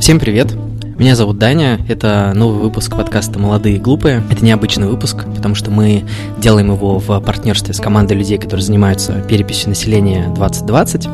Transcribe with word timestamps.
Всем 0.00 0.20
привет! 0.20 0.54
Меня 0.98 1.16
зовут 1.16 1.38
Даня, 1.38 1.80
это 1.88 2.32
новый 2.34 2.60
выпуск 2.60 2.94
подкаста 2.94 3.38
«Молодые 3.38 3.76
и 3.76 3.78
глупые». 3.78 4.22
Это 4.30 4.44
необычный 4.44 4.86
выпуск, 4.86 5.24
потому 5.34 5.54
что 5.54 5.70
мы 5.70 6.04
делаем 6.38 6.70
его 6.70 6.98
в 6.98 7.20
партнерстве 7.20 7.72
с 7.72 7.80
командой 7.80 8.12
людей, 8.12 8.36
которые 8.36 8.62
занимаются 8.62 9.14
переписью 9.22 9.70
населения 9.70 10.28
2020. 10.34 11.08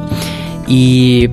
И 0.66 1.30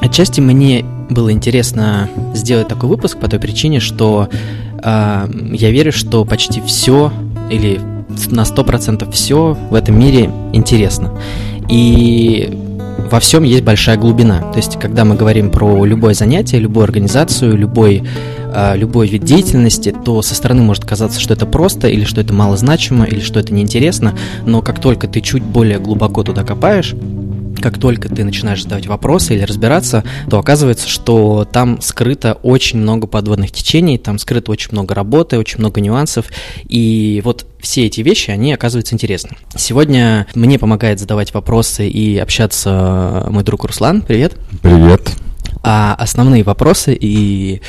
отчасти 0.00 0.40
мне 0.40 0.84
было 1.10 1.30
интересно 1.30 2.08
сделать 2.34 2.68
такой 2.68 2.88
выпуск 2.88 3.18
по 3.18 3.28
той 3.28 3.38
причине, 3.38 3.78
что 3.78 4.28
э, 4.82 5.28
я 5.52 5.70
верю, 5.70 5.92
что 5.92 6.24
почти 6.24 6.62
все 6.62 7.12
или 7.50 7.78
на 8.30 8.42
100% 8.42 9.10
все 9.12 9.56
в 9.70 9.74
этом 9.74 9.98
мире 9.98 10.30
интересно. 10.52 11.12
И 11.68 12.65
во 13.06 13.20
всем 13.20 13.42
есть 13.42 13.64
большая 13.64 13.96
глубина. 13.96 14.40
То 14.52 14.58
есть, 14.58 14.78
когда 14.78 15.04
мы 15.04 15.14
говорим 15.14 15.50
про 15.50 15.84
любое 15.84 16.14
занятие, 16.14 16.58
любую 16.58 16.84
организацию, 16.84 17.56
любой, 17.56 18.02
э, 18.54 18.76
любой 18.76 19.08
вид 19.08 19.24
деятельности, 19.24 19.94
то 20.04 20.22
со 20.22 20.34
стороны 20.34 20.62
может 20.62 20.84
казаться, 20.84 21.20
что 21.20 21.34
это 21.34 21.46
просто, 21.46 21.88
или 21.88 22.04
что 22.04 22.20
это 22.20 22.32
малозначимо, 22.32 23.04
или 23.04 23.20
что 23.20 23.40
это 23.40 23.52
неинтересно, 23.54 24.14
но 24.44 24.62
как 24.62 24.80
только 24.80 25.08
ты 25.08 25.20
чуть 25.20 25.42
более 25.42 25.78
глубоко 25.78 26.22
туда 26.22 26.42
копаешь, 26.42 26.94
как 27.60 27.78
только 27.78 28.08
ты 28.08 28.24
начинаешь 28.24 28.62
задавать 28.62 28.86
вопросы 28.86 29.34
или 29.34 29.42
разбираться, 29.42 30.04
то 30.28 30.38
оказывается, 30.38 30.88
что 30.88 31.46
там 31.50 31.80
скрыто 31.80 32.34
очень 32.42 32.78
много 32.78 33.06
подводных 33.06 33.52
течений, 33.52 33.98
там 33.98 34.18
скрыто 34.18 34.52
очень 34.52 34.68
много 34.72 34.94
работы, 34.94 35.38
очень 35.38 35.58
много 35.58 35.80
нюансов, 35.80 36.26
и 36.68 37.20
вот 37.24 37.46
все 37.60 37.86
эти 37.86 38.00
вещи, 38.00 38.30
они 38.30 38.52
оказываются 38.52 38.94
интересны. 38.94 39.30
Сегодня 39.56 40.26
мне 40.34 40.58
помогает 40.58 41.00
задавать 41.00 41.34
вопросы 41.34 41.88
и 41.88 42.18
общаться 42.18 43.26
мой 43.30 43.42
друг 43.42 43.64
Руслан. 43.64 44.02
Привет. 44.02 44.34
Привет. 44.62 45.10
А 45.62 45.94
основные 45.94 46.44
вопросы 46.44 46.96
и 46.98 47.60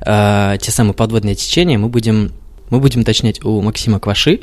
э, 0.00 0.56
те 0.60 0.70
самые 0.70 0.94
подводные 0.94 1.34
течения 1.34 1.78
мы 1.78 1.88
будем 1.88 2.32
мы 2.72 2.80
будем 2.80 3.02
уточнять 3.02 3.44
у 3.44 3.60
Максима 3.60 4.00
Кваши, 4.00 4.40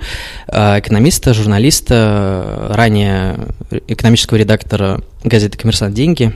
э, 0.48 0.80
экономиста, 0.80 1.34
журналиста, 1.34 2.68
ранее 2.70 3.48
экономического 3.88 4.38
редактора 4.38 5.02
газеты 5.24 5.58
«Коммерсант. 5.58 5.96
Деньги». 5.96 6.32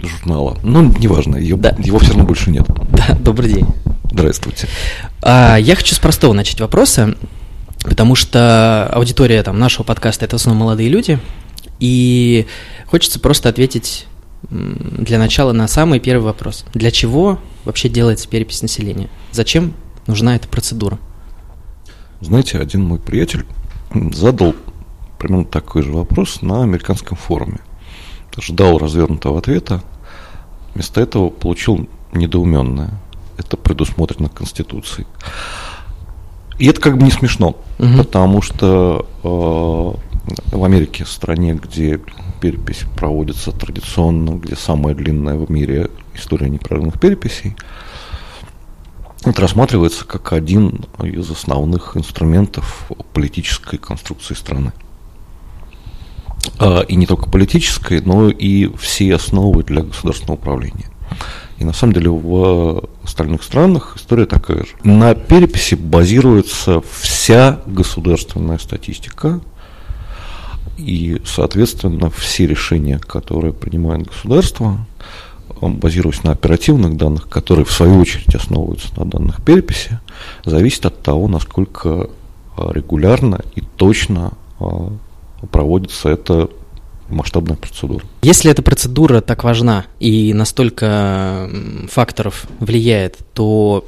Журнала. 0.00 0.56
Ну, 0.62 0.82
неважно, 0.98 1.36
ее, 1.36 1.56
да. 1.56 1.76
его 1.78 1.98
все 1.98 2.12
равно 2.12 2.24
больше 2.24 2.50
нет. 2.50 2.66
Да, 2.94 3.14
добрый 3.20 3.52
день. 3.52 3.66
Здравствуйте. 4.10 4.68
А, 5.20 5.56
я 5.56 5.76
хочу 5.76 5.94
с 5.94 5.98
простого 5.98 6.32
начать 6.32 6.60
вопроса, 6.60 7.14
потому 7.82 8.14
что 8.14 8.88
аудитория 8.90 9.42
там, 9.42 9.58
нашего 9.58 9.84
подкаста– 9.84 10.24
это 10.26 10.38
в 10.38 10.40
основном 10.40 10.62
молодые 10.62 10.88
люди, 10.88 11.18
и 11.78 12.46
хочется 12.86 13.20
просто 13.20 13.50
ответить 13.50 14.06
для 14.50 15.18
начала 15.18 15.52
на 15.52 15.68
самый 15.68 16.00
первый 16.00 16.24
вопрос. 16.24 16.64
Для 16.72 16.90
чего 16.90 17.38
вообще 17.66 17.90
делается 17.90 18.28
перепись 18.28 18.62
населения? 18.62 19.10
Зачем 19.30 19.74
нужна 20.06 20.36
эта 20.36 20.48
процедура? 20.48 20.98
Знаете, 22.20 22.58
один 22.58 22.84
мой 22.84 22.98
приятель 22.98 23.44
задал 24.12 24.54
примерно 25.18 25.44
такой 25.44 25.82
же 25.82 25.92
вопрос 25.92 26.42
на 26.42 26.62
американском 26.62 27.16
форуме. 27.16 27.58
Ждал 28.38 28.78
развернутого 28.78 29.38
ответа, 29.38 29.82
вместо 30.74 31.00
этого 31.00 31.30
получил 31.30 31.88
недоуменное. 32.12 32.90
Это 33.36 33.56
предусмотрено 33.56 34.28
Конституцией. 34.28 35.06
И 36.58 36.66
это 36.66 36.80
как 36.80 36.98
бы 36.98 37.04
не 37.04 37.10
смешно, 37.10 37.56
угу. 37.78 37.98
потому 37.98 38.40
что 38.42 39.06
э, 39.22 40.56
в 40.56 40.64
Америке, 40.64 41.04
стране, 41.04 41.54
где 41.54 42.00
перепись 42.40 42.84
проводится 42.96 43.50
традиционно, 43.50 44.36
где 44.36 44.54
самая 44.54 44.94
длинная 44.94 45.36
в 45.36 45.50
мире 45.50 45.90
история 46.14 46.48
непрерывных 46.48 47.00
переписей, 47.00 47.56
это 49.30 49.42
рассматривается 49.42 50.04
как 50.04 50.32
один 50.32 50.84
из 51.02 51.30
основных 51.30 51.96
инструментов 51.96 52.90
политической 53.12 53.78
конструкции 53.78 54.34
страны. 54.34 54.72
А, 56.58 56.80
и 56.80 56.96
не 56.96 57.06
только 57.06 57.30
политической, 57.30 58.00
но 58.00 58.28
и 58.28 58.74
все 58.76 59.14
основы 59.14 59.62
для 59.62 59.82
государственного 59.82 60.36
управления. 60.36 60.90
И 61.58 61.64
на 61.64 61.72
самом 61.72 61.92
деле 61.94 62.10
в 62.10 62.88
остальных 63.02 63.42
странах 63.42 63.94
история 63.96 64.26
такая 64.26 64.64
же. 64.64 64.72
На 64.82 65.14
переписи 65.14 65.74
базируется 65.74 66.82
вся 66.92 67.60
государственная 67.66 68.58
статистика, 68.58 69.40
и, 70.76 71.22
соответственно, 71.24 72.10
все 72.10 72.46
решения, 72.46 72.98
которые 72.98 73.52
принимает 73.52 74.08
государство, 74.08 74.84
базируясь 75.68 76.22
на 76.22 76.32
оперативных 76.32 76.96
данных, 76.96 77.28
которые 77.28 77.64
в 77.64 77.72
свою 77.72 78.00
очередь 78.00 78.34
основываются 78.34 78.88
на 78.98 79.04
данных 79.04 79.42
переписи, 79.42 79.98
зависит 80.44 80.86
от 80.86 81.02
того, 81.02 81.28
насколько 81.28 82.08
а, 82.56 82.72
регулярно 82.72 83.40
и 83.54 83.62
точно 83.76 84.32
а, 84.60 84.92
проводится 85.50 86.08
эта 86.08 86.48
масштабная 87.08 87.56
процедура. 87.56 88.04
Если 88.22 88.50
эта 88.50 88.62
процедура 88.62 89.20
так 89.20 89.44
важна 89.44 89.84
и 90.00 90.32
настолько 90.32 91.50
факторов 91.90 92.46
влияет, 92.60 93.18
то 93.34 93.84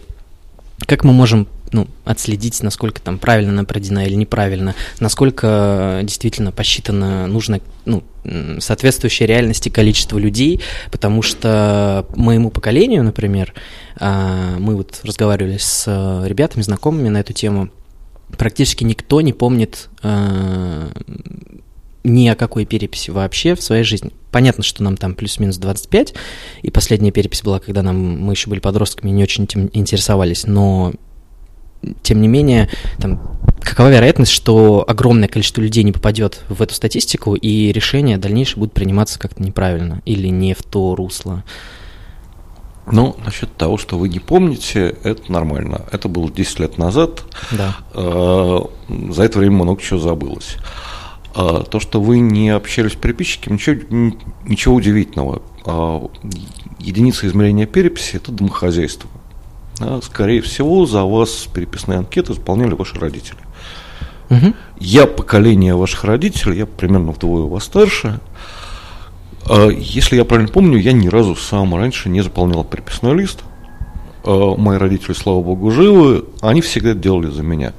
как 0.86 1.04
мы 1.04 1.12
можем 1.12 1.46
ну, 1.72 1.88
отследить, 2.04 2.62
насколько 2.62 3.00
там 3.00 3.18
правильно 3.18 3.52
она 3.52 4.04
или 4.04 4.14
неправильно, 4.14 4.74
насколько 5.00 6.00
действительно 6.04 6.52
посчитано 6.52 7.26
нужно 7.26 7.60
ну, 7.84 8.02
соответствующее 8.58 9.26
реальности 9.26 9.68
количество 9.68 10.18
людей, 10.18 10.60
потому 10.90 11.22
что 11.22 12.06
моему 12.16 12.50
поколению, 12.50 13.04
например, 13.04 13.54
а, 13.98 14.56
мы 14.58 14.76
вот 14.76 15.00
разговаривали 15.02 15.58
с 15.58 15.86
ребятами, 16.26 16.62
знакомыми 16.62 17.08
на 17.08 17.20
эту 17.20 17.32
тему, 17.32 17.70
практически 18.36 18.84
никто 18.84 19.20
не 19.20 19.32
помнит 19.32 19.88
а, 20.02 20.90
ни 22.06 22.28
о 22.28 22.36
какой 22.36 22.64
переписи 22.64 23.10
вообще 23.10 23.54
в 23.54 23.62
своей 23.62 23.82
жизни. 23.82 24.12
Понятно, 24.30 24.62
что 24.62 24.82
нам 24.82 24.96
там 24.96 25.14
плюс-минус 25.14 25.56
25, 25.56 26.14
и 26.62 26.70
последняя 26.70 27.10
перепись 27.10 27.42
была, 27.42 27.58
когда 27.58 27.82
нам, 27.82 28.20
мы 28.20 28.32
еще 28.32 28.48
были 28.48 28.60
подростками 28.60 29.10
не 29.10 29.22
очень 29.22 29.44
этим 29.44 29.70
интересовались, 29.72 30.46
но 30.46 30.92
тем 32.02 32.20
не 32.20 32.28
менее, 32.28 32.68
там, 32.98 33.20
какова 33.60 33.88
вероятность, 33.88 34.32
что 34.32 34.84
огромное 34.86 35.28
количество 35.28 35.60
людей 35.60 35.82
не 35.82 35.92
попадет 35.92 36.42
в 36.48 36.62
эту 36.62 36.74
статистику, 36.74 37.34
и 37.34 37.72
решения 37.72 38.18
дальнейшие 38.18 38.58
будут 38.58 38.74
приниматься 38.74 39.18
как-то 39.18 39.42
неправильно 39.42 40.02
или 40.04 40.28
не 40.28 40.54
в 40.54 40.62
то 40.62 40.94
русло? 40.94 41.44
Ну, 42.90 43.16
насчет 43.24 43.54
того, 43.56 43.78
что 43.78 43.98
вы 43.98 44.08
не 44.08 44.20
помните, 44.20 44.96
это 45.02 45.30
нормально. 45.30 45.86
Это 45.90 46.08
было 46.08 46.30
10 46.30 46.60
лет 46.60 46.78
назад. 46.78 47.24
Да. 47.50 47.76
Э, 47.94 48.60
за 49.10 49.24
это 49.24 49.40
время 49.40 49.56
много 49.56 49.82
чего 49.82 49.98
забылось. 49.98 50.56
А 51.34 51.64
то, 51.64 51.80
что 51.80 52.00
вы 52.00 52.20
не 52.20 52.50
общались 52.50 52.92
с 52.92 52.96
переписчиками, 52.96 53.54
ничего, 53.54 54.16
ничего 54.44 54.74
удивительного. 54.76 55.42
А 55.64 56.08
единица 56.78 57.26
измерения 57.26 57.66
переписи– 57.66 58.14
это 58.16 58.30
домохозяйство. 58.30 59.10
А, 59.80 60.00
скорее 60.02 60.40
всего, 60.40 60.86
за 60.86 61.04
вас 61.04 61.48
переписные 61.52 61.98
анкеты 61.98 62.34
заполняли 62.34 62.74
ваши 62.74 62.98
родители. 62.98 63.38
Угу. 64.30 64.54
Я 64.80 65.06
поколение 65.06 65.76
ваших 65.76 66.04
родителей, 66.04 66.58
я 66.58 66.66
примерно 66.66 67.12
вдвое 67.12 67.42
вас 67.42 67.64
старше. 67.64 68.20
А, 69.48 69.68
если 69.68 70.16
я 70.16 70.24
правильно 70.24 70.50
помню, 70.50 70.78
я 70.78 70.92
ни 70.92 71.08
разу 71.08 71.36
сам 71.36 71.74
раньше 71.74 72.08
не 72.08 72.22
заполнял 72.22 72.64
переписной 72.64 73.14
лист. 73.14 73.40
А, 74.24 74.56
мои 74.56 74.78
родители, 74.78 75.12
слава 75.12 75.42
богу, 75.42 75.70
живы, 75.70 76.24
они 76.40 76.60
всегда 76.60 76.90
это 76.90 77.00
делали 77.00 77.30
за 77.30 77.42
меня. 77.42 77.72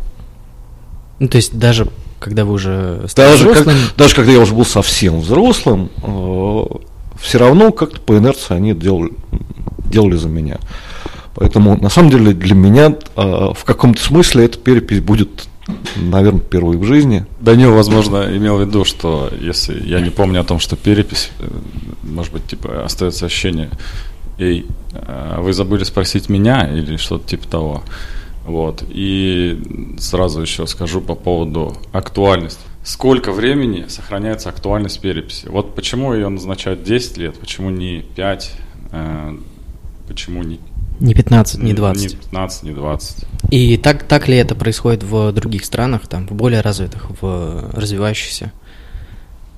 Ну, 1.20 1.28
то 1.28 1.38
есть 1.38 1.58
даже 1.58 1.88
когда 2.20 2.46
вы 2.46 2.54
уже 2.54 3.06
стали 3.08 3.32
даже, 3.32 3.50
взрослым? 3.50 3.76
Как, 3.76 3.98
даже 3.98 4.16
когда 4.16 4.32
я 4.32 4.40
уже 4.40 4.56
был 4.56 4.66
совсем 4.66 5.20
взрослым, 5.20 5.90
все 7.20 7.38
равно 7.38 7.72
как-то 7.72 8.00
по 8.00 8.18
инерции 8.18 8.56
они 8.56 8.74
делали, 8.74 9.12
делали 9.86 10.16
за 10.16 10.28
меня. 10.28 10.58
Поэтому, 11.38 11.78
на 11.80 11.90
самом 11.90 12.10
деле, 12.10 12.34
для 12.34 12.56
меня 12.56 12.96
э, 13.16 13.22
в 13.54 13.64
каком-то 13.64 14.02
смысле 14.02 14.46
эта 14.46 14.58
перепись 14.58 15.02
будет, 15.02 15.48
наверное, 15.96 16.42
первой 16.42 16.78
в 16.78 16.84
жизни. 16.84 17.28
Данил, 17.40 17.76
возможно, 17.76 18.26
имел 18.36 18.58
в 18.58 18.62
виду, 18.62 18.84
что 18.86 19.30
если 19.40 19.88
я 19.88 20.02
не 20.02 20.10
помню 20.10 20.42
о 20.42 20.44
том, 20.44 20.58
что 20.58 20.76
перепись, 20.76 21.30
э, 21.40 21.48
может 22.02 22.34
быть, 22.34 22.48
типа, 22.48 22.84
остается 22.84 23.28
ощущение, 23.28 23.70
эй, 24.40 24.66
э, 24.94 25.36
вы 25.40 25.54
забыли 25.54 25.84
спросить 25.84 26.28
меня 26.28 26.68
или 26.68 26.98
что-то 26.98 27.28
типа 27.28 27.48
того. 27.48 27.84
Вот. 28.48 28.84
И 28.90 29.96
сразу 30.00 30.42
еще 30.42 30.66
скажу 30.66 31.02
по 31.02 31.14
поводу 31.14 31.78
актуальности. 31.92 32.62
Сколько 32.84 33.32
времени 33.32 33.86
сохраняется 33.90 34.50
актуальность 34.50 35.02
переписи? 35.02 35.46
Вот 35.50 35.76
почему 35.76 36.16
ее 36.16 36.30
назначают 36.30 36.82
10 36.82 37.18
лет, 37.18 37.38
почему 37.38 37.70
не 37.70 38.06
5, 38.16 38.54
почему 40.08 40.42
не 40.42 40.60
не 41.00 41.14
15, 41.14 41.62
не 41.62 41.74
20. 41.74 42.04
Не 42.04 42.18
15, 42.18 42.64
не 42.64 42.72
20. 42.72 43.26
И 43.52 43.78
так, 43.78 44.04
так 44.04 44.28
ли 44.28 44.38
это 44.38 44.56
происходит 44.56 45.04
в 45.04 45.32
других 45.32 45.66
странах, 45.66 46.08
там, 46.08 46.28
в 46.28 46.32
более 46.32 46.62
развитых, 46.62 47.08
в 47.22 47.72
развивающихся? 47.74 48.52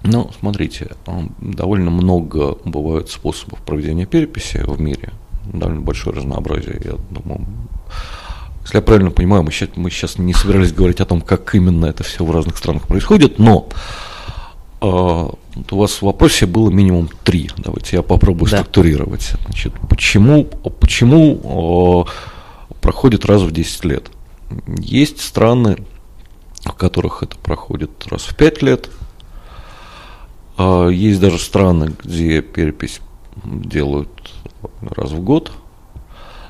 Ну, 0.03 0.31
смотрите, 0.39 0.91
довольно 1.39 1.91
много 1.91 2.57
бывают 2.65 3.09
способов 3.09 3.59
проведения 3.59 4.05
переписи 4.05 4.57
в 4.65 4.79
мире. 4.79 5.11
довольно 5.53 5.81
большое 5.81 6.15
разнообразие. 6.15 6.79
Я 6.83 6.93
думаю, 7.09 7.45
если 8.61 8.77
я 8.77 8.81
правильно 8.81 9.11
понимаю, 9.11 9.43
мы 9.43 9.51
сейчас, 9.51 9.69
мы 9.75 9.89
сейчас 9.89 10.17
не 10.17 10.33
собирались 10.33 10.73
говорить 10.73 11.01
о 11.01 11.05
том, 11.05 11.21
как 11.21 11.55
именно 11.55 11.85
это 11.87 12.03
все 12.03 12.23
в 12.23 12.31
разных 12.31 12.57
странах 12.57 12.87
происходит, 12.87 13.39
но 13.39 13.67
э, 15.67 15.75
у 15.75 15.77
вас 15.77 15.93
в 15.93 16.01
вопросе 16.03 16.45
было 16.45 16.69
минимум 16.69 17.09
три. 17.23 17.49
Давайте 17.57 17.97
я 17.97 18.03
попробую 18.03 18.49
да. 18.49 18.57
структурировать. 18.59 19.33
Значит, 19.45 19.73
почему 19.89 20.45
почему 20.45 22.05
э, 22.69 22.75
проходит 22.81 23.25
раз 23.25 23.41
в 23.41 23.51
10 23.51 23.85
лет? 23.85 24.11
Есть 24.67 25.21
страны, 25.21 25.77
в 26.63 26.73
которых 26.73 27.23
это 27.23 27.37
проходит 27.37 27.91
раз 28.07 28.23
в 28.23 28.35
5 28.35 28.61
лет. 28.61 28.89
Э, 30.57 30.89
есть 30.91 31.19
даже 31.19 31.39
страны, 31.39 31.93
где 32.03 32.41
перепись 32.41 33.01
делают 33.43 34.09
раз 34.81 35.11
в 35.11 35.21
год. 35.21 35.51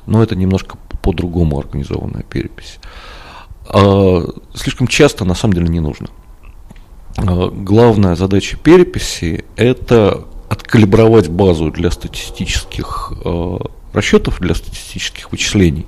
Но 0.06 0.22
это 0.22 0.34
немножко 0.34 0.76
по-другому 1.02 1.58
организованная 1.58 2.22
перепись. 2.22 2.78
А, 3.68 4.24
слишком 4.54 4.86
часто 4.86 5.24
на 5.24 5.34
самом 5.34 5.54
деле 5.54 5.68
не 5.68 5.80
нужно. 5.80 6.08
А, 7.16 7.50
главная 7.50 8.16
задача 8.16 8.56
переписи– 8.56 9.44
это 9.56 10.24
откалибровать 10.48 11.28
базу 11.28 11.70
для 11.70 11.90
статистических 11.90 13.12
а, 13.24 13.58
расчетов, 13.92 14.40
для 14.40 14.54
статистических 14.54 15.30
вычислений, 15.32 15.86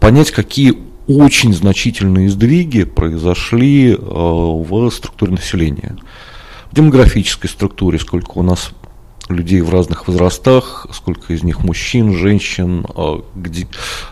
понять, 0.00 0.30
какие 0.30 0.78
очень 1.06 1.54
значительные 1.54 2.28
сдвиги 2.28 2.82
произошли 2.82 3.96
в 3.96 4.90
структуре 4.90 5.32
населения. 5.32 5.96
В 6.72 6.74
демографической 6.74 7.48
структуре, 7.48 8.00
сколько 8.00 8.32
у 8.38 8.42
нас 8.42 8.72
людей 9.28 9.60
в 9.60 9.70
разных 9.70 10.08
возрастах, 10.08 10.86
сколько 10.92 11.32
из 11.32 11.42
них 11.42 11.64
мужчин, 11.64 12.16
женщин, 12.16 12.86
а, 12.94 13.22
где, 13.34 13.66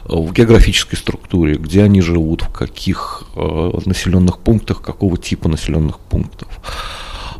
а, 0.05 0.16
в 0.16 0.32
географической 0.32 0.99
структуре, 0.99 1.55
где 1.55 1.82
они 1.82 2.00
живут, 2.00 2.43
в 2.43 2.49
каких 2.50 3.25
а, 3.37 3.78
населенных 3.84 4.38
пунктах, 4.38 4.81
какого 4.82 5.16
типа 5.16 5.49
населенных 5.49 5.99
пунктов, 5.99 6.49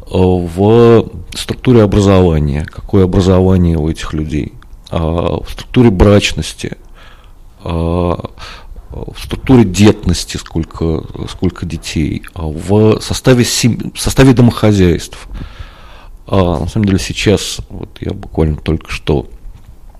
в 0.07 1.09
структуре 1.35 1.83
образования, 1.83 2.67
какое 2.67 3.05
образование 3.05 3.79
у 3.79 3.89
этих 3.89 4.13
людей, 4.13 4.53
в 4.91 5.47
структуре 5.51 5.91
брачности, 5.91 6.77
в 7.65 8.31
структуре 9.19 9.65
детности, 9.65 10.37
сколько, 10.37 11.03
сколько 11.31 11.65
детей, 11.65 12.23
в 12.35 13.01
составе, 13.01 13.45
сем... 13.45 13.93
в 13.95 13.99
составе 13.99 14.35
домохозяйств– 14.35 15.27
а, 16.27 16.61
на 16.61 16.69
самом 16.69 16.87
деле 16.87 16.99
сейчас, 16.99 17.61
вот 17.69 17.99
я 18.01 18.13
буквально 18.13 18.57
только 18.57 18.91
что 18.91 19.29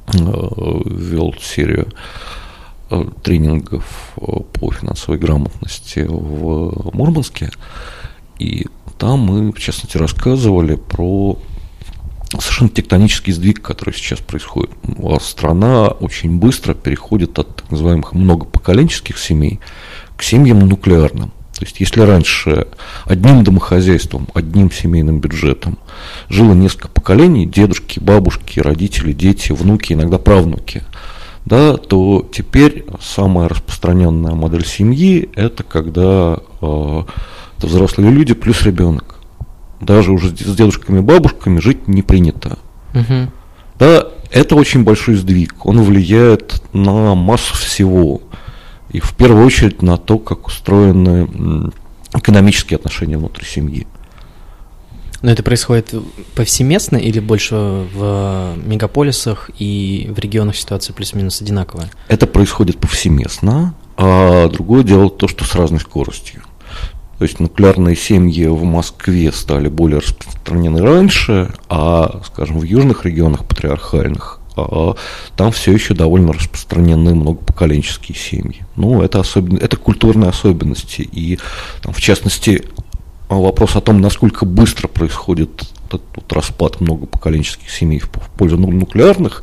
э, 0.07 0.19
вел 0.87 1.35
серию 1.41 1.89
э, 2.91 3.05
тренингов 3.23 4.13
э, 4.17 4.21
по 4.53 4.73
финансовой 4.73 5.19
грамотности 5.19 6.07
в 6.09 6.95
Мурманске, 6.95 7.51
и 8.39 8.67
там 8.99 9.21
мы, 9.21 9.53
в 9.53 9.59
частности, 9.59 9.97
рассказывали 9.97 10.77
про 10.77 11.39
совершенно 12.31 12.71
тектонический 12.71 13.33
сдвиг, 13.33 13.63
который 13.63 13.95
сейчас 13.95 14.19
происходит. 14.19 14.71
Страна 15.21 15.89
очень 15.89 16.39
быстро 16.39 16.75
переходит 16.75 17.39
от 17.39 17.57
так 17.57 17.71
называемых 17.71 18.13
многопоколенческих 18.13 19.19
семей 19.19 19.61
к 20.17 20.23
семьям 20.23 20.61
нуклеарным. 20.61 21.33
То 21.59 21.65
есть, 21.65 21.79
если 21.79 22.01
раньше 22.01 22.67
одним 23.05 23.45
домохозяйством, 23.45 24.29
одним 24.35 24.73
семейным 24.73 25.21
бюджетом 25.21 25.79
жило 26.29 26.53
несколько 26.53 26.89
поколений, 26.89 27.47
дедушки, 27.47 28.01
бабушки, 28.01 28.59
родители, 28.59 29.13
дети, 29.13 29.53
внуки, 29.53 29.93
иногда 29.93 30.19
правнуки, 30.19 30.83
да, 31.45 31.77
то 31.77 32.29
теперь 32.33 32.85
самая 33.01 33.49
распространенная 33.49 34.35
модель 34.35 34.67
семьи– 34.67 35.29
это 35.35 35.63
когда 35.63 36.39
э, 36.61 37.03
это 37.59 37.67
взрослые 37.67 38.11
люди 38.11 38.35
плюс 38.35 38.63
ребенок. 38.63 39.17
Даже 39.81 40.13
уже 40.13 40.31
с 40.31 40.57
дедушками 40.57 40.99
и 40.99 41.03
бабушками 41.03 41.61
жить 41.61 41.87
не 41.87 42.03
принято. 42.03 42.59
Угу. 42.95 43.31
Да, 43.79 44.09
это 44.31 44.57
очень 44.57 44.85
большой 44.85 45.17
сдвиг. 45.17 45.67
Он 45.67 45.83
влияет 45.83 46.63
на 46.73 47.15
массу 47.15 47.55
всего 47.55 48.21
и 48.95 49.01
в 49.01 49.13
первую 49.15 49.45
очередь 49.45 49.83
на 49.83 49.97
то, 49.97 50.19
как 50.19 50.47
устроены 50.47 51.73
экономические 52.15 52.77
отношения 52.77 53.19
внутри 53.19 53.45
семьи. 53.45 53.89
Но 55.21 55.33
это 55.33 55.43
происходит 55.43 55.93
повсеместно 56.37 56.97
или 56.97 57.19
больше 57.19 57.57
в 57.93 58.55
мегаполисах 58.65 59.51
и 59.59 60.13
в 60.15 60.19
регионах 60.21 60.55
ситуация 60.55 60.95
плюс-минус 60.95 61.43
одинаковая? 61.43 61.91
Это 62.07 62.29
происходит 62.29 62.79
повсеместно, 62.79 63.75
а 63.97 64.49
другое 64.49 64.85
дело 64.85 65.11
то, 65.11 65.27
что 65.27 65.45
с 65.45 65.57
разной 65.57 65.81
скоростью. 65.81 66.43
То 67.19 67.25
есть 67.25 67.41
нуклеарные 67.41 67.97
семьи 67.97 68.47
в 68.47 68.63
Москве 68.63 69.33
стали 69.33 69.69
более 69.69 69.99
распространены 69.99 70.83
раньше, 70.83 71.53
а, 71.69 72.21
скажем, 72.27 72.61
в 72.61 72.63
южных 72.63 73.05
регионах 73.05 73.45
патриархальных 73.45 74.41
там 74.55 75.51
все 75.53 75.73
еще 75.73 75.95
довольно 75.95 76.33
распространены 76.33 77.15
многопоколенческие 77.15 78.17
семьи. 78.17 78.65
Ну, 78.77 79.03
это, 79.03 79.21
особенно, 79.21 79.59
это 79.59 79.77
культурные 79.77 80.31
особенности. 80.31 81.03
И, 81.03 81.39
там, 81.83 81.93
в 81.93 82.01
частности, 82.01 82.65
вопрос 83.29 83.77
о 83.77 83.81
том, 83.81 84.01
насколько 84.01 84.45
быстро 84.47 84.89
происходит 84.89 85.65
этот 85.89 86.03
вот 86.15 86.33
распад 86.33 86.81
многопоколенческих 86.81 87.71
семей 87.71 88.01
в 88.01 88.09
пользу 88.37 88.57
нуклеарных, 88.57 89.43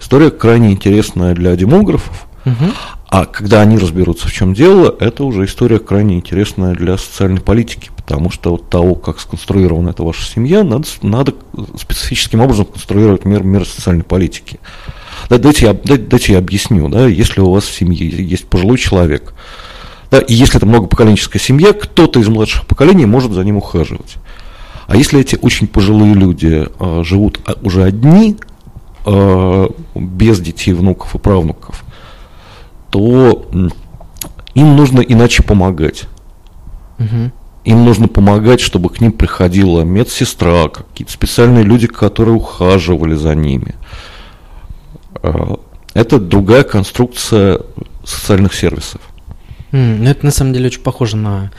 история 0.00 0.30
крайне 0.30 0.72
интересная 0.72 1.34
для 1.34 1.54
демографов. 1.56 2.26
Угу. 2.44 2.72
А 3.12 3.26
когда 3.26 3.60
они 3.60 3.76
разберутся, 3.76 4.26
в 4.26 4.32
чем 4.32 4.54
дело, 4.54 4.96
это 4.98 5.24
уже 5.24 5.44
история 5.44 5.78
крайне 5.78 6.14
интересная 6.14 6.74
для 6.74 6.96
социальной 6.96 7.42
политики, 7.42 7.90
потому 7.94 8.30
что 8.30 8.54
от 8.54 8.70
того, 8.70 8.94
как 8.94 9.20
сконструирована 9.20 9.90
эта 9.90 10.02
ваша 10.02 10.24
семья, 10.24 10.64
надо, 10.64 10.88
надо 11.02 11.34
специфическим 11.78 12.40
образом 12.40 12.64
конструировать 12.64 13.26
мер, 13.26 13.42
меры 13.42 13.66
социальной 13.66 14.02
политики. 14.02 14.60
Дайте 15.28 15.66
я, 15.66 15.74
дайте 15.74 16.32
я 16.32 16.38
объясню, 16.38 16.88
да, 16.88 17.06
если 17.06 17.42
у 17.42 17.50
вас 17.50 17.64
в 17.64 17.74
семье 17.74 18.08
есть 18.08 18.46
пожилой 18.46 18.78
человек, 18.78 19.34
да, 20.10 20.18
и 20.18 20.32
если 20.32 20.56
это 20.56 20.64
многопоколенческая 20.64 21.42
семья, 21.42 21.74
кто-то 21.74 22.18
из 22.18 22.28
младших 22.28 22.66
поколений 22.66 23.04
может 23.04 23.32
за 23.32 23.44
ним 23.44 23.58
ухаживать. 23.58 24.14
А 24.86 24.96
если 24.96 25.20
эти 25.20 25.36
очень 25.42 25.66
пожилые 25.66 26.14
люди 26.14 26.66
э, 26.66 27.02
живут 27.04 27.40
а, 27.44 27.58
уже 27.60 27.82
одни, 27.84 28.38
э, 29.04 29.68
без 29.94 30.40
детей, 30.40 30.72
внуков 30.72 31.14
и 31.14 31.18
правнуков, 31.18 31.84
то 32.92 33.48
им 34.54 34.76
нужно 34.76 35.00
иначе 35.00 35.42
помогать. 35.42 36.04
Угу. 36.98 37.32
Им 37.64 37.84
нужно 37.84 38.06
помогать, 38.06 38.60
чтобы 38.60 38.90
к 38.90 39.00
ним 39.00 39.12
приходила 39.12 39.80
медсестра, 39.80 40.68
какие-то 40.68 41.12
специальные 41.12 41.64
люди, 41.64 41.86
которые 41.86 42.34
ухаживали 42.36 43.14
за 43.14 43.34
ними. 43.34 43.74
А, 45.22 45.58
это 45.94 46.20
другая 46.20 46.64
конструкция 46.64 47.60
социальных 48.04 48.52
сервисов. 48.52 49.00
Mm, 49.70 49.98
ну, 50.00 50.10
это 50.10 50.26
на 50.26 50.32
самом 50.32 50.52
деле 50.52 50.66
очень 50.66 50.82
похоже 50.82 51.16
на 51.16 51.50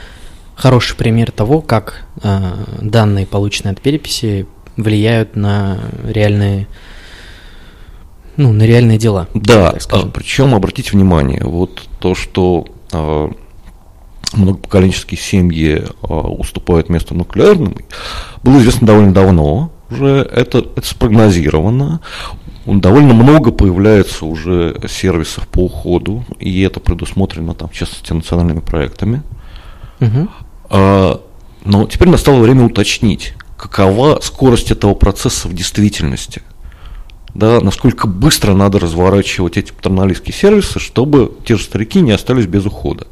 хороший 0.54 0.96
пример 0.96 1.32
того, 1.32 1.62
как 1.62 2.04
э, 2.22 2.54
данные, 2.80 3.26
полученные 3.26 3.72
от 3.72 3.80
переписи, 3.80 4.46
влияют 4.76 5.34
на 5.34 5.80
реальные 6.04 6.68
ну, 8.36 8.52
на 8.52 8.64
реальные 8.64 8.98
дела. 8.98 9.28
Да, 9.34 9.74
а, 9.90 10.06
причем 10.06 10.54
обратите 10.54 10.90
внимание, 10.92 11.42
вот 11.44 11.82
то, 12.00 12.14
что 12.14 12.66
а, 12.92 13.30
многопоколенческие 14.32 15.18
семьи 15.18 15.84
а, 16.02 16.14
уступают 16.28 16.88
место 16.88 17.14
нуклеарным, 17.14 17.76
было 18.42 18.58
известно 18.58 18.86
довольно 18.86 19.12
давно, 19.12 19.70
уже 19.90 20.28
это, 20.32 20.58
это 20.58 20.86
спрогнозировано. 20.86 22.00
Довольно 22.66 23.12
много 23.12 23.52
появляется 23.52 24.24
уже 24.24 24.80
сервисов 24.88 25.46
по 25.48 25.66
уходу, 25.66 26.24
и 26.38 26.62
это 26.62 26.80
предусмотрено, 26.80 27.54
там, 27.54 27.68
в 27.68 27.74
частности, 27.74 28.12
национальными 28.12 28.60
проектами. 28.60 29.22
Угу. 30.00 30.28
А, 30.70 31.20
но 31.64 31.86
теперь 31.86 32.08
настало 32.08 32.40
время 32.40 32.64
уточнить, 32.64 33.34
какова 33.58 34.18
скорость 34.20 34.70
этого 34.70 34.94
процесса 34.94 35.46
в 35.46 35.54
действительности– 35.54 36.42
да, 37.34 37.60
насколько 37.60 38.06
быстро 38.06 38.54
надо 38.54 38.78
разворачивать 38.78 39.56
эти 39.56 39.72
патерналистские 39.72 40.34
сервисы, 40.34 40.78
чтобы 40.78 41.32
те 41.44 41.56
же 41.56 41.64
старики 41.64 42.00
не 42.00 42.12
остались 42.12 42.46
без 42.46 42.64
ухода. 42.64 43.06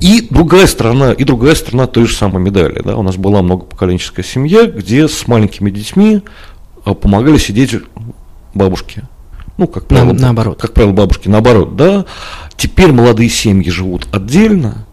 И 0.00 0.26
другая 0.30 0.66
сторона, 0.66 1.12
и 1.12 1.24
другая 1.24 1.54
сторона 1.54 1.86
той 1.86 2.06
же 2.06 2.14
самой 2.14 2.42
медали. 2.42 2.82
Да, 2.84 2.96
у 2.96 3.02
нас 3.02 3.16
была 3.16 3.42
многопоколенческая 3.42 4.24
семья, 4.24 4.66
где 4.66 5.08
с 5.08 5.26
маленькими 5.26 5.70
детьми 5.70 6.22
а, 6.84 6.94
помогали 6.94 7.38
сидеть 7.38 7.76
бабушки. 8.54 9.02
Ну, 9.56 9.66
как 9.66 9.86
правило, 9.86 10.12
На, 10.12 10.20
наоборот. 10.20 10.60
Как 10.60 10.72
правило, 10.72 10.92
бабушки 10.92 11.28
наоборот, 11.28 11.76
да. 11.76 12.06
Теперь 12.56 12.92
молодые 12.92 13.28
семьи 13.28 13.70
живут 13.70 14.08
отдельно, 14.12 14.86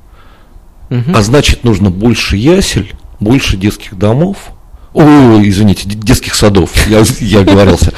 угу. 0.89 1.11
а 1.13 1.21
значит, 1.21 1.63
нужно 1.63 1.89
больше 1.89 2.37
ясель, 2.37 2.93
больше 3.19 3.57
детских 3.57 3.97
домов, 3.97 4.51
Ой, 4.93 5.47
извините, 5.47 5.87
детских 5.87 6.35
садов. 6.35 6.71
Я, 6.87 7.03
я 7.19 7.39
оговорился. 7.39 7.93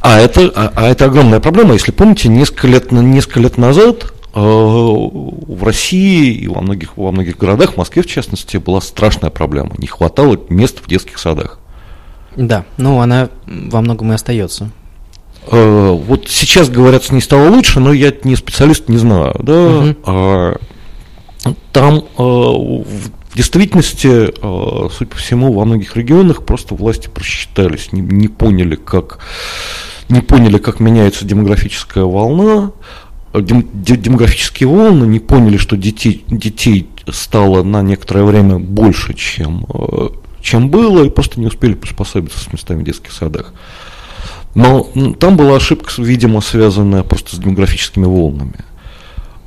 А 0.00 0.18
это, 0.18 0.50
а, 0.54 0.72
а 0.74 0.88
это 0.88 1.04
огромная 1.04 1.40
проблема. 1.40 1.74
Если 1.74 1.92
помните, 1.92 2.28
несколько 2.28 2.66
лет, 2.66 2.90
несколько 2.90 3.40
лет 3.40 3.58
назад 3.58 4.12
э, 4.34 4.40
в 4.40 5.62
России 5.62 6.32
и 6.32 6.48
во 6.48 6.62
многих, 6.62 6.96
во 6.96 7.12
многих 7.12 7.36
городах, 7.36 7.74
в 7.74 7.76
Москве 7.76 8.02
в 8.02 8.06
частности, 8.06 8.56
была 8.56 8.80
страшная 8.80 9.30
проблема. 9.30 9.72
Не 9.76 9.86
хватало 9.86 10.40
мест 10.48 10.78
в 10.82 10.88
детских 10.88 11.18
садах. 11.18 11.58
Да, 12.34 12.64
ну 12.76 13.00
она 13.00 13.28
во 13.46 13.80
многом 13.82 14.12
и 14.12 14.14
остается. 14.14 14.70
Э, 15.46 15.90
вот 15.90 16.28
сейчас, 16.28 16.70
говорят, 16.70 17.04
с 17.04 17.12
ней 17.12 17.20
стало 17.20 17.48
лучше, 17.50 17.78
но 17.78 17.92
я 17.92 18.12
не 18.24 18.36
специалист, 18.36 18.88
не 18.88 18.96
знаю. 18.96 19.36
Да? 19.38 19.94
Угу. 20.04 21.54
Там 21.72 21.96
э, 21.96 22.22
в 22.22 23.10
действительности, 23.36 24.08
э, 24.08 24.88
судя 24.96 25.10
по 25.10 25.16
всему, 25.16 25.52
во 25.52 25.64
многих 25.64 25.96
регионах 25.96 26.44
просто 26.44 26.74
власти 26.74 27.08
просчитались, 27.08 27.92
не, 27.92 28.00
не 28.00 28.28
поняли, 28.28 28.76
как 28.76 29.18
не 30.08 30.20
поняли, 30.20 30.58
как 30.58 30.80
меняется 30.80 31.24
демографическая 31.24 32.04
волна, 32.04 32.72
дем, 33.32 33.68
демографические 33.72 34.68
волны, 34.68 35.04
не 35.04 35.20
поняли, 35.20 35.56
что 35.56 35.76
детей, 35.76 36.24
детей 36.28 36.88
стало 37.08 37.62
на 37.62 37.82
некоторое 37.82 38.24
время 38.24 38.58
больше, 38.58 39.14
чем, 39.14 39.66
чем 40.42 40.68
было, 40.68 41.04
и 41.04 41.10
просто 41.10 41.38
не 41.38 41.46
успели 41.46 41.74
приспособиться 41.74 42.40
с 42.40 42.52
местами 42.52 42.80
в 42.80 42.84
детских 42.84 43.12
садах. 43.12 43.54
Но 44.54 44.90
там 45.20 45.36
была 45.36 45.56
ошибка, 45.56 45.90
видимо, 45.98 46.40
связанная 46.40 47.04
просто 47.04 47.36
с 47.36 47.38
демографическими 47.38 48.04
волнами. 48.04 48.64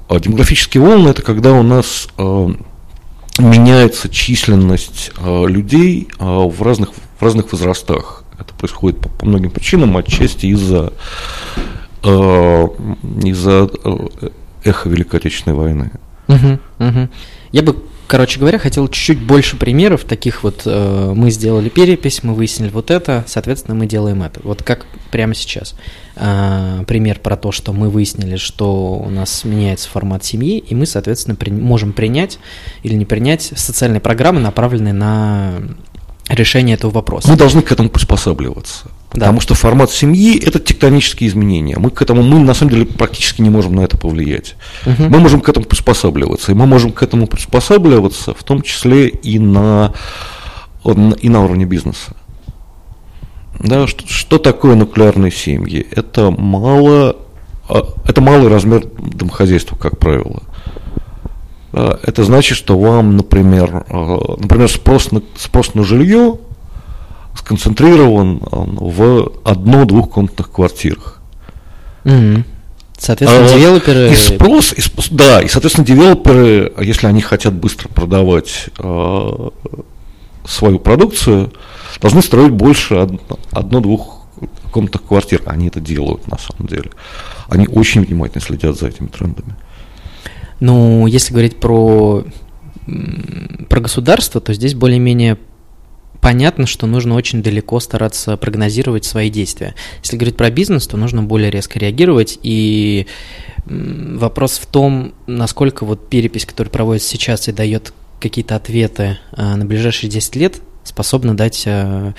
А 0.08 0.20
демографические 0.20 0.84
волны 0.84 1.10
это 1.10 1.22
когда 1.22 1.54
у 1.54 1.64
нас 1.64 2.08
э, 2.18 2.50
меняется 3.40 4.10
численность 4.10 5.12
э, 5.18 5.46
людей 5.48 6.08
э, 6.20 6.24
в, 6.24 6.62
разных, 6.62 6.90
в 7.20 7.24
разных 7.24 7.52
возрастах. 7.52 8.24
Это 8.40 8.54
происходит 8.54 9.00
по, 9.00 9.10
по 9.10 9.26
многим 9.26 9.52
причинам, 9.52 9.96
отчасти 9.98 10.48
из-за 10.48 10.94
э, 12.04 12.68
из-за 13.24 13.70
эхо 14.64 14.90
Великой 14.90 15.20
Отечественной 15.20 15.58
войны. 15.58 15.92
Угу, 16.28 16.60
угу. 16.80 17.10
Я 17.52 17.62
бы 17.62 17.84
короче 18.14 18.40
говоря, 18.40 18.60
хотел 18.60 18.88
чуть-чуть 18.90 19.20
больше 19.20 19.58
примеров 19.58 20.04
таких 20.04 20.44
вот. 20.44 20.62
Э, 20.66 21.14
мы 21.16 21.32
сделали 21.32 21.68
перепись, 21.68 22.22
мы 22.22 22.36
выяснили 22.36 22.70
вот 22.70 22.92
это, 22.92 23.24
соответственно, 23.26 23.74
мы 23.74 23.88
делаем 23.88 24.22
это. 24.22 24.40
Вот 24.44 24.62
как 24.62 24.86
прямо 25.10 25.34
сейчас. 25.34 25.74
Э, 26.16 26.84
пример 26.86 27.18
про 27.22 27.38
то, 27.38 27.52
что 27.52 27.74
мы 27.74 27.90
выяснили, 27.90 28.36
что 28.36 28.98
у 29.04 29.10
нас 29.10 29.44
меняется 29.46 29.90
формат 29.90 30.24
семьи, 30.24 30.60
и 30.60 30.76
мы, 30.76 30.86
соответственно, 30.86 31.36
при, 31.36 31.50
можем 31.50 31.92
принять 31.92 32.38
или 32.84 32.94
не 32.94 33.06
принять 33.06 33.52
социальные 33.56 34.00
программы, 34.00 34.42
направленные 34.42 34.94
на 34.94 35.54
решение 36.30 36.76
этого 36.76 36.92
вопроса. 36.92 37.30
Мы 37.30 37.36
должны 37.36 37.64
к 37.64 37.72
этому 37.72 37.90
приспосабливаться. 37.90 38.92
Да. 39.14 39.20
Потому 39.20 39.42
что 39.42 39.54
формат 39.54 39.92
семьи– 39.92 40.40
это 40.46 40.60
тектонические 40.60 41.30
изменения. 41.30 41.78
Мы 41.78 41.92
к 41.92 42.02
этому, 42.02 42.24
мы 42.24 42.40
на 42.40 42.54
самом 42.56 42.72
деле 42.72 42.86
практически 42.86 43.42
не 43.42 43.50
можем 43.50 43.76
на 43.76 43.82
это 43.82 43.96
повлиять. 43.96 44.56
Угу. 44.86 45.04
Мы 45.04 45.20
можем 45.20 45.42
к 45.42 45.50
этому 45.50 45.68
приспосабливаться. 45.68 46.52
И 46.52 46.56
мы 46.56 46.66
можем 46.66 46.92
к 46.92 47.04
этому 47.04 47.28
приспосабливаться 47.28 48.34
в 48.34 48.44
том 48.44 48.64
числе 48.64 49.10
и 49.10 49.38
на, 49.38 49.94
и 50.84 51.30
на 51.30 51.44
уровне 51.44 51.66
бизнеса. 51.66 52.14
Да, 53.60 53.86
что, 53.86 54.08
что 54.08 54.40
такое 54.40 54.76
нуклеарные 54.76 55.32
семьи? 55.32 55.86
Это 55.92 56.32
мало, 56.32 57.16
а, 57.70 57.94
это 58.08 58.20
малый 58.20 58.48
размер 58.48 58.88
домохозяйства, 58.98 59.76
как 59.76 60.00
правило. 60.00 60.42
Это 61.72 62.24
значит, 62.24 62.56
что 62.58 62.78
вам, 62.80 63.18
например, 63.18 63.86
а, 63.90 64.36
например 64.40 64.70
спрос, 64.70 65.12
на, 65.12 65.22
спрос 65.38 65.76
на 65.76 65.84
жилье 65.84 66.38
сконцентрирован 67.36 68.42
в 68.42 69.32
одно-двухкомнатных 69.44 70.52
квартирах. 70.52 71.22
Угу. 72.06 72.44
Соответственно, 72.98 73.46
а, 73.46 73.58
девелоперы... 73.58 74.12
И 74.12 74.16
спрос, 74.16 74.74
и, 74.74 74.82
да, 75.12 75.42
и, 75.42 75.48
соответственно, 75.48 75.86
девелоперы, 75.86 76.72
если 76.80 77.08
они 77.08 77.22
хотят 77.22 77.54
быстро 77.54 77.90
продавать 77.90 78.70
э, 78.78 79.50
свою 80.46 80.80
продукцию, 80.80 81.52
должны 82.00 82.22
строить 82.22 82.52
больше 82.52 83.08
одно-двух 83.52 84.26
комнатных 84.72 85.04
квартир. 85.04 85.42
Они 85.46 85.68
это 85.68 85.80
делают, 85.80 86.28
на 86.28 86.38
самом 86.38 86.68
деле. 86.68 86.92
Они 87.50 87.68
очень 87.68 88.06
внимательно 88.06 88.42
следят 88.42 88.78
за 88.78 88.88
этими 88.88 89.08
трендами. 89.08 89.56
Ну, 90.60 91.08
если 91.08 91.34
говорить 91.34 91.60
про, 91.60 92.24
про 93.68 93.80
государство, 93.82 94.40
то 94.40 94.54
здесь 94.54 94.76
более-менее 94.76 95.38
понятно, 96.24 96.66
что 96.66 96.88
нужно 96.88 97.16
очень 97.16 97.44
далеко 97.44 97.80
стараться 97.82 98.38
прогнозировать 98.38 99.04
свои 99.04 99.30
действия. 99.30 99.76
Если 100.02 100.16
говорить 100.16 100.38
про 100.38 100.50
бизнес, 100.50 100.88
то 100.88 100.96
нужно 100.96 101.22
более 101.22 101.52
резко 101.52 101.78
реагировать. 101.78 102.40
И 102.42 103.08
вопрос 103.66 104.58
в 104.58 104.66
том, 104.66 105.14
насколько 105.28 105.86
вот 105.86 106.10
перепись, 106.10 106.46
которая 106.46 106.72
проводится 106.72 107.10
сейчас 107.10 107.50
и 107.50 107.52
дает 107.52 107.94
какие-то 108.22 108.56
ответы 108.56 109.20
а, 109.34 109.58
на 109.58 109.66
ближайшие 109.66 110.10
10 110.10 110.36
лет, 110.38 110.62
способна 110.86 111.36
дать 111.36 111.66
а, 111.68 112.14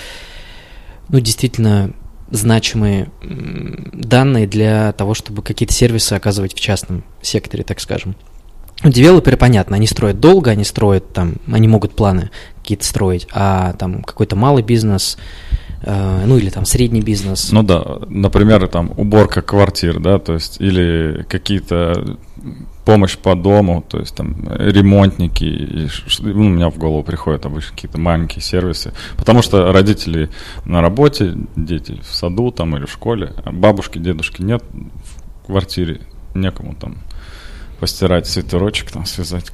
ну, 1.08 1.20
действительно 1.20 1.94
значимые 2.30 3.10
данные 3.22 4.46
для 4.46 4.92
того, 4.92 5.14
чтобы 5.14 5.42
какие-то 5.42 5.72
сервисы 5.72 6.12
оказывать 6.12 6.54
в 6.54 6.60
частном 6.60 7.04
секторе, 7.22 7.64
так 7.64 7.80
скажем. 7.80 8.16
Девелоперы, 8.82 9.38
понятно, 9.38 9.76
они 9.76 9.86
строят 9.86 10.20
долго, 10.20 10.50
они 10.50 10.64
строят 10.64 11.12
там, 11.14 11.36
они 11.50 11.68
могут 11.68 11.96
планы 11.96 12.30
какие-то 12.64 12.86
строить, 12.86 13.28
а 13.30 13.74
там 13.74 14.02
какой-то 14.02 14.36
малый 14.36 14.62
бизнес, 14.62 15.18
э, 15.82 16.24
ну 16.26 16.38
или 16.38 16.48
там 16.48 16.64
средний 16.64 17.02
бизнес. 17.02 17.52
Ну 17.52 17.62
да, 17.62 17.84
например, 18.08 18.66
там 18.68 18.90
уборка 18.96 19.42
квартир, 19.42 20.00
да, 20.00 20.18
то 20.18 20.32
есть 20.32 20.62
или 20.62 21.26
какие-то 21.28 22.16
помощь 22.86 23.18
по 23.18 23.34
дому, 23.34 23.84
то 23.86 23.98
есть 23.98 24.16
там 24.16 24.48
ремонтники, 24.50 25.44
и, 25.44 25.88
ну, 26.20 26.46
у 26.46 26.48
меня 26.48 26.70
в 26.70 26.78
голову 26.78 27.02
приходят 27.02 27.44
обычно 27.44 27.72
какие-то 27.72 28.00
маленькие 28.00 28.42
сервисы, 28.42 28.94
потому 29.18 29.42
что 29.42 29.70
родители 29.72 30.30
на 30.64 30.80
работе, 30.80 31.34
дети 31.56 32.00
в 32.02 32.14
саду 32.14 32.50
там 32.50 32.76
или 32.76 32.86
в 32.86 32.92
школе, 32.92 33.34
а 33.44 33.52
бабушки, 33.52 33.98
дедушки 33.98 34.40
нет 34.40 34.64
в 34.72 35.46
квартире, 35.46 36.00
некому 36.34 36.74
там 36.74 36.96
постирать 37.78 38.26
свитерочек, 38.26 38.90
там, 38.90 39.04
связать. 39.04 39.50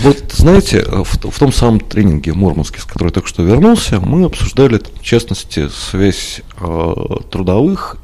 Вот, 0.00 0.32
знаете, 0.32 0.82
в, 0.82 1.30
в 1.30 1.38
том 1.38 1.52
самом 1.52 1.80
тренинге 1.80 2.32
в 2.32 2.36
Мурманске, 2.36 2.80
с 2.80 2.84
которого 2.84 3.08
я 3.08 3.12
только 3.12 3.28
что 3.28 3.42
вернулся, 3.42 4.00
мы 4.00 4.24
обсуждали, 4.24 4.78
в 4.78 5.02
частности, 5.02 5.68
связь 5.68 6.42
э, 6.60 6.94
трудовых 7.30 7.98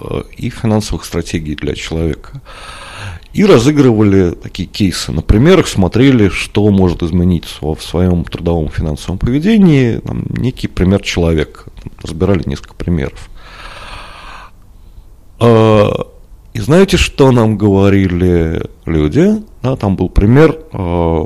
э, 0.00 0.22
и 0.36 0.50
финансовых 0.50 1.04
стратегий 1.04 1.54
для 1.56 1.74
человека. 1.74 2.40
И 3.32 3.44
разыгрывали 3.44 4.32
такие 4.32 4.68
кейсы. 4.68 5.12
На 5.12 5.22
примерах 5.22 5.68
смотрели, 5.68 6.28
что 6.28 6.68
может 6.68 7.02
изменить 7.02 7.46
в 7.60 7.78
своем 7.80 8.24
трудовом 8.24 8.68
финансовом 8.68 9.18
поведении. 9.18 9.98
Там, 9.98 10.24
некий 10.30 10.66
пример 10.66 11.00
человека. 11.02 11.64
Разбирали 12.02 12.42
несколько 12.46 12.74
примеров. 12.74 13.28
И 16.52 16.60
знаете, 16.60 16.96
что 16.96 17.30
нам 17.30 17.56
говорили 17.56 18.62
люди? 18.84 19.42
Да, 19.62 19.76
там 19.76 19.94
был 19.96 20.08
пример 20.08 20.58
э, 20.72 21.24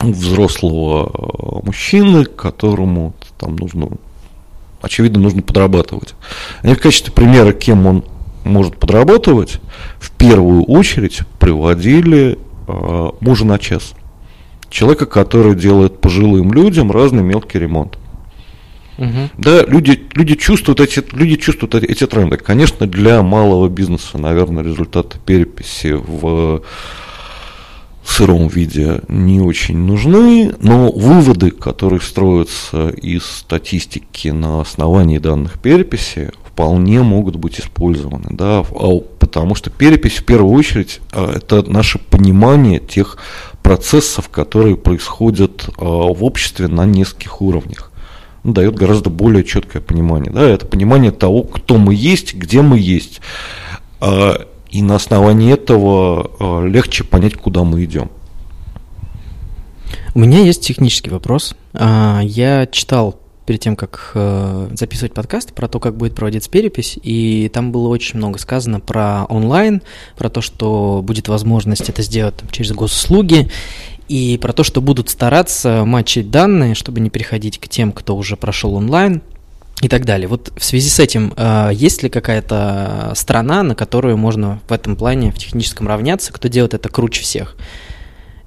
взрослого 0.00 1.10
э, 1.12 1.66
мужчины, 1.66 2.24
которому 2.24 3.14
там 3.38 3.56
нужно, 3.56 3.88
очевидно, 4.82 5.20
нужно 5.20 5.40
подрабатывать. 5.40 6.14
Они 6.62 6.74
в 6.74 6.80
качестве 6.80 7.12
примера, 7.12 7.52
кем 7.52 7.86
он 7.86 8.04
может 8.44 8.76
подрабатывать, 8.76 9.60
в 9.98 10.10
первую 10.10 10.64
очередь 10.64 11.20
приводили 11.38 12.38
э, 12.66 13.10
мужа 13.20 13.46
на 13.46 13.58
час. 13.58 13.94
Человека, 14.68 15.06
который 15.06 15.54
делает 15.54 16.00
пожилым 16.00 16.52
людям 16.52 16.92
разный 16.92 17.22
мелкий 17.22 17.58
ремонт. 17.58 17.97
Угу. 18.98 19.30
Да, 19.38 19.64
люди, 19.64 20.06
люди 20.14 20.34
чувствуют 20.34 20.80
эти, 20.80 21.02
люди 21.12 21.36
чувствуют 21.36 21.74
эти 21.76 22.06
тренды. 22.06 22.36
Конечно, 22.36 22.86
для 22.86 23.22
малого 23.22 23.68
бизнеса, 23.68 24.18
наверное, 24.18 24.64
результаты 24.64 25.18
переписи 25.24 25.92
в 25.92 26.62
сыром 28.04 28.48
виде 28.48 29.02
не 29.08 29.40
очень 29.40 29.76
нужны, 29.76 30.54
но 30.60 30.90
выводы, 30.90 31.50
которые 31.50 32.00
строятся 32.00 32.88
из 32.88 33.24
статистики 33.24 34.28
на 34.28 34.62
основании 34.62 35.18
данных 35.18 35.60
переписи, 35.60 36.32
вполне 36.44 37.02
могут 37.02 37.36
быть 37.36 37.60
использованы, 37.60 38.28
да, 38.30 38.64
а 38.68 38.98
потому 39.20 39.54
что 39.54 39.70
перепись 39.70 40.16
в 40.16 40.24
первую 40.24 40.56
очередь 40.56 41.00
а, 41.12 41.36
это 41.36 41.62
наше 41.70 41.98
понимание 41.98 42.80
тех 42.80 43.18
процессов, 43.62 44.28
которые 44.28 44.76
происходят 44.76 45.68
а, 45.78 45.84
в 45.84 46.24
обществе 46.24 46.66
на 46.66 46.84
нескольких 46.84 47.40
уровнях 47.42 47.87
дает 48.52 48.74
гораздо 48.74 49.10
более 49.10 49.44
четкое 49.44 49.82
понимание. 49.82 50.32
Да, 50.32 50.48
это 50.48 50.66
понимание 50.66 51.10
того, 51.10 51.42
кто 51.42 51.76
мы 51.76 51.94
есть, 51.94 52.34
где 52.34 52.62
мы 52.62 52.78
есть. 52.78 53.20
А, 54.00 54.46
и 54.70 54.82
на 54.82 54.96
основании 54.96 55.52
этого 55.52 56.30
а, 56.38 56.64
легче 56.64 57.04
понять, 57.04 57.34
куда 57.34 57.64
мы 57.64 57.84
идем. 57.84 58.10
У 60.14 60.20
меня 60.20 60.40
есть 60.40 60.62
технический 60.62 61.10
вопрос. 61.10 61.54
А, 61.74 62.20
я 62.22 62.66
читал 62.66 63.20
перед 63.48 63.60
тем, 63.60 63.76
как 63.76 64.10
э, 64.12 64.68
записывать 64.74 65.14
подкаст, 65.14 65.54
про 65.54 65.68
то, 65.68 65.80
как 65.80 65.96
будет 65.96 66.14
проводиться 66.14 66.50
перепись, 66.50 66.98
и 67.02 67.50
там 67.50 67.72
было 67.72 67.88
очень 67.88 68.18
много 68.18 68.38
сказано 68.38 68.78
про 68.78 69.24
онлайн, 69.30 69.80
про 70.18 70.28
то, 70.28 70.42
что 70.42 71.00
будет 71.02 71.28
возможность 71.28 71.88
это 71.88 72.02
сделать 72.02 72.36
там, 72.36 72.50
через 72.50 72.72
госуслуги, 72.72 73.50
и 74.08 74.38
про 74.38 74.52
то, 74.52 74.64
что 74.64 74.80
будут 74.80 75.10
стараться 75.10 75.84
матчить 75.84 76.30
данные, 76.30 76.74
чтобы 76.74 77.00
не 77.00 77.10
переходить 77.10 77.58
к 77.58 77.68
тем, 77.68 77.92
кто 77.92 78.16
уже 78.16 78.36
прошел 78.36 78.74
онлайн, 78.74 79.22
и 79.80 79.88
так 79.88 80.04
далее. 80.04 80.26
Вот 80.26 80.52
в 80.56 80.64
связи 80.64 80.88
с 80.88 80.98
этим, 80.98 81.32
э, 81.36 81.70
есть 81.72 82.02
ли 82.02 82.08
какая-то 82.08 83.12
страна, 83.14 83.62
на 83.62 83.74
которую 83.74 84.16
можно 84.16 84.60
в 84.68 84.72
этом 84.72 84.96
плане 84.96 85.30
в 85.30 85.38
техническом 85.38 85.86
равняться, 85.86 86.32
кто 86.32 86.48
делает 86.48 86.74
это 86.74 86.88
круче 86.88 87.22
всех? 87.22 87.56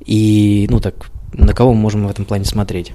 И, 0.06 0.68
ну 0.70 0.80
так, 0.80 1.10
на 1.34 1.54
кого 1.54 1.74
мы 1.74 1.80
можем 1.80 2.06
в 2.06 2.10
этом 2.10 2.26
плане 2.26 2.46
смотреть? 2.46 2.92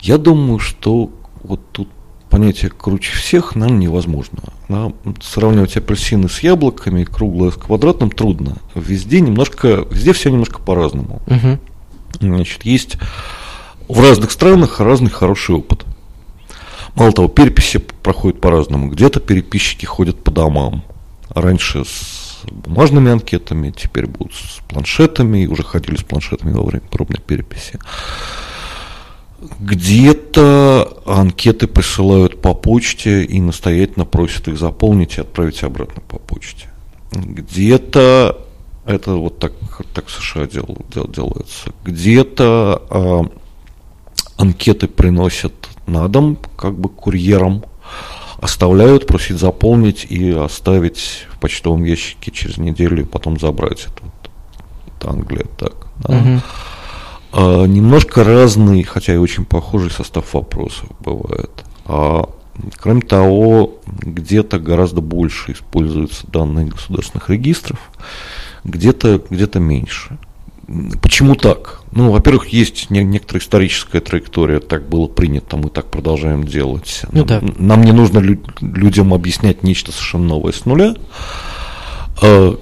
Я 0.00 0.18
думаю, 0.18 0.58
что 0.58 1.10
вот 1.42 1.60
тут 1.72 1.88
понятие 2.28 2.70
круче 2.70 3.12
всех, 3.16 3.56
наверное, 3.56 3.82
невозможно. 3.82 4.38
Да? 4.68 4.92
Сравнивать 5.20 5.76
апельсины 5.76 6.28
с 6.28 6.40
яблоками, 6.40 7.02
круглое 7.02 7.50
с 7.50 7.54
квадратным 7.54 8.10
трудно. 8.10 8.58
Везде 8.76 9.20
немножко, 9.20 9.84
везде 9.90 10.12
все 10.12 10.30
немножко 10.30 10.60
по-разному. 10.60 11.20
Угу. 11.26 11.58
Значит, 12.18 12.64
есть 12.64 12.96
в 13.88 14.00
разных 14.00 14.30
странах 14.30 14.80
разный 14.80 15.10
хороший 15.10 15.54
опыт. 15.54 15.84
Мало 16.94 17.12
того, 17.12 17.28
переписи 17.28 17.78
проходят 17.78 18.40
по-разному. 18.40 18.88
Где-то 18.88 19.20
переписчики 19.20 19.84
ходят 19.84 20.22
по 20.22 20.30
домам. 20.30 20.84
Раньше 21.30 21.84
с 21.84 22.42
бумажными 22.50 23.10
анкетами, 23.10 23.70
теперь 23.70 24.06
будут 24.06 24.34
с 24.34 24.60
планшетами, 24.68 25.46
уже 25.46 25.62
ходили 25.62 25.96
с 25.96 26.02
планшетами 26.02 26.52
во 26.52 26.64
время 26.64 26.86
пробной 26.90 27.20
переписи. 27.20 27.78
Где-то 29.60 31.02
анкеты 31.06 31.66
присылают 31.66 32.42
по 32.42 32.54
почте 32.54 33.24
и 33.24 33.40
настоятельно 33.40 34.04
просят 34.04 34.48
их 34.48 34.58
заполнить 34.58 35.16
и 35.16 35.20
отправить 35.22 35.62
обратно 35.62 36.02
по 36.02 36.18
почте. 36.18 36.68
Где-то 37.12 38.46
это 38.94 39.12
вот 39.12 39.38
так, 39.38 39.52
так 39.94 40.06
в 40.06 40.10
США 40.10 40.46
дел, 40.46 40.76
дел, 40.92 41.06
делается. 41.08 41.70
Где-то 41.84 42.82
э, 42.90 44.40
анкеты 44.40 44.86
приносят 44.88 45.52
на 45.86 46.08
дом, 46.08 46.38
как 46.56 46.78
бы 46.78 46.88
курьером, 46.88 47.64
оставляют, 48.40 49.06
просить 49.06 49.38
заполнить 49.38 50.06
и 50.08 50.30
оставить 50.30 51.26
в 51.30 51.38
почтовом 51.40 51.84
ящике 51.84 52.30
через 52.30 52.56
неделю 52.56 53.02
и 53.02 53.06
потом 53.06 53.38
забрать. 53.38 53.86
Это, 53.86 54.02
вот, 54.02 54.30
это 54.96 55.10
Англия 55.10 55.46
так. 55.58 55.74
Да? 55.98 56.16
Угу. 56.16 56.40
А, 57.32 57.64
немножко 57.64 58.24
разный, 58.24 58.82
хотя 58.82 59.14
и 59.14 59.18
очень 59.18 59.44
похожий 59.44 59.90
состав 59.90 60.32
вопросов 60.34 60.88
бывает. 61.00 61.50
А, 61.84 62.28
кроме 62.76 63.02
того, 63.02 63.78
где-то 63.86 64.58
гораздо 64.58 65.00
больше 65.00 65.52
используются 65.52 66.26
данные 66.26 66.66
государственных 66.66 67.28
регистров, 67.28 67.78
где-то 68.64 69.22
где 69.30 69.48
меньше. 69.58 70.18
Почему 71.02 71.34
так? 71.34 71.80
Ну, 71.90 72.12
во-первых, 72.12 72.48
есть 72.48 72.90
не, 72.90 73.02
некоторая 73.02 73.42
историческая 73.42 74.00
траектория, 74.00 74.60
так 74.60 74.88
было 74.88 75.08
принято, 75.08 75.56
мы 75.56 75.68
так 75.68 75.86
продолжаем 75.90 76.44
делать. 76.44 77.02
Ну, 77.10 77.24
да. 77.24 77.42
Нам 77.58 77.82
не 77.82 77.90
нужно 77.90 78.20
лю- 78.20 78.44
людям 78.60 79.12
объяснять 79.12 79.64
нечто 79.64 79.90
совершенно 79.90 80.26
новое 80.26 80.52
с 80.52 80.64
нуля. 80.66 80.94
А, 82.22 82.56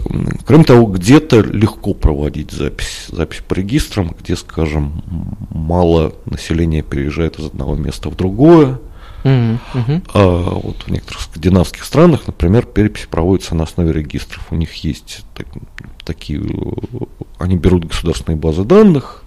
кроме 0.46 0.64
того, 0.64 0.86
где-то 0.86 1.40
легко 1.40 1.92
проводить 1.92 2.50
запись, 2.50 3.08
запись 3.08 3.42
по 3.46 3.54
регистрам, 3.54 4.14
где, 4.18 4.36
скажем, 4.36 5.02
мало 5.50 6.14
населения 6.24 6.82
переезжает 6.82 7.38
из 7.38 7.46
одного 7.46 7.76
места 7.76 8.08
в 8.08 8.16
другое. 8.16 8.78
А 10.14 10.50
вот 10.50 10.82
в 10.82 10.90
некоторых 10.90 11.22
скандинавских 11.22 11.84
странах, 11.84 12.26
например, 12.26 12.64
перепись 12.66 13.06
проводится 13.10 13.54
на 13.54 13.64
основе 13.64 13.92
регистров. 13.92 14.46
У 14.50 14.54
них 14.54 14.72
есть 14.84 15.24
так, 15.34 15.46
такие, 16.04 16.42
они 17.38 17.56
берут 17.56 17.86
государственные 17.86 18.38
базы 18.38 18.64
данных 18.64 19.24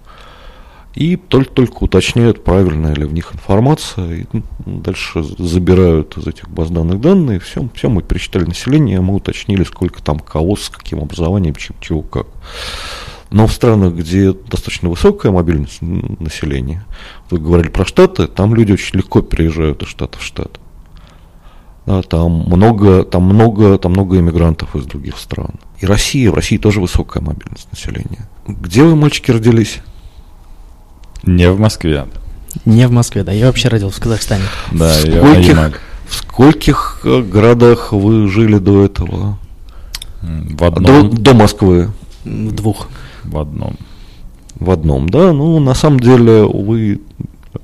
и 0.93 1.15
только-только 1.15 1.83
уточняют, 1.83 2.43
правильная 2.43 2.93
ли 2.93 3.05
в 3.05 3.13
них 3.13 3.33
информация, 3.33 4.13
и 4.13 4.25
дальше 4.65 5.23
забирают 5.23 6.17
из 6.17 6.27
этих 6.27 6.49
баз 6.49 6.69
данных 6.69 6.99
данные, 6.99 7.39
все, 7.39 7.67
все 7.73 7.89
мы 7.89 8.01
пересчитали 8.01 8.43
население, 8.43 8.99
мы 8.99 9.15
уточнили, 9.15 9.63
сколько 9.63 10.03
там 10.03 10.19
кого, 10.19 10.57
с 10.57 10.69
каким 10.69 10.99
образованием, 10.99 11.55
чем, 11.55 11.75
чего, 11.79 12.01
как. 12.01 12.27
Но 13.31 13.47
в 13.47 13.53
странах, 13.53 13.93
где 13.93 14.33
достаточно 14.33 14.89
высокая 14.89 15.31
мобильность 15.31 15.81
населения, 15.81 16.85
вы 17.29 17.39
говорили 17.39 17.69
про 17.69 17.85
Штаты, 17.85 18.27
там 18.27 18.53
люди 18.53 18.73
очень 18.73 18.97
легко 18.97 19.21
переезжают 19.21 19.81
из 19.83 19.87
штата 19.87 20.19
в 20.19 20.23
штат. 20.23 20.59
Да, 21.85 22.01
там 22.03 22.43
много, 22.45 23.03
там 23.03 23.23
много, 23.23 23.77
там 23.77 23.93
много 23.93 24.19
иммигрантов 24.19 24.75
из 24.75 24.85
других 24.85 25.17
стран. 25.17 25.51
И 25.79 25.85
Россия, 25.85 26.29
в 26.29 26.35
России 26.35 26.57
тоже 26.57 26.81
высокая 26.81 27.23
мобильность 27.23 27.71
населения. 27.71 28.27
Где 28.47 28.83
вы, 28.83 28.95
мальчики, 28.95 29.31
родились? 29.31 29.79
Не 31.23 31.49
в 31.49 31.59
Москве. 31.59 32.07
Не 32.65 32.87
в 32.87 32.91
Москве, 32.91 33.23
да. 33.23 33.31
Я 33.31 33.47
вообще 33.47 33.69
родился 33.69 33.99
в 33.99 34.03
Казахстане. 34.03 34.43
Да, 34.73 34.93
в 34.93 34.99
скольких, 34.99 35.81
в 36.05 36.15
скольких 36.15 37.01
э, 37.05 37.21
городах 37.21 37.93
вы 37.93 38.27
жили 38.27 38.57
до 38.57 38.83
этого? 38.85 39.39
В 40.21 40.63
одном. 40.65 41.09
До, 41.09 41.17
до 41.17 41.33
Москвы? 41.33 41.91
В 42.25 42.51
двух. 42.51 42.89
В 43.23 43.37
одном. 43.39 43.77
В 44.55 44.71
одном, 44.71 45.09
да. 45.09 45.33
Ну, 45.33 45.59
на 45.59 45.73
самом 45.73 45.99
деле, 45.99 46.43
вы, 46.43 47.01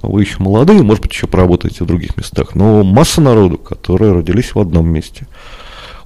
вы 0.02 0.22
еще 0.22 0.38
молодые, 0.40 0.82
может 0.84 1.04
быть, 1.04 1.14
еще 1.14 1.28
поработаете 1.28 1.84
в 1.84 1.88
других 1.88 2.18
местах. 2.18 2.56
Но 2.56 2.84
масса 2.84 3.22
народу, 3.22 3.58
которые 3.58 4.14
родились 4.14 4.56
в 4.56 4.60
одном 4.60 4.90
месте, 4.90 5.28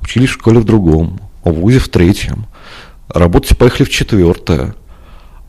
учились 0.01 0.29
в 0.29 0.33
школе 0.33 0.59
в 0.59 0.65
другом, 0.65 1.19
в 1.43 1.51
ВУЗе 1.51 1.79
в 1.79 1.89
третьем, 1.89 2.45
работать 3.07 3.57
поехали 3.57 3.83
в 3.83 3.89
четвертое. 3.89 4.75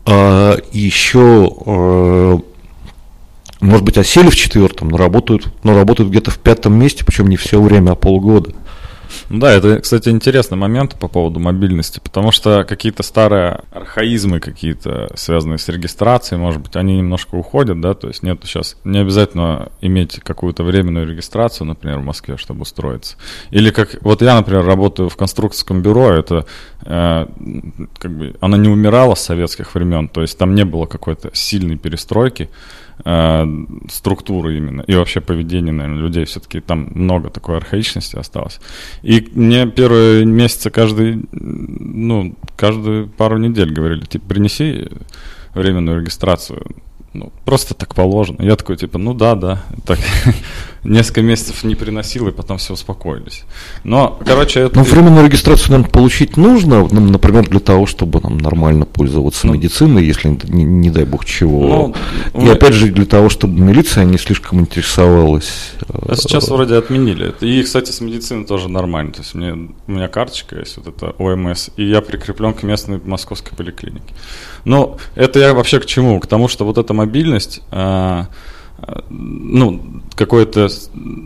А 0.04 0.56
еще, 0.72 1.52
э, 1.64 2.38
может 3.60 3.84
быть, 3.84 3.98
осели 3.98 4.30
в 4.30 4.36
четвертом, 4.36 4.88
но 4.88 4.96
работают, 4.96 5.52
но 5.62 5.74
работают 5.74 6.10
где-то 6.10 6.30
в 6.30 6.38
пятом 6.38 6.74
месте, 6.74 7.04
причем 7.04 7.28
не 7.28 7.36
все 7.36 7.60
время, 7.60 7.92
а 7.92 7.94
полгода. 7.94 8.52
Да, 9.28 9.52
это, 9.52 9.80
кстати, 9.80 10.08
интересный 10.08 10.58
момент 10.58 10.96
по 10.98 11.08
поводу 11.08 11.40
мобильности, 11.40 12.00
потому 12.02 12.32
что 12.32 12.64
какие-то 12.64 13.02
старые 13.02 13.62
архаизмы 13.70 14.40
какие-то, 14.40 15.10
связанные 15.14 15.58
с 15.58 15.68
регистрацией, 15.68 16.40
может 16.40 16.60
быть, 16.60 16.76
они 16.76 16.98
немножко 16.98 17.34
уходят, 17.34 17.80
да, 17.80 17.94
то 17.94 18.08
есть 18.08 18.22
нет 18.22 18.40
сейчас, 18.44 18.76
не 18.84 18.98
обязательно 18.98 19.70
иметь 19.80 20.20
какую-то 20.20 20.64
временную 20.64 21.08
регистрацию, 21.08 21.66
например, 21.66 21.98
в 21.98 22.04
Москве, 22.04 22.36
чтобы 22.36 22.62
устроиться. 22.62 23.16
Или 23.50 23.70
как, 23.70 23.96
вот 24.02 24.22
я, 24.22 24.34
например, 24.34 24.64
работаю 24.64 25.08
в 25.08 25.16
конструкторском 25.16 25.82
бюро, 25.82 26.12
это 26.12 26.46
э, 26.84 27.26
как 27.98 28.10
бы, 28.10 28.34
она 28.40 28.56
не 28.56 28.68
умирала 28.68 29.14
с 29.14 29.22
советских 29.22 29.74
времен, 29.74 30.08
то 30.08 30.22
есть 30.22 30.38
там 30.38 30.54
не 30.54 30.64
было 30.64 30.86
какой-то 30.86 31.30
сильной 31.32 31.76
перестройки, 31.76 32.48
структуры 33.90 34.56
именно 34.56 34.82
и 34.82 34.94
вообще 34.94 35.20
поведения, 35.20 35.72
наверное, 35.72 36.02
людей. 36.02 36.24
Все-таки 36.24 36.60
там 36.60 36.88
много 36.94 37.30
такой 37.30 37.56
архаичности 37.56 38.16
осталось. 38.16 38.60
И 39.02 39.28
мне 39.34 39.66
первые 39.66 40.24
месяцы 40.24 40.70
каждый, 40.70 41.24
ну, 41.32 42.36
каждую 42.56 43.08
пару 43.08 43.38
недель 43.38 43.72
говорили, 43.72 44.04
типа, 44.04 44.26
принеси 44.28 44.88
временную 45.54 46.00
регистрацию 46.00 46.62
ну, 47.14 47.32
просто 47.44 47.74
так 47.74 47.94
положено. 47.94 48.42
Я 48.42 48.56
такой, 48.56 48.76
типа, 48.76 48.98
ну 48.98 49.14
да, 49.14 49.34
да. 49.34 49.62
Так, 49.84 49.98
несколько 50.84 51.22
месяцев 51.22 51.62
не 51.64 51.74
приносил, 51.74 52.28
и 52.28 52.32
потом 52.32 52.58
все 52.58 52.72
успокоились. 52.72 53.44
Но, 53.84 54.18
короче, 54.24 54.60
это... 54.60 54.78
Ну, 54.78 54.84
временную 54.84 55.26
регистрацию, 55.26 55.72
нам 55.72 55.84
получить 55.84 56.36
нужно, 56.36 56.88
ну, 56.90 57.00
например, 57.00 57.48
для 57.48 57.60
того, 57.60 57.86
чтобы 57.86 58.20
нам 58.20 58.38
нормально 58.38 58.84
пользоваться 58.84 59.46
ну, 59.46 59.54
медициной, 59.54 60.04
если, 60.04 60.28
не, 60.28 60.64
не 60.64 60.90
дай 60.90 61.04
бог 61.04 61.24
чего. 61.24 61.94
Ну, 62.32 62.40
и 62.40 62.44
мы... 62.46 62.52
опять 62.52 62.74
же, 62.74 62.88
для 62.88 63.06
того, 63.06 63.28
чтобы 63.28 63.60
милиция 63.60 64.04
не 64.04 64.18
слишком 64.18 64.60
интересовалась. 64.60 65.72
А 65.88 66.16
сейчас 66.16 66.48
вроде 66.48 66.76
отменили. 66.76 67.32
И, 67.40 67.62
кстати, 67.62 67.92
с 67.92 68.00
медициной 68.00 68.44
тоже 68.44 68.68
нормально. 68.68 69.12
То 69.12 69.20
есть 69.20 69.34
мне, 69.34 69.52
у 69.86 69.92
меня 69.92 70.08
карточка 70.08 70.58
есть, 70.58 70.76
вот 70.78 70.88
это 70.88 71.14
ОМС, 71.18 71.70
и 71.76 71.84
я 71.84 72.00
прикреплен 72.00 72.54
к 72.54 72.62
местной 72.64 73.00
московской 73.04 73.56
поликлинике. 73.56 74.14
Но 74.64 74.98
это 75.14 75.38
я 75.38 75.54
вообще 75.54 75.78
к 75.80 75.86
чему? 75.86 76.18
К 76.20 76.26
тому, 76.26 76.48
что 76.48 76.64
вот 76.64 76.78
эта 76.78 76.92
мобильность, 76.92 77.60
э, 77.70 78.24
ну, 79.08 80.02
какой-то 80.14 80.68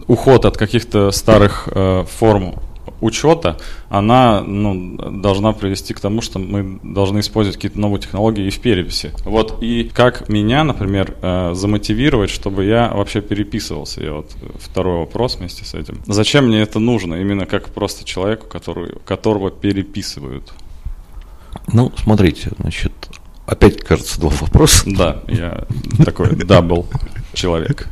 уход 0.06 0.44
от 0.44 0.56
каких-то 0.56 1.10
старых 1.10 1.68
э, 1.72 2.04
форм 2.08 2.54
учета, 3.00 3.58
она 3.88 4.40
ну, 4.40 4.96
должна 5.20 5.52
привести 5.52 5.94
к 5.94 6.00
тому, 6.00 6.20
что 6.20 6.38
мы 6.38 6.78
должны 6.82 7.20
использовать 7.20 7.56
какие-то 7.56 7.78
новые 7.78 8.00
технологии 8.00 8.46
и 8.46 8.50
в 8.50 8.58
переписи. 8.60 9.12
Вот 9.24 9.62
и 9.62 9.84
как 9.84 10.28
меня, 10.28 10.64
например, 10.64 11.14
э, 11.20 11.52
замотивировать, 11.54 12.30
чтобы 12.30 12.64
я 12.64 12.90
вообще 12.92 13.20
переписывался? 13.20 14.02
И 14.02 14.08
вот 14.08 14.30
второй 14.58 14.98
вопрос 15.00 15.36
вместе 15.36 15.64
с 15.64 15.74
этим. 15.74 16.00
Зачем 16.06 16.46
мне 16.46 16.60
это 16.60 16.78
нужно? 16.78 17.16
Именно 17.16 17.46
как 17.46 17.68
просто 17.70 18.04
человеку, 18.04 18.46
который, 18.46 18.94
которого 19.04 19.50
переписывают. 19.50 20.52
Ну, 21.72 21.92
смотрите, 21.96 22.50
значит, 22.58 22.92
Опять, 23.46 23.82
кажется, 23.82 24.20
два 24.20 24.30
вопроса. 24.30 24.84
Да, 24.86 25.22
я 25.28 25.64
такой 26.04 26.34
double 26.34 26.86
человек. 27.32 27.88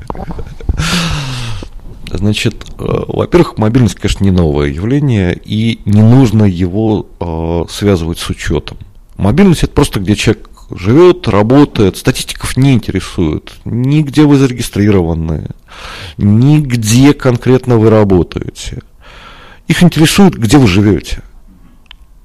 Значит, 2.10 2.64
э, 2.78 2.84
во-первых, 3.08 3.56
мобильность, 3.58 3.96
конечно, 3.96 4.24
не 4.24 4.30
новое 4.30 4.68
явление, 4.68 5.38
и 5.44 5.80
не 5.84 6.02
нужно 6.02 6.44
его 6.44 7.06
э, 7.18 7.64
связывать 7.70 8.18
с 8.18 8.28
учетом. 8.30 8.78
Мобильность 9.16 9.62
это 9.64 9.72
просто 9.72 10.00
где 10.00 10.14
человек 10.14 10.48
живет, 10.70 11.28
работает, 11.28 11.96
статистиков 11.96 12.56
не 12.56 12.74
интересует, 12.74 13.52
нигде 13.64 14.22
вы 14.22 14.36
зарегистрированы, 14.36 15.50
нигде 16.16 17.14
конкретно 17.14 17.78
вы 17.78 17.90
работаете. 17.90 18.82
Их 19.66 19.82
интересует, 19.82 20.34
где 20.34 20.58
вы 20.58 20.66
живете. 20.66 21.22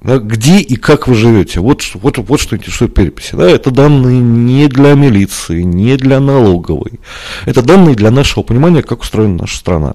Да, 0.02 0.16
где 0.16 0.60
и 0.60 0.76
как 0.76 1.08
вы 1.08 1.14
живете. 1.14 1.60
Вот, 1.60 1.82
вот, 1.94 2.16
вот 2.16 2.40
что 2.40 2.56
интересует 2.56 2.94
переписи. 2.94 3.34
Да, 3.36 3.48
это 3.48 3.70
данные 3.70 4.18
не 4.18 4.66
для 4.66 4.94
милиции, 4.94 5.62
не 5.62 5.96
для 5.96 6.20
налоговой. 6.20 7.00
Это 7.44 7.62
данные 7.62 7.94
для 7.94 8.10
нашего 8.10 8.42
понимания, 8.42 8.82
как 8.82 9.02
устроена 9.02 9.42
наша 9.42 9.58
страна. 9.58 9.94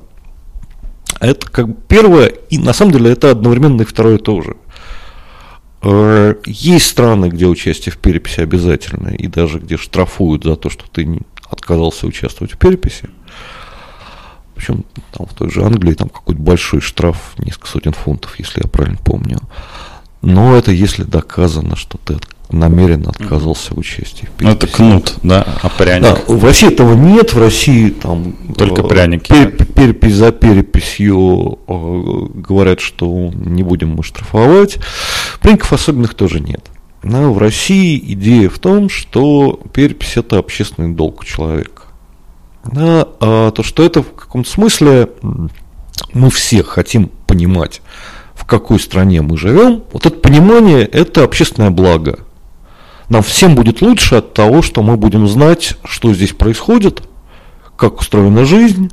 Это 1.20 1.50
как 1.50 1.70
бы 1.70 1.76
первое, 1.88 2.28
и 2.28 2.58
на 2.58 2.74
самом 2.74 2.92
деле 2.92 3.12
это 3.12 3.32
одновременно 3.32 3.82
и 3.82 3.86
второе 3.86 4.20
тоже. 4.20 4.58
Э, 5.82 6.36
есть 6.46 6.88
страны, 6.88 7.28
где 7.30 7.48
участие 7.48 7.94
в 7.94 7.98
переписи 7.98 8.42
обязательное, 8.42 9.14
и 9.14 9.28
даже 9.28 9.60
где 9.60 9.78
штрафуют 9.78 10.44
за 10.44 10.56
то, 10.56 10.70
что 10.70 10.84
ты 10.92 11.20
отказался 11.50 12.06
участвовать 12.06 12.54
в 12.54 12.58
переписи. 12.58 13.10
Причем 14.56 14.86
там 15.12 15.28
в 15.28 15.34
той 15.34 15.50
же 15.52 15.64
Англии 15.64 15.94
там 15.94 16.10
какой-то 16.10 16.42
большой 16.42 16.82
штраф, 16.82 17.34
несколько 17.38 17.68
сотен 17.68 17.94
фунтов, 17.94 18.40
если 18.40 18.62
я 18.64 18.70
правильно 18.70 18.98
помню. 19.04 19.40
Но 20.26 20.56
это 20.56 20.72
если 20.72 21.04
доказано, 21.04 21.76
что 21.76 22.00
ты 22.04 22.18
намеренно 22.50 23.12
отказался 23.12 23.74
в 23.74 23.78
участии. 23.78 24.28
Ну, 24.40 24.52
это 24.52 24.66
кнут, 24.68 25.16
да, 25.22 25.46
а 25.62 25.70
пряник? 25.70 26.04
Да, 26.04 26.34
в 26.34 26.44
России 26.44 26.68
этого 26.68 26.94
нет, 26.96 27.34
в 27.34 27.40
России 27.40 27.90
там... 27.90 28.36
Только 28.58 28.82
э, 28.82 28.88
пряники. 28.88 29.28
Пер, 29.28 29.52
перепись 29.52 30.16
за 30.16 30.32
переписью 30.32 31.60
э, 31.68 32.26
говорят, 32.34 32.80
что 32.80 33.32
не 33.34 33.62
будем 33.62 33.90
мы 33.90 34.04
штрафовать. 34.04 34.80
Пряников 35.42 35.74
особенных 35.74 36.16
тоже 36.16 36.40
нет. 36.40 36.66
Но 37.04 37.32
в 37.32 37.38
России 37.38 38.02
идея 38.14 38.50
в 38.50 38.58
том, 38.58 38.90
что 38.90 39.60
перепись 39.74 40.18
это 40.18 40.40
общественный 40.40 40.96
долг 40.96 41.24
человека. 41.24 41.84
Да, 42.64 43.08
а 43.20 43.52
то, 43.52 43.62
что 43.62 43.84
это 43.84 44.02
в 44.02 44.12
каком-то 44.14 44.50
смысле 44.50 45.10
мы 46.14 46.30
все 46.32 46.64
хотим 46.64 47.12
понимать, 47.28 47.82
в 48.36 48.46
какой 48.46 48.80
стране 48.80 49.22
мы 49.22 49.38
живем, 49.38 49.84
вот 49.92 50.06
это 50.06 50.16
понимание– 50.16 50.86
это 50.92 51.24
общественное 51.24 51.72
благо. 51.72 52.20
Нам 53.10 53.24
всем 53.24 53.56
будет 53.56 53.82
лучше 53.82 54.16
от 54.16 54.34
того, 54.34 54.62
что 54.62 54.84
мы 54.84 54.98
будем 54.98 55.28
знать, 55.28 55.78
что 55.84 56.14
здесь 56.14 56.34
происходит, 56.34 57.02
как 57.78 58.00
устроена 58.02 58.46
жизнь, 58.46 58.92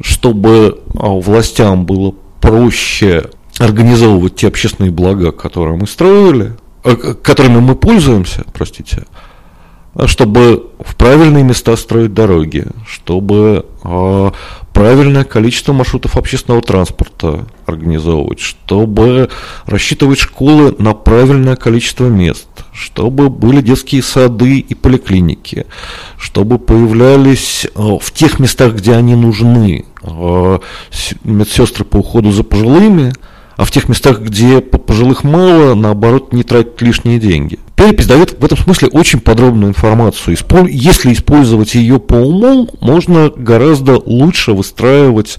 чтобы 0.00 0.80
а, 0.94 1.08
властям 1.08 1.86
было 1.86 2.14
проще 2.40 3.30
организовывать 3.58 4.36
те 4.36 4.48
общественные 4.48 4.90
блага, 4.90 5.32
которые 5.32 5.76
мы 5.76 5.86
строили, 5.86 6.54
э, 6.84 7.14
которыми 7.22 7.60
мы 7.60 7.76
пользуемся, 7.76 8.44
простите, 8.52 9.04
чтобы 10.06 10.70
в 10.80 10.96
правильные 10.96 11.44
места 11.44 11.76
строить 11.76 12.14
дороги, 12.14 12.66
чтобы 12.86 13.66
э, 13.84 14.30
правильное 14.72 15.24
количество 15.24 15.72
маршрутов 15.72 16.16
общественного 16.16 16.62
транспорта 16.62 17.46
организовывать, 17.66 18.40
чтобы 18.40 19.28
рассчитывать 19.66 20.18
школы 20.18 20.74
на 20.78 20.94
правильное 20.94 21.56
количество 21.56 22.06
мест, 22.06 22.48
чтобы 22.72 23.30
были 23.30 23.60
детские 23.60 24.02
сады 24.02 24.58
и 24.58 24.74
поликлиники, 24.74 25.66
чтобы 26.18 26.58
появлялись 26.58 27.64
э, 27.64 27.68
в 27.74 28.12
тех 28.12 28.38
местах, 28.38 28.74
где 28.74 28.94
они 28.94 29.14
нужны, 29.14 29.84
э, 30.02 30.58
медсестры 31.24 31.84
по 31.84 31.98
уходу 31.98 32.32
за 32.32 32.42
пожилыми, 32.42 33.12
а 33.62 33.64
в 33.64 33.70
тех 33.70 33.88
местах, 33.88 34.18
где 34.18 34.60
пожилых 34.60 35.22
мало, 35.22 35.76
наоборот, 35.76 36.32
не 36.32 36.42
тратить 36.42 36.82
лишние 36.82 37.20
деньги. 37.20 37.60
Перепись 37.76 38.08
дает 38.08 38.40
в 38.40 38.44
этом 38.44 38.58
смысле 38.58 38.88
очень 38.88 39.20
подробную 39.20 39.70
информацию. 39.70 40.36
Если 40.68 41.12
использовать 41.12 41.76
ее 41.76 42.00
по 42.00 42.14
уму, 42.14 42.68
можно 42.80 43.30
гораздо 43.30 44.02
лучше 44.04 44.52
выстраивать 44.52 45.38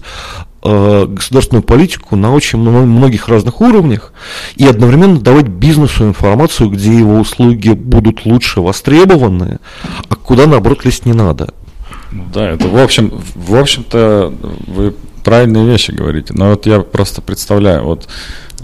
э, 0.62 1.06
государственную 1.06 1.64
политику 1.64 2.16
на 2.16 2.32
очень 2.32 2.60
многих 2.60 3.28
разных 3.28 3.60
уровнях 3.60 4.14
и 4.56 4.64
одновременно 4.66 5.20
давать 5.20 5.48
бизнесу 5.48 6.04
информацию, 6.04 6.70
где 6.70 6.96
его 6.96 7.18
услуги 7.18 7.72
будут 7.72 8.24
лучше 8.24 8.62
востребованы, 8.62 9.58
а 10.08 10.14
куда, 10.14 10.46
наоборот, 10.46 10.86
лезть 10.86 11.04
не 11.04 11.12
надо. 11.12 11.52
Да, 12.10 12.52
это 12.52 12.68
в 12.68 12.78
общем, 12.78 13.12
в 13.34 13.54
общем-то, 13.54 14.32
вы 14.66 14.94
правильные 15.24 15.66
вещи 15.66 15.90
говорите. 15.90 16.34
Но 16.34 16.50
вот 16.50 16.66
я 16.66 16.80
просто 16.80 17.22
представляю, 17.22 17.84
вот 17.84 18.08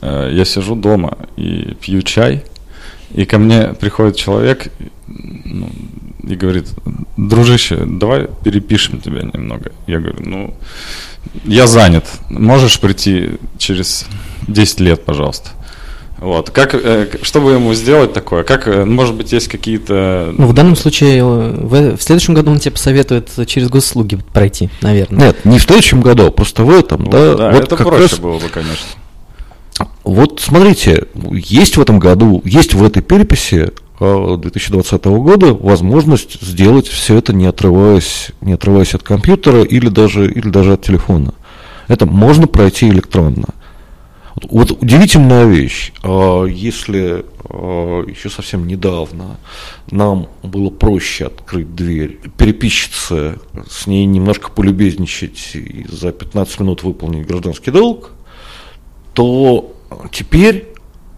э, 0.02 0.30
я 0.32 0.44
сижу 0.44 0.76
дома 0.76 1.18
и 1.36 1.76
пью 1.80 2.02
чай, 2.02 2.44
и 3.12 3.24
ко 3.24 3.38
мне 3.38 3.74
приходит 3.80 4.16
человек 4.16 4.68
ну, 5.08 5.68
и 6.22 6.36
говорит, 6.36 6.68
дружище, 7.16 7.84
давай 7.84 8.28
перепишем 8.44 9.00
тебя 9.00 9.22
немного. 9.22 9.72
Я 9.86 9.98
говорю, 9.98 10.18
ну, 10.20 10.54
я 11.44 11.66
занят, 11.66 12.06
можешь 12.28 12.78
прийти 12.78 13.30
через 13.58 14.06
10 14.46 14.80
лет, 14.80 15.04
пожалуйста. 15.04 15.50
Вот. 16.20 16.50
Как, 16.50 16.74
э, 16.74 17.08
чтобы 17.22 17.52
ему 17.52 17.72
сделать 17.72 18.12
такое? 18.12 18.42
Как, 18.42 18.68
э, 18.68 18.84
может 18.84 19.14
быть, 19.14 19.32
есть 19.32 19.48
какие-то... 19.48 20.34
Ну, 20.36 20.46
в 20.46 20.52
данном 20.52 20.76
случае, 20.76 21.18
э, 21.18 21.22
в, 21.22 21.96
в 21.96 22.02
следующем 22.02 22.34
году 22.34 22.50
он 22.50 22.58
тебе 22.58 22.72
посоветует 22.72 23.30
через 23.46 23.68
госуслуги 23.68 24.18
пройти, 24.34 24.68
наверное. 24.82 25.28
Нет, 25.28 25.44
не 25.46 25.58
в 25.58 25.62
следующем 25.62 26.02
году, 26.02 26.26
а 26.26 26.30
просто 26.30 26.64
в 26.64 26.70
этом, 26.70 27.04
вот, 27.04 27.10
да. 27.10 27.34
Да, 27.34 27.50
вот 27.52 27.64
это 27.64 27.76
проще 27.76 28.02
раз... 28.02 28.18
было 28.18 28.38
бы, 28.38 28.48
конечно. 28.48 28.86
Вот 30.04 30.40
смотрите, 30.40 31.04
есть 31.32 31.78
в 31.78 31.80
этом 31.80 31.98
году, 31.98 32.42
есть 32.44 32.74
в 32.74 32.84
этой 32.84 33.02
переписи 33.02 33.70
2020 33.98 35.04
года 35.06 35.54
возможность 35.54 36.40
сделать 36.42 36.86
все 36.86 37.16
это, 37.16 37.32
не 37.32 37.46
отрываясь, 37.46 38.30
не 38.42 38.52
отрываясь 38.52 38.94
от 38.94 39.02
компьютера 39.02 39.62
или 39.62 39.88
даже, 39.88 40.30
или 40.30 40.48
даже 40.48 40.74
от 40.74 40.82
телефона. 40.82 41.34
Это 41.88 42.04
можно 42.06 42.46
пройти 42.46 42.88
электронно. 42.88 43.48
Вот 44.42 44.70
удивительная 44.70 45.46
вещь. 45.46 45.92
А, 46.02 46.44
если 46.44 47.24
а, 47.44 48.04
еще 48.04 48.30
совсем 48.30 48.66
недавно 48.66 49.36
нам 49.90 50.28
было 50.42 50.70
проще 50.70 51.26
открыть 51.26 51.74
дверь, 51.74 52.20
переписчице, 52.36 53.38
с 53.68 53.86
ней 53.86 54.06
немножко 54.06 54.50
полюбезничать 54.50 55.54
и 55.54 55.86
за 55.88 56.12
15 56.12 56.60
минут 56.60 56.82
выполнить 56.82 57.26
гражданский 57.26 57.70
долг, 57.70 58.12
то 59.14 59.74
теперь 60.12 60.69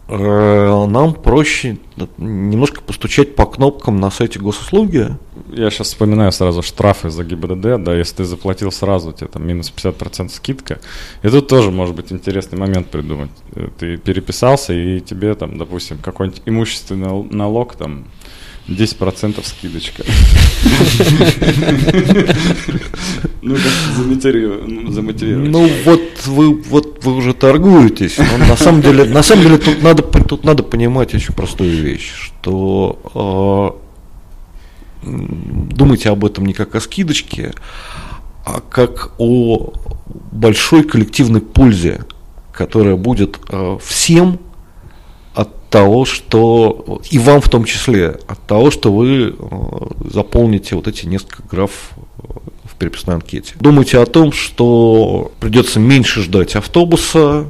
нам 0.09 1.15
проще 1.15 1.79
немножко 2.19 2.83
постучать 2.83 3.35
по 3.35 3.47
кнопкам 3.47 4.01
на 4.01 4.11
сайте 4.11 4.39
госуслуги. 4.39 5.17
Я 5.51 5.71
сейчас 5.71 5.89
вспоминаю 5.89 6.33
сразу 6.33 6.63
штрафы 6.63 7.09
за 7.09 7.25
ГИБДД, 7.25 7.83
да, 7.83 7.95
если 7.95 8.17
ты 8.17 8.25
заплатил 8.25 8.73
сразу, 8.73 9.13
тебе 9.13 9.29
там 9.29 9.47
минус 9.47 9.73
50% 9.75 10.29
скидка. 10.31 10.81
И 11.23 11.29
тут 11.29 11.49
тоже 11.49 11.71
может 11.71 11.95
быть 11.95 12.13
интересный 12.13 12.59
момент 12.59 12.89
придумать. 12.89 13.31
Ты 13.79 13.97
переписался, 13.97 14.73
и 14.73 15.01
тебе 15.01 15.35
там, 15.35 15.57
допустим, 15.57 15.99
какой-нибудь 15.99 16.43
имущественный 16.47 17.25
налог 17.31 17.77
там 17.77 18.07
10% 18.69 19.45
скидочка. 19.45 20.05
Ну, 24.69 24.91
замотивировать. 24.93 25.51
Ну, 25.51 25.69
вот 25.85 26.01
вы, 26.27 26.55
вот 26.63 27.05
вы 27.05 27.17
уже 27.17 27.35
торгуетесь. 27.35 28.19
Но 28.19 28.47
на 28.47 28.57
самом 28.57 28.83
деле, 28.83 29.05
на 29.05 29.23
самом 29.23 29.43
деле 29.43 29.59
тут 29.59 29.83
надо, 29.83 30.03
тут 30.03 30.45
надо 30.45 30.63
понимать 30.63 31.13
очень 31.13 31.35
простую 31.35 31.77
вещь, 31.83 32.13
что 32.15 33.81
э, 35.05 35.09
думайте 35.75 36.11
об 36.11 36.25
этом 36.25 36.47
не 36.47 36.53
как 36.53 36.77
о 36.77 36.81
скидочке, 36.81 37.53
а 38.45 38.61
как 38.61 39.13
о 39.19 39.73
большой 40.31 40.85
коллективной 40.85 41.41
пользе, 41.41 42.05
которая 42.53 42.97
будет 42.97 43.39
э, 43.49 43.79
всем 43.85 44.39
того, 45.73 46.05
что 46.05 47.01
и 47.11 47.19
вам 47.19 47.41
в 47.41 47.49
том 47.49 47.65
числе, 47.65 48.19
от 48.29 48.39
того, 48.47 48.71
что 48.71 48.93
вы 48.93 49.35
э, 49.37 50.11
заполните 50.13 50.77
вот 50.77 50.87
эти 50.87 51.07
несколько 51.07 51.43
граф 51.51 51.71
э, 51.97 52.23
в 52.65 52.77
переписной 52.77 53.17
анкете. 53.17 53.55
Думайте 53.59 53.99
о 53.99 54.05
том, 54.05 54.33
что 54.33 55.33
придется 55.41 55.81
меньше 55.81 56.23
ждать 56.23 56.55
автобуса, 56.57 57.47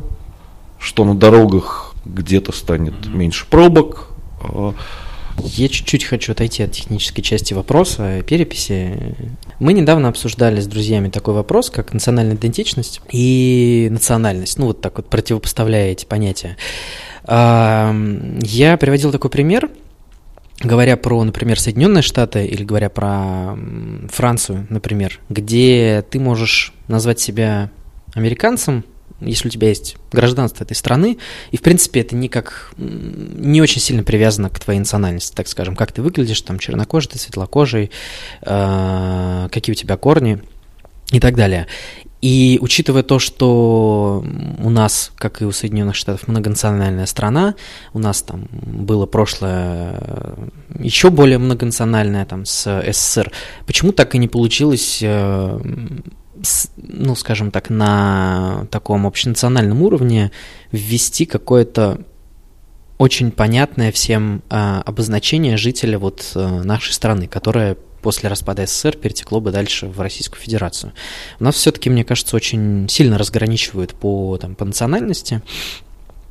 что 0.78 1.04
на 1.04 1.16
дорогах 1.16 1.94
где-то 2.04 2.52
станет 2.52 2.94
меньше 3.12 3.44
пробок. 3.50 4.08
Я 5.38 5.68
чуть-чуть 5.68 6.05
хочу 6.05 6.33
отойти 6.33 6.62
от 6.62 6.73
технической 6.73 7.23
части 7.23 7.55
вопроса 7.55 8.23
переписи. 8.23 9.14
Мы 9.59 9.73
недавно 9.73 10.09
обсуждали 10.09 10.61
с 10.61 10.66
друзьями 10.66 11.09
такой 11.09 11.35
вопрос, 11.35 11.71
как 11.71 11.92
национальная 11.92 12.37
идентичность 12.37 13.01
и 13.11 13.88
национальность. 13.90 14.59
Ну, 14.59 14.66
вот 14.66 14.81
так 14.81 14.97
вот 14.97 15.09
противопоставляя 15.09 15.90
эти 15.92 16.05
понятия. 16.05 16.57
Я 17.27 18.77
приводил 18.79 19.12
такой 19.12 19.31
пример. 19.31 19.68
говоря 20.64 20.97
про, 20.97 21.23
например, 21.25 21.59
Соединенные 21.59 22.03
Штаты 22.03 22.47
или 22.47 22.64
говоря 22.64 22.88
про 22.88 23.57
Францию, 24.11 24.66
например, 24.71 25.21
где 25.29 26.05
ты 26.09 26.18
можешь 26.21 26.73
назвать 26.88 27.21
себя 27.21 27.71
американцем, 28.14 28.85
если 29.24 29.48
у 29.48 29.50
тебя 29.50 29.68
есть 29.68 29.96
гражданство 30.12 30.64
этой 30.64 30.74
страны, 30.74 31.18
и, 31.50 31.56
в 31.56 31.62
принципе, 31.62 32.00
это 32.00 32.16
никак 32.16 32.72
не 32.76 33.61
очень 33.61 33.80
сильно 33.80 34.02
привязано 34.02 34.50
к 34.50 34.58
твоей 34.58 34.78
национальности, 34.78 35.35
так 35.35 35.48
скажем, 35.48 35.76
как 35.76 35.92
ты 35.92 36.02
выглядишь, 36.02 36.40
там, 36.42 36.58
чернокожий, 36.58 37.11
ты 37.11 37.18
светлокожий, 37.18 37.90
э, 38.42 39.48
какие 39.50 39.72
у 39.72 39.76
тебя 39.76 39.96
корни 39.96 40.42
и 41.11 41.20
так 41.20 41.37
далее. 41.37 41.66
И 42.22 42.58
учитывая 42.62 43.02
то, 43.02 43.18
что 43.18 44.24
у 44.58 44.70
нас, 44.70 45.11
как 45.16 45.42
и 45.42 45.44
у 45.44 45.50
Соединенных 45.50 45.96
Штатов, 45.96 46.28
многонациональная 46.28 47.06
страна, 47.06 47.56
у 47.92 47.98
нас 47.98 48.22
там 48.22 48.46
было 48.52 49.06
прошлое 49.06 49.98
э, 50.00 50.48
еще 50.78 51.11
более 51.11 51.38
многонациональное 51.38 52.24
там 52.24 52.44
с 52.44 52.82
СССР, 52.92 53.32
почему 53.66 53.90
так 53.90 54.14
и 54.14 54.18
не 54.18 54.28
получилось 54.28 55.00
э, 55.02 55.61
ну, 56.76 57.14
скажем 57.14 57.50
так, 57.50 57.70
на 57.70 58.66
таком 58.70 59.07
общенациональном 59.07 59.83
уровне 59.83 60.31
ввести 60.70 61.26
какое-то 61.26 62.00
очень 62.98 63.33
понятное 63.33 63.90
всем 63.90 64.42
э, 64.48 64.83
обозначение 64.85 65.57
жителя 65.57 65.98
вот 65.98 66.33
э, 66.35 66.62
нашей 66.62 66.92
страны, 66.92 67.26
которое 67.26 67.76
после 68.02 68.28
распада 68.28 68.66
СССР 68.66 68.96
перетекло 68.96 69.40
бы 69.40 69.50
дальше 69.50 69.87
в 69.87 70.00
Российскую 70.00 70.40
Федерацию. 70.40 70.92
У 71.40 71.44
нас 71.44 71.55
все-таки, 71.55 71.88
мне 71.88 72.05
кажется, 72.05 72.37
очень 72.37 72.88
сильно 72.88 73.16
разграничивают 73.16 73.94
по, 73.94 74.37
там, 74.38 74.55
по 74.55 74.64
национальности, 74.64 75.42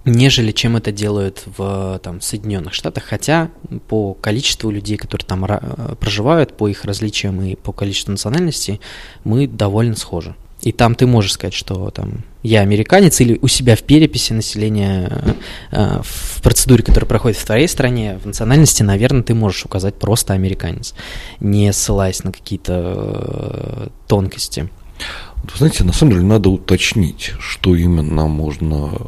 нежели 0.06 0.52
чем 0.52 0.78
это 0.78 0.92
делают 0.92 1.44
в 1.58 2.00
там, 2.04 2.22
Соединенных 2.22 2.74
Штатах, 2.74 3.04
хотя 3.04 3.50
по 3.88 4.14
количеству 4.14 4.72
людей, 4.72 4.98
которые 4.98 5.26
там 5.26 5.46
проживают, 6.00 6.58
по 6.58 6.68
их 6.68 6.86
различиям 6.86 7.42
и 7.42 7.56
по 7.56 7.72
количеству 7.72 8.12
национальностей, 8.12 8.82
мы 9.24 9.48
довольно 9.48 9.96
схожи. 9.96 10.36
И 10.62 10.72
там 10.72 10.94
ты 10.94 11.08
можешь 11.08 11.34
сказать, 11.34 11.56
что 11.56 11.90
там 11.90 12.24
я 12.44 12.62
американец, 12.62 13.20
или 13.20 13.38
у 13.42 13.48
себя 13.48 13.76
в 13.76 13.82
переписи 13.82 14.34
населения 14.34 15.36
э, 15.72 16.02
в 16.04 16.42
процедуре, 16.42 16.84
которая 16.84 17.08
проходит 17.08 17.38
в 17.38 17.46
твоей 17.46 17.68
стране, 17.68 18.20
в 18.24 18.28
национальности, 18.28 18.84
наверное, 18.84 19.24
ты 19.24 19.34
можешь 19.34 19.66
указать 19.66 19.96
просто 19.96 20.34
американец, 20.34 20.94
не 21.40 21.74
ссылаясь 21.74 22.24
на 22.24 22.32
какие-то 22.32 22.74
э, 22.76 23.88
тонкости. 24.08 24.70
Вы 25.44 25.58
знаете, 25.58 25.84
на 25.84 25.94
самом 25.94 26.14
деле 26.14 26.26
надо 26.26 26.50
уточнить, 26.50 27.34
что 27.40 27.76
именно 27.76 28.28
можно 28.28 28.92
э, 28.94 29.00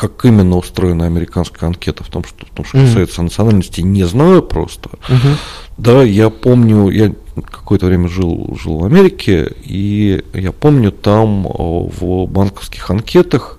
как 0.00 0.24
именно 0.24 0.56
устроена 0.56 1.04
американская 1.04 1.68
анкета 1.68 2.04
в 2.04 2.08
том, 2.08 2.24
что, 2.24 2.46
в 2.46 2.50
том, 2.50 2.64
что 2.64 2.78
касается 2.78 3.22
национальности, 3.22 3.82
не 3.82 4.04
знаю 4.04 4.42
просто. 4.42 4.88
Uh-huh. 4.88 5.36
Да, 5.76 6.02
я 6.02 6.30
помню, 6.30 6.88
я 6.88 7.12
какое-то 7.42 7.86
время 7.86 8.08
жил, 8.08 8.56
жил 8.62 8.78
в 8.78 8.84
Америке, 8.84 9.52
и 9.62 10.24
я 10.32 10.52
помню, 10.52 10.92
там 10.92 11.46
э, 11.46 11.50
в 11.50 12.26
банковских 12.26 12.90
анкетах 12.90 13.58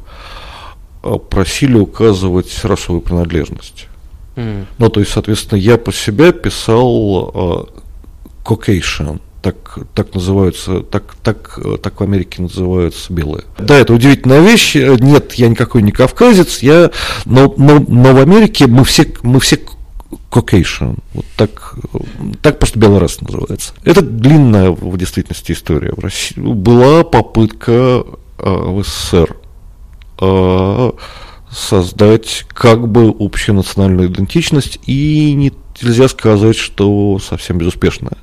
э, 1.04 1.16
просили 1.30 1.78
указывать 1.78 2.64
расовую 2.64 3.02
принадлежность. 3.02 3.88
Mm. 4.36 4.66
Ну, 4.78 4.90
то 4.90 5.00
есть, 5.00 5.12
соответственно, 5.12 5.60
я 5.60 5.78
по 5.78 5.92
себе 5.92 6.32
писал 6.32 7.32
э, 7.34 7.82
Caucasian, 8.44 9.20
так, 9.42 9.80
так 9.94 10.14
называются, 10.14 10.82
так, 10.82 11.16
так, 11.24 11.60
так 11.82 12.00
в 12.00 12.04
Америке 12.04 12.42
называются 12.42 13.12
белые. 13.12 13.44
Да, 13.58 13.78
это 13.78 13.94
удивительная 13.94 14.42
вещь. 14.42 14.76
Нет, 14.76 15.34
я 15.34 15.50
никакой 15.50 15.82
не 15.82 15.92
кавказец, 15.92 16.60
я, 16.60 16.92
но, 17.26 17.54
но, 17.58 17.84
но 17.88 18.14
в 18.14 18.20
Америке 18.20 18.68
мы 18.68 18.84
все, 18.84 19.12
мы 19.24 19.40
все 19.40 19.60
Caucasian. 20.32 20.98
Вот 21.14 21.26
так, 21.36 21.76
так 22.42 22.60
просто 22.60 22.80
белый 22.80 23.00
рас 23.00 23.20
называется. 23.22 23.74
Это 23.84 24.02
длинная 24.02 24.72
в 24.72 24.98
действительности 24.98 25.52
история. 25.52 25.94
В 25.94 26.00
России 26.00 26.40
была 26.40 27.04
попытка 27.04 27.72
э, 27.72 28.04
в 28.38 28.84
СССР 28.84 29.36
э, 30.22 30.92
создать 31.52 32.46
как 32.54 32.88
бы 32.88 33.14
общую 33.20 33.56
национальную 33.56 34.08
идентичность, 34.08 34.80
и 34.86 35.34
не, 35.34 35.52
нельзя 35.82 36.08
сказать, 36.08 36.56
что 36.56 37.20
совсем 37.20 37.58
безуспешная. 37.58 38.18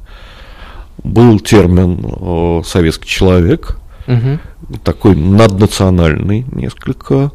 Был 1.04 1.40
термин 1.40 2.04
э, 2.04 2.62
советский 2.64 3.08
человек, 3.08 3.78
угу. 4.06 4.38
такой 4.82 5.14
наднациональный 5.14 6.44
несколько, 6.50 7.32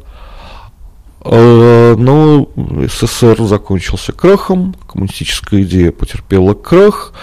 а, 1.26 1.96
но 1.96 2.48
СССР 2.86 3.42
закончился 3.44 4.12
крахом, 4.12 4.74
коммунистическая 4.86 5.62
идея 5.62 5.90
потерпела 5.90 6.52
крах, 6.52 7.14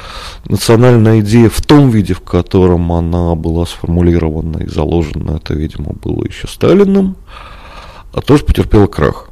национальная 0.46 1.20
идея 1.20 1.50
в 1.50 1.62
том 1.62 1.92
виде, 1.92 2.16
в 2.16 2.22
котором 2.22 2.92
она 2.92 3.36
была 3.36 3.68
сформулирована 3.68 4.64
и 4.64 4.68
заложена, 4.68 5.38
это, 5.38 5.54
видимо, 5.54 5.94
было 5.94 6.26
еще 6.26 6.48
Сталиным, 6.48 7.16
а 8.14 8.22
тоже 8.22 8.44
потерпела 8.44 8.88
крах. 8.88 9.30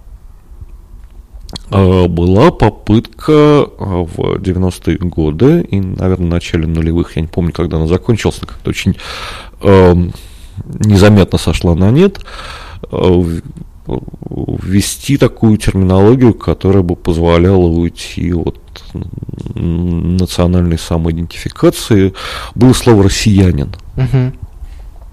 А, 1.71 2.07
была 2.07 2.51
попытка 2.51 3.31
а, 3.33 4.03
в 4.03 4.37
90-е 4.37 4.97
годы 4.97 5.61
и, 5.61 5.79
наверное, 5.79 6.27
в 6.27 6.29
начале 6.29 6.67
нулевых, 6.67 7.15
я 7.15 7.21
не 7.21 7.27
помню, 7.27 7.51
когда 7.51 7.77
она 7.77 7.87
закончилась, 7.87 8.39
как-то 8.39 8.69
очень 8.69 8.97
э, 9.61 9.95
незаметно 10.79 11.37
сошла 11.37 11.75
на 11.75 11.91
нет, 11.91 12.19
ввести 14.29 15.17
такую 15.17 15.57
терминологию, 15.57 16.33
которая 16.33 16.83
бы 16.83 16.95
позволяла 16.95 17.65
уйти 17.65 18.33
от 18.33 18.59
национальной 19.55 20.77
самоидентификации, 20.77 22.13
было 22.55 22.73
слово 22.73 23.03
«россиянин». 23.03 23.73
Угу. 23.97 24.33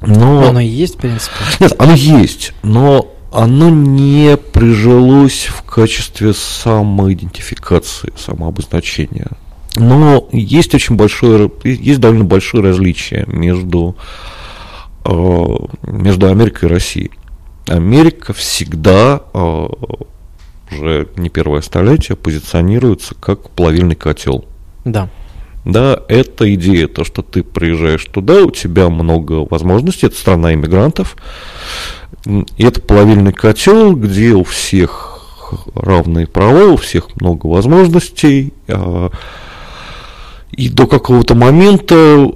Но... 0.02 0.48
Оно 0.48 0.60
и 0.60 0.66
есть, 0.66 0.96
в 0.96 0.98
принципе. 0.98 1.32
Нет, 1.58 1.72
оно 1.78 1.94
есть, 1.94 2.52
но 2.62 3.15
оно 3.32 3.70
не 3.70 4.36
прижилось 4.36 5.46
в 5.46 5.62
качестве 5.62 6.32
самоидентификации, 6.32 8.12
самообозначения. 8.16 9.28
Но 9.76 10.28
есть 10.32 10.74
очень 10.74 10.96
большое, 10.96 11.50
есть 11.64 12.00
довольно 12.00 12.24
большое 12.24 12.64
различие 12.64 13.24
между, 13.26 13.96
э, 15.04 15.44
между 15.86 16.28
Америкой 16.28 16.68
и 16.68 16.72
Россией. 16.72 17.10
Америка 17.66 18.32
всегда 18.32 19.20
э, 19.34 19.66
уже 20.70 21.08
не 21.16 21.28
первое 21.28 21.60
столетие 21.60 22.16
позиционируется 22.16 23.14
как 23.16 23.50
плавильный 23.50 23.96
котел. 23.96 24.46
Да. 24.84 25.10
Да, 25.66 26.00
это 26.06 26.54
идея, 26.54 26.86
то, 26.86 27.02
что 27.02 27.22
ты 27.22 27.42
приезжаешь 27.42 28.04
туда, 28.04 28.44
у 28.44 28.52
тебя 28.52 28.88
много 28.88 29.44
возможностей, 29.50 30.06
это 30.06 30.16
страна 30.16 30.54
иммигрантов, 30.54 31.16
это 32.56 32.80
плавильный 32.80 33.32
котел, 33.32 33.96
где 33.96 34.34
у 34.34 34.44
всех 34.44 35.18
равные 35.74 36.28
права, 36.28 36.66
у 36.66 36.76
всех 36.76 37.16
много 37.16 37.46
возможностей, 37.46 38.54
а, 38.68 39.10
и 40.52 40.68
до 40.68 40.86
какого-то 40.86 41.34
момента 41.34 42.30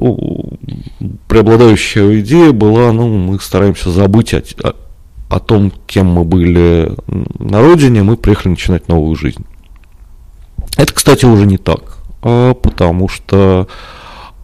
преобладающая 1.28 2.18
идея 2.22 2.50
была, 2.50 2.90
ну, 2.90 3.16
мы 3.16 3.38
стараемся 3.38 3.92
забыть 3.92 4.34
о, 4.34 4.42
о 5.28 5.38
том, 5.38 5.72
кем 5.86 6.06
мы 6.06 6.24
были 6.24 6.96
на 7.38 7.60
родине, 7.60 8.02
мы 8.02 8.16
приехали 8.16 8.48
начинать 8.48 8.88
новую 8.88 9.14
жизнь. 9.14 9.46
Это, 10.76 10.92
кстати, 10.92 11.26
уже 11.26 11.46
не 11.46 11.58
так, 11.58 11.99
потому 12.20 13.08
что 13.08 13.68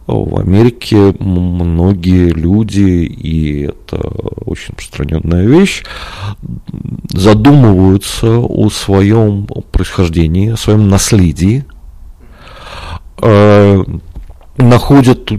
в 0.07 0.39
Америке 0.39 1.13
многие 1.19 2.29
люди, 2.29 2.79
и 2.79 3.63
это 3.63 3.97
очень 4.45 4.73
распространенная 4.77 5.45
вещь, 5.45 5.83
задумываются 7.09 8.39
о 8.39 8.69
своем 8.69 9.45
происхождении, 9.71 10.51
о 10.51 10.57
своем 10.57 10.87
наследии, 10.87 11.65
а, 13.17 13.83
находят, 14.55 15.29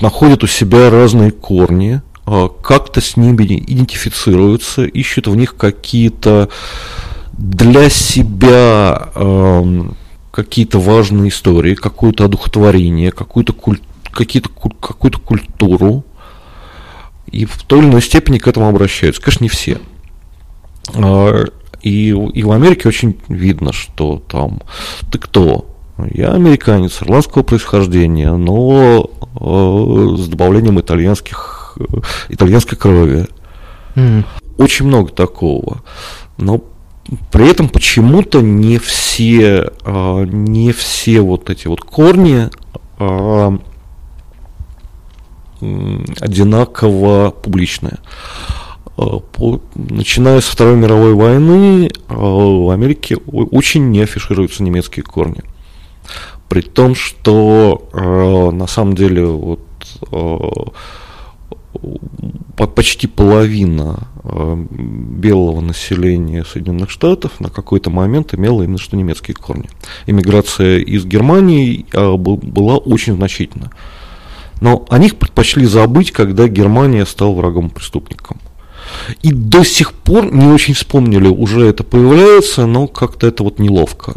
находят 0.00 0.42
у 0.42 0.46
себя 0.48 0.90
разные 0.90 1.30
корни, 1.30 2.02
а, 2.26 2.48
как-то 2.48 3.00
с 3.00 3.16
ними 3.16 3.44
идентифицируются, 3.44 4.84
ищут 4.86 5.28
в 5.28 5.36
них 5.36 5.56
какие-то 5.56 6.48
для 7.32 7.88
себя 7.88 9.08
какие-то 10.42 10.78
важные 10.78 11.28
истории, 11.28 11.74
какое-то 11.74 12.24
одухотворение, 12.24 13.10
какую-то 13.10 13.52
куль... 13.52 13.80
какие-то, 14.10 14.48
какую-то 14.48 15.18
культуру, 15.18 16.04
и 17.30 17.44
в 17.44 17.62
той 17.62 17.80
или 17.80 17.86
иной 17.86 18.02
степени 18.02 18.38
к 18.38 18.48
этому 18.48 18.68
обращаются. 18.68 19.22
Конечно, 19.22 19.44
не 19.44 19.48
все. 19.48 19.78
А, 20.94 21.44
и, 21.82 22.08
и 22.08 22.42
в 22.42 22.50
Америке 22.50 22.88
очень 22.88 23.18
видно, 23.28 23.72
что 23.72 24.22
там 24.28 24.60
ты 25.10 25.18
кто? 25.18 25.66
Я 26.12 26.32
американец 26.32 27.02
ирландского 27.02 27.42
происхождения, 27.42 28.32
но 28.32 29.10
э, 29.20 30.16
с 30.16 30.28
добавлением 30.28 30.80
итальянских 30.80 31.76
итальянской 32.28 32.76
крови. 32.76 33.26
Mm. 33.94 34.24
Очень 34.56 34.86
много 34.86 35.12
такого. 35.12 35.82
Но 36.38 36.64
при 37.30 37.50
этом 37.50 37.68
почему-то 37.68 38.40
не 38.40 38.78
все, 38.78 39.72
а, 39.84 40.24
не 40.24 40.72
все 40.72 41.20
вот 41.20 41.50
эти 41.50 41.66
вот 41.66 41.80
корни 41.80 42.48
а, 42.98 43.58
одинаково 46.20 47.30
публичные. 47.30 47.98
По, 48.96 49.60
начиная 49.74 50.40
с 50.40 50.46
Второй 50.46 50.76
мировой 50.76 51.14
войны 51.14 51.90
в 52.08 52.70
Америке 52.70 53.16
очень 53.16 53.90
не 53.90 54.02
афишируются 54.02 54.62
немецкие 54.62 55.02
корни. 55.02 55.40
При 56.48 56.60
том, 56.60 56.94
что 56.94 57.88
на 58.52 58.66
самом 58.66 58.94
деле 58.94 59.24
вот 59.24 59.60
почти 62.74 63.06
половина 63.06 64.09
белого 64.22 65.60
населения 65.60 66.44
Соединенных 66.44 66.90
Штатов 66.90 67.40
на 67.40 67.48
какой-то 67.48 67.90
момент 67.90 68.34
имела 68.34 68.62
именно 68.62 68.78
что 68.78 68.96
немецкие 68.96 69.34
корни. 69.34 69.70
Иммиграция 70.06 70.78
из 70.78 71.04
Германии 71.04 71.86
э, 71.92 72.16
была 72.16 72.76
очень 72.76 73.14
значительна. 73.14 73.70
Но 74.60 74.84
о 74.90 74.98
них 74.98 75.16
предпочли 75.16 75.64
забыть, 75.64 76.12
когда 76.12 76.48
Германия 76.48 77.06
стала 77.06 77.34
врагом 77.34 77.70
преступником. 77.70 78.38
И 79.22 79.32
до 79.32 79.64
сих 79.64 79.94
пор 79.94 80.32
не 80.32 80.46
очень 80.46 80.74
вспомнили, 80.74 81.28
уже 81.28 81.64
это 81.66 81.84
появляется, 81.84 82.66
но 82.66 82.88
как-то 82.88 83.26
это 83.26 83.42
вот 83.42 83.58
неловко. 83.58 84.14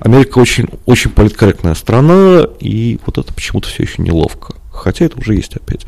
Америка 0.00 0.38
очень, 0.38 0.68
очень 0.86 1.10
политкорректная 1.10 1.74
страна, 1.74 2.46
и 2.60 2.98
вот 3.04 3.18
это 3.18 3.34
почему-то 3.34 3.68
все 3.68 3.82
еще 3.82 4.00
неловко 4.00 4.54
хотя 4.78 5.04
это 5.04 5.18
уже 5.18 5.34
есть 5.34 5.54
опять. 5.56 5.84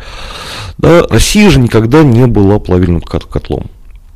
Да, 0.80 1.06
Россия 1.10 1.50
же 1.50 1.60
никогда 1.60 2.02
не 2.02 2.26
была 2.26 2.58
плавильным 2.58 3.02
котлом. 3.02 3.66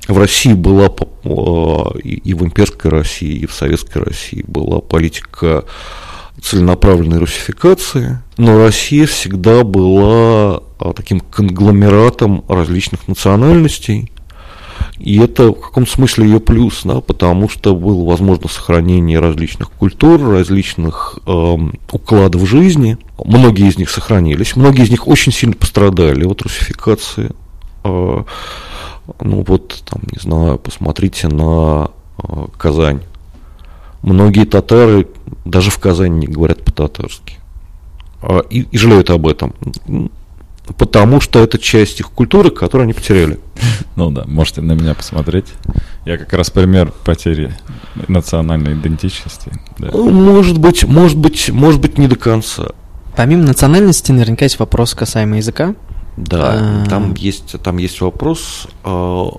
В 0.09 0.17
России 0.17 0.55
была, 0.55 0.87
э, 0.87 1.99
и 2.03 2.33
в 2.33 2.43
имперской 2.43 2.91
России, 2.91 3.37
и 3.37 3.47
в 3.47 3.53
советской 3.53 4.03
России 4.03 4.43
была 4.47 4.81
политика 4.81 5.65
целенаправленной 6.41 7.19
русификации, 7.19 8.19
но 8.39 8.59
Россия 8.65 9.07
всегда 9.07 9.63
была 9.63 10.63
а, 10.79 10.93
таким 10.95 11.21
конгломератом 11.21 12.45
различных 12.49 13.09
национальностей, 13.09 14.11
и 14.99 15.19
это 15.19 15.51
в 15.51 15.61
каком 15.61 15.87
смысле 15.87 16.27
ее 16.27 16.41
плюс, 16.41 16.83
да, 16.85 17.01
потому 17.01 17.49
что 17.49 17.75
было 17.75 18.05
возможно 18.05 18.49
сохранение 18.49 19.19
различных 19.19 19.71
культур, 19.73 20.21
различных 20.21 21.19
э, 21.27 21.57
укладов 21.91 22.49
жизни. 22.49 22.97
Многие 23.25 23.69
из 23.69 23.77
них 23.77 23.91
сохранились, 23.91 24.55
многие 24.55 24.85
из 24.85 24.91
них 24.91 25.09
очень 25.09 25.33
сильно 25.33 25.57
пострадали 25.57 26.25
от 26.25 26.43
русификации. 26.43 27.33
Э, 27.83 28.23
ну 29.21 29.45
вот, 29.47 29.83
там, 29.85 30.03
не 30.13 30.21
знаю, 30.21 30.59
посмотрите 30.59 31.27
на 31.27 31.91
э, 32.23 32.47
Казань. 32.57 33.01
Многие 34.03 34.45
татары 34.45 35.09
даже 35.45 35.71
в 35.71 35.79
Казани 35.79 36.19
не 36.19 36.27
говорят 36.29 36.65
по-татарски. 36.65 37.39
Э, 38.23 38.43
и, 38.49 38.61
и 38.71 38.79
жалеют 38.79 39.11
об 39.11 39.27
этом 39.27 39.55
потому 40.73 41.21
что 41.21 41.43
это 41.43 41.59
часть 41.59 42.01
их 42.01 42.11
культуры, 42.11 42.51
которую 42.51 42.85
они 42.85 42.93
потеряли. 42.93 43.39
Ну 43.97 44.11
да, 44.11 44.25
можете 44.27 44.61
на 44.61 44.73
меня 44.73 44.93
посмотреть. 44.95 45.47
Я 46.05 46.19
как 46.19 46.33
раз 46.33 46.51
пример 46.51 46.93
потери 47.05 47.55
национальной 48.09 48.73
идентичности. 48.73 49.53
Да. 49.79 49.91
Ну, 49.93 50.11
может 50.11 50.59
быть, 50.59 50.83
может 50.83 51.17
быть, 51.17 51.49
может 51.51 51.81
быть, 51.81 51.97
не 51.97 52.09
до 52.09 52.17
конца. 52.17 52.71
Помимо 53.15 53.45
национальности, 53.45 54.11
наверняка 54.11 54.47
есть 54.47 54.59
вопрос 54.59 54.95
касаемо 54.95 55.37
языка. 55.37 55.77
Да, 56.17 56.83
а... 56.85 56.87
там 56.89 57.15
есть, 57.15 57.55
там 57.63 57.77
есть 57.77 58.01
вопрос, 58.01 58.67
а, 58.83 59.31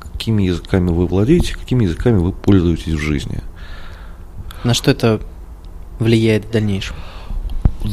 какими 0.00 0.42
языками 0.42 0.90
вы 0.90 1.06
владеете, 1.06 1.54
какими 1.54 1.84
языками 1.84 2.18
вы 2.18 2.32
пользуетесь 2.32 2.94
в 2.94 2.98
жизни. 2.98 3.38
На 4.64 4.74
что 4.74 4.90
это 4.90 5.20
влияет 6.00 6.46
в 6.46 6.50
дальнейшем? 6.50 6.96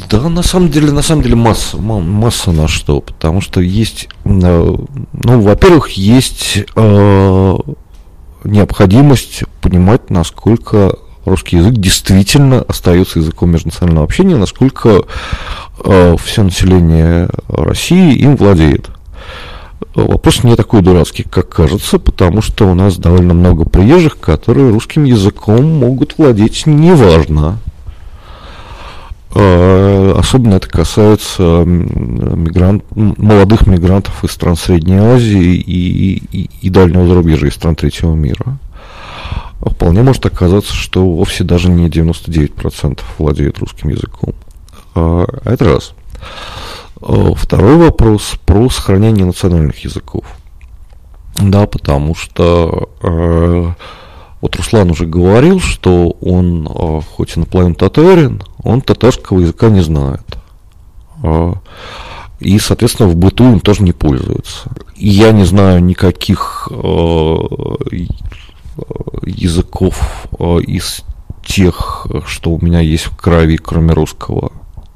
Да, 0.09 0.27
на 0.27 0.43
самом 0.43 0.69
деле, 0.69 0.91
на 0.91 1.01
самом 1.01 1.23
деле 1.23 1.35
масса, 1.35 1.77
масса 1.77 2.51
на 2.51 2.67
что, 2.67 2.99
потому 2.99 3.39
что 3.39 3.61
есть, 3.61 4.09
э, 4.25 4.75
ну, 5.13 5.41
во-первых, 5.41 5.91
есть 5.91 6.59
э, 6.75 7.57
необходимость 8.43 9.43
понимать, 9.61 10.09
насколько 10.09 10.97
русский 11.25 11.57
язык 11.57 11.75
действительно 11.75 12.61
остается 12.61 13.19
языком 13.19 13.51
межнационального 13.51 14.05
общения, 14.05 14.35
насколько 14.35 15.03
э, 15.83 16.15
все 16.21 16.43
население 16.43 17.29
России 17.47 18.13
им 18.15 18.35
владеет. 18.35 18.89
Вопрос 19.95 20.43
не 20.43 20.55
такой 20.55 20.81
дурацкий, 20.81 21.23
как 21.23 21.49
кажется, 21.49 21.97
потому 21.97 22.41
что 22.41 22.69
у 22.69 22.73
нас 22.75 22.97
довольно 22.97 23.33
много 23.33 23.65
приезжих, 23.65 24.19
которые 24.19 24.69
русским 24.69 25.05
языком 25.05 25.63
могут 25.79 26.17
владеть 26.17 26.65
неважно. 26.65 27.59
А, 29.33 30.15
особенно 30.17 30.55
это 30.55 30.67
касается 30.69 31.63
мигрант, 31.65 32.83
молодых 32.95 33.67
мигрантов 33.67 34.23
из 34.23 34.31
стран 34.31 34.55
Средней 34.55 34.97
Азии 34.97 35.55
и, 35.55 36.17
и, 36.31 36.49
и 36.61 36.69
дальнего 36.69 37.07
зарубежья, 37.07 37.47
из 37.47 37.55
стран 37.55 37.75
третьего 37.75 38.13
мира. 38.13 38.57
Вполне 39.59 40.03
может 40.03 40.25
оказаться, 40.25 40.73
что 40.73 41.07
вовсе 41.07 41.43
даже 41.43 41.69
не 41.69 41.89
99% 41.89 42.99
владеют 43.17 43.59
русским 43.59 43.89
языком. 43.89 44.33
А, 44.95 45.25
это 45.45 45.65
раз. 45.65 45.93
А, 47.01 47.33
второй 47.35 47.77
вопрос 47.77 48.35
про 48.45 48.69
сохранение 48.69 49.25
национальных 49.25 49.83
языков. 49.83 50.23
Да, 51.35 51.67
потому 51.67 52.15
что 52.15 52.89
вот 54.39 54.55
Руслан 54.55 54.91
уже 54.91 55.05
говорил, 55.05 55.59
что 55.59 56.15
он, 56.21 56.67
а, 56.69 57.01
хоть 57.01 57.35
и 57.35 57.39
наполовину 57.39 57.75
татарин, 57.75 58.43
он 58.63 58.81
татарского 58.81 59.39
языка 59.39 59.69
не 59.69 59.81
знает. 59.81 60.37
А, 61.23 61.53
и, 62.39 62.59
соответственно, 62.59 63.09
в 63.09 63.15
быту 63.15 63.51
им 63.51 63.59
тоже 63.59 63.83
не 63.83 63.93
пользуется. 63.93 64.69
И 64.95 65.09
я 65.09 65.31
не 65.31 65.43
знаю 65.43 65.83
никаких 65.83 66.69
а, 66.71 67.37
языков 69.23 70.27
из 70.39 71.03
тех, 71.45 72.07
что 72.25 72.51
у 72.51 72.63
меня 72.63 72.79
есть 72.79 73.05
в 73.05 73.15
крови, 73.15 73.57
кроме 73.57 73.93
русского. 73.93 74.51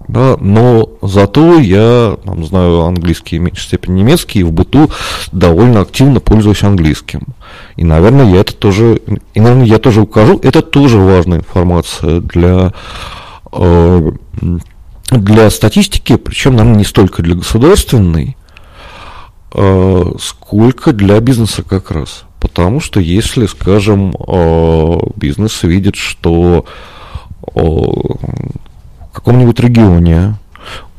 Да, 0.08 0.36
но 0.42 0.90
зато 1.02 1.60
я 1.60 2.18
там, 2.26 2.44
знаю 2.44 2.82
английский 2.82 3.40
в 3.40 3.44
меньшей 3.44 3.64
степени 3.64 4.02
немецкий, 4.02 4.40
и 4.40 4.44
в 4.44 4.52
быту 4.52 4.92
довольно 5.32 5.80
активно 5.82 6.20
пользуюсь 6.20 6.64
английским. 6.64 7.28
И, 7.78 7.86
наверное, 7.86 8.30
я 8.30 8.42
это 8.42 8.54
тоже, 8.54 9.00
и, 9.34 9.40
наверное, 9.40 9.68
я 9.68 9.78
тоже 9.78 10.02
укажу, 10.02 10.38
это 10.44 10.62
тоже 10.62 10.98
важная 10.98 11.38
информация 11.38 12.20
для, 12.20 12.74
для 13.52 15.50
статистики, 15.50 16.16
причем, 16.16 16.56
наверное, 16.56 16.80
не 16.80 16.86
столько 16.86 17.22
для 17.22 17.36
государственной, 17.36 18.38
э, 19.54 20.12
сколько 20.20 20.94
для 20.94 21.20
бизнеса 21.20 21.64
как 21.64 21.92
раз. 21.92 22.24
Потому 22.40 22.80
что 22.80 23.00
если, 23.00 23.46
скажем, 23.46 24.16
э, 24.16 24.98
бизнес 25.16 25.64
видит, 25.64 25.96
что 25.96 26.66
в 27.54 29.14
каком-нибудь 29.14 29.60
регионе 29.60 30.36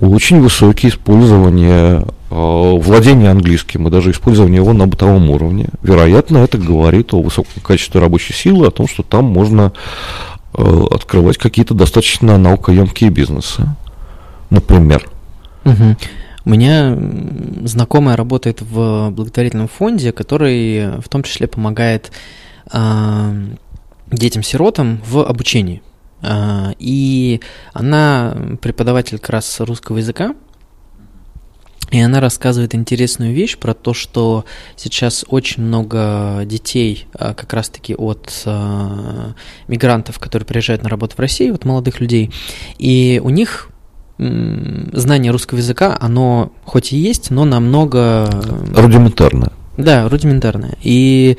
очень 0.01 0.41
высокие 0.41 0.91
использование 0.91 2.05
э, 2.31 2.35
владения 2.35 3.31
английским 3.31 3.87
и 3.87 3.91
даже 3.91 4.11
использование 4.11 4.57
его 4.57 4.73
на 4.73 4.89
бытовом 4.89 5.31
уровне. 5.31 5.69
Вероятно, 5.83 6.39
это 6.39 6.59
говорит 6.59 7.15
о 7.15 7.23
высоком 7.23 7.63
качестве 7.63 8.01
рабочей 8.01 8.33
силы, 8.33 8.67
о 8.67 8.73
том, 8.73 8.89
что 8.89 9.05
там 9.05 9.27
можно 9.27 9.73
э, 9.73 10.32
открывать 10.55 11.39
какие-то 11.39 11.75
достаточно 11.75 12.39
наукоемкие 12.39 13.11
бизнесы. 13.11 13.65
Например. 14.51 15.09
Угу. 15.65 15.97
У 16.45 16.51
меня 16.51 16.99
знакомая 17.65 18.17
работает 18.17 18.63
в 18.63 19.11
благотворительном 19.11 19.69
фонде, 19.69 20.13
который 20.13 21.01
в 21.01 21.09
том 21.09 21.23
числе 21.23 21.47
помогает 21.47 22.11
э, 22.73 23.47
детям-сиротам 24.11 25.01
в 25.07 25.25
обучении. 25.25 25.83
А, 26.23 26.73
и 26.79 27.41
она 27.73 28.37
преподаватель 28.61 29.19
как 29.19 29.31
раз 29.31 29.61
русского 29.61 29.99
языка, 29.99 30.35
и 31.91 32.01
она 32.01 32.21
рассказывает 32.21 32.75
интересную 32.75 33.35
вещь 33.35 33.59
про 33.59 33.75
то, 33.75 33.93
что 33.93 34.45
сейчас 34.77 35.25
очень 35.29 35.63
много 35.63 36.43
детей 36.45 37.07
а, 37.13 37.35
как 37.35 37.53
раз-таки 37.53 37.95
от 37.95 38.43
а, 38.47 39.35
мигрантов, 39.69 40.19
которые 40.19 40.47
приезжают 40.47 40.83
на 40.83 40.89
работу 40.89 41.17
в 41.17 41.19
Россию, 41.21 41.55
от 41.55 41.65
молодых 41.65 42.01
людей, 42.01 42.31
и 42.79 43.21
у 43.23 43.31
них 43.31 43.69
знание 44.19 45.33
русского 45.33 45.59
языка, 45.59 45.97
оно 46.01 46.53
хоть 46.65 46.93
и 46.93 46.97
есть, 46.97 47.31
но 47.31 47.45
намного... 47.45 48.31
Рудиментарное. 48.75 49.53
Да, 49.77 50.09
рудиментарное. 50.09 50.77
И 50.83 51.39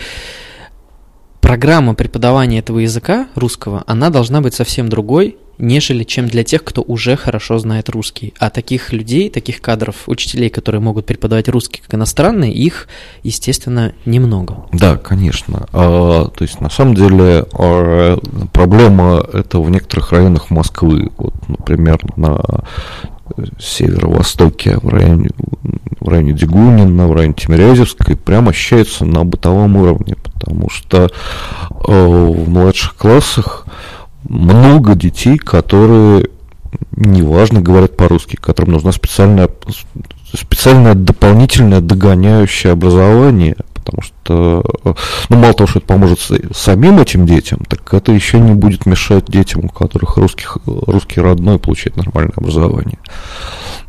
программа 1.39 1.93
преподавания 1.93 2.59
этого 2.59 2.79
языка 2.79 3.27
русского, 3.35 3.83
она 3.87 4.09
должна 4.09 4.41
быть 4.41 4.53
совсем 4.53 4.89
другой, 4.89 5.37
нежели 5.57 6.03
чем 6.03 6.27
для 6.27 6.43
тех, 6.43 6.63
кто 6.63 6.81
уже 6.81 7.15
хорошо 7.15 7.59
знает 7.59 7.89
русский. 7.89 8.33
А 8.39 8.49
таких 8.49 8.91
людей, 8.91 9.29
таких 9.29 9.61
кадров, 9.61 10.03
учителей, 10.07 10.49
которые 10.49 10.81
могут 10.81 11.05
преподавать 11.05 11.49
русский 11.49 11.81
как 11.81 11.93
иностранный, 11.95 12.51
их, 12.51 12.87
естественно, 13.23 13.93
немного. 14.05 14.65
Да, 14.71 14.97
конечно. 14.97 15.67
А, 15.71 16.27
то 16.27 16.43
есть, 16.43 16.59
на 16.61 16.69
самом 16.69 16.95
деле, 16.95 17.45
а, 17.53 18.17
проблема 18.51 19.25
это 19.33 19.59
в 19.59 19.69
некоторых 19.69 20.11
районах 20.11 20.49
Москвы. 20.49 21.11
Вот, 21.17 21.33
например, 21.47 21.99
на 22.15 22.63
северо-востоке, 23.59 24.77
в 24.77 24.87
районе, 24.89 25.29
в 25.99 26.07
районе 26.07 26.33
Дегунина, 26.33 27.07
в 27.07 27.13
районе 27.13 27.33
Тимирязевской, 27.33 28.15
прямо 28.15 28.51
ощущается 28.51 29.05
на 29.05 29.23
бытовом 29.23 29.75
уровне, 29.77 30.15
потому 30.15 30.69
что 30.69 31.05
э, 31.05 31.09
в 31.87 32.49
младших 32.49 32.95
классах 32.95 33.65
много 34.27 34.95
детей, 34.95 35.37
которые 35.37 36.29
неважно 36.95 37.61
говорят 37.61 37.95
по-русски, 37.95 38.35
которым 38.35 38.73
нужна 38.73 38.91
специальная, 38.91 39.49
специальное 40.33 40.93
дополнительное 40.93 41.81
догоняющее 41.81 42.73
образование, 42.73 43.55
потому 43.73 44.01
что, 44.01 44.63
ну, 45.29 45.37
мало 45.37 45.53
того, 45.53 45.67
что 45.67 45.79
это 45.79 45.87
поможет 45.87 46.19
самим 46.55 46.99
этим 46.99 47.25
детям, 47.25 47.59
так 47.67 47.93
это 47.93 48.11
еще 48.11 48.39
не 48.39 48.53
будет 48.53 48.85
мешать 48.85 49.25
детям, 49.25 49.65
у 49.65 49.69
которых 49.69 50.17
русских, 50.17 50.57
русский 50.65 51.21
родной, 51.21 51.59
получать 51.59 51.97
нормальное 51.97 52.33
образование. 52.35 52.99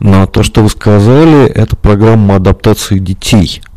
Но 0.01 0.27
то, 0.27 0.43
что 0.43 0.63
вы 0.63 0.69
сказали, 0.69 1.47
это 1.47 1.77
программа 1.77 2.37
адаптации 2.37 2.99
детей– 2.99 3.63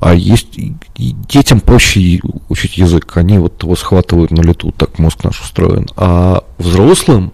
а 0.00 0.14
есть 0.14 0.58
детям 0.96 1.60
проще 1.60 2.20
учить 2.48 2.78
язык, 2.78 3.16
они 3.16 3.38
вот 3.38 3.62
его 3.62 3.76
схватывают 3.76 4.30
на 4.30 4.42
лету, 4.42 4.72
так 4.72 4.98
мозг 4.98 5.24
наш 5.24 5.40
устроен. 5.40 5.86
А 5.96 6.44
взрослым, 6.58 7.32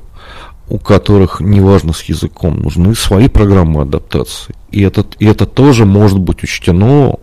у 0.68 0.78
которых 0.78 1.41
неважно 1.41 1.93
с 1.93 2.03
языком, 2.05 2.61
нужны 2.61 2.95
свои 2.95 3.28
программы 3.28 3.83
адаптации. 3.83 4.55
И 4.70 4.83
это, 4.83 5.05
и 5.18 5.26
это 5.26 5.47
тоже 5.47 5.85
может 5.85 6.18
быть 6.18 6.43
учтено. 6.45 7.16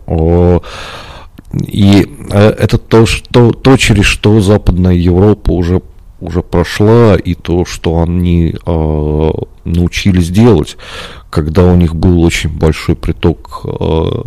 И 1.54 2.06
э, 2.30 2.50
это 2.50 2.78
то, 2.78 3.06
что, 3.06 3.52
то, 3.52 3.78
через 3.78 4.06
что 4.06 4.42
Западная 4.42 4.96
Европа 4.96 5.52
уже, 5.52 5.82
уже 6.20 6.42
прошла, 6.42 7.16
и 7.16 7.36
то, 7.36 7.64
что 7.64 8.02
они 8.02 8.54
э, 8.54 9.32
научились 9.64 10.30
делать, 10.30 10.78
когда 11.30 11.66
у 11.66 11.76
них 11.76 11.96
был 11.96 12.22
очень 12.22 12.50
большой 12.50 12.96
приток 12.96 13.62
э, 13.64 14.24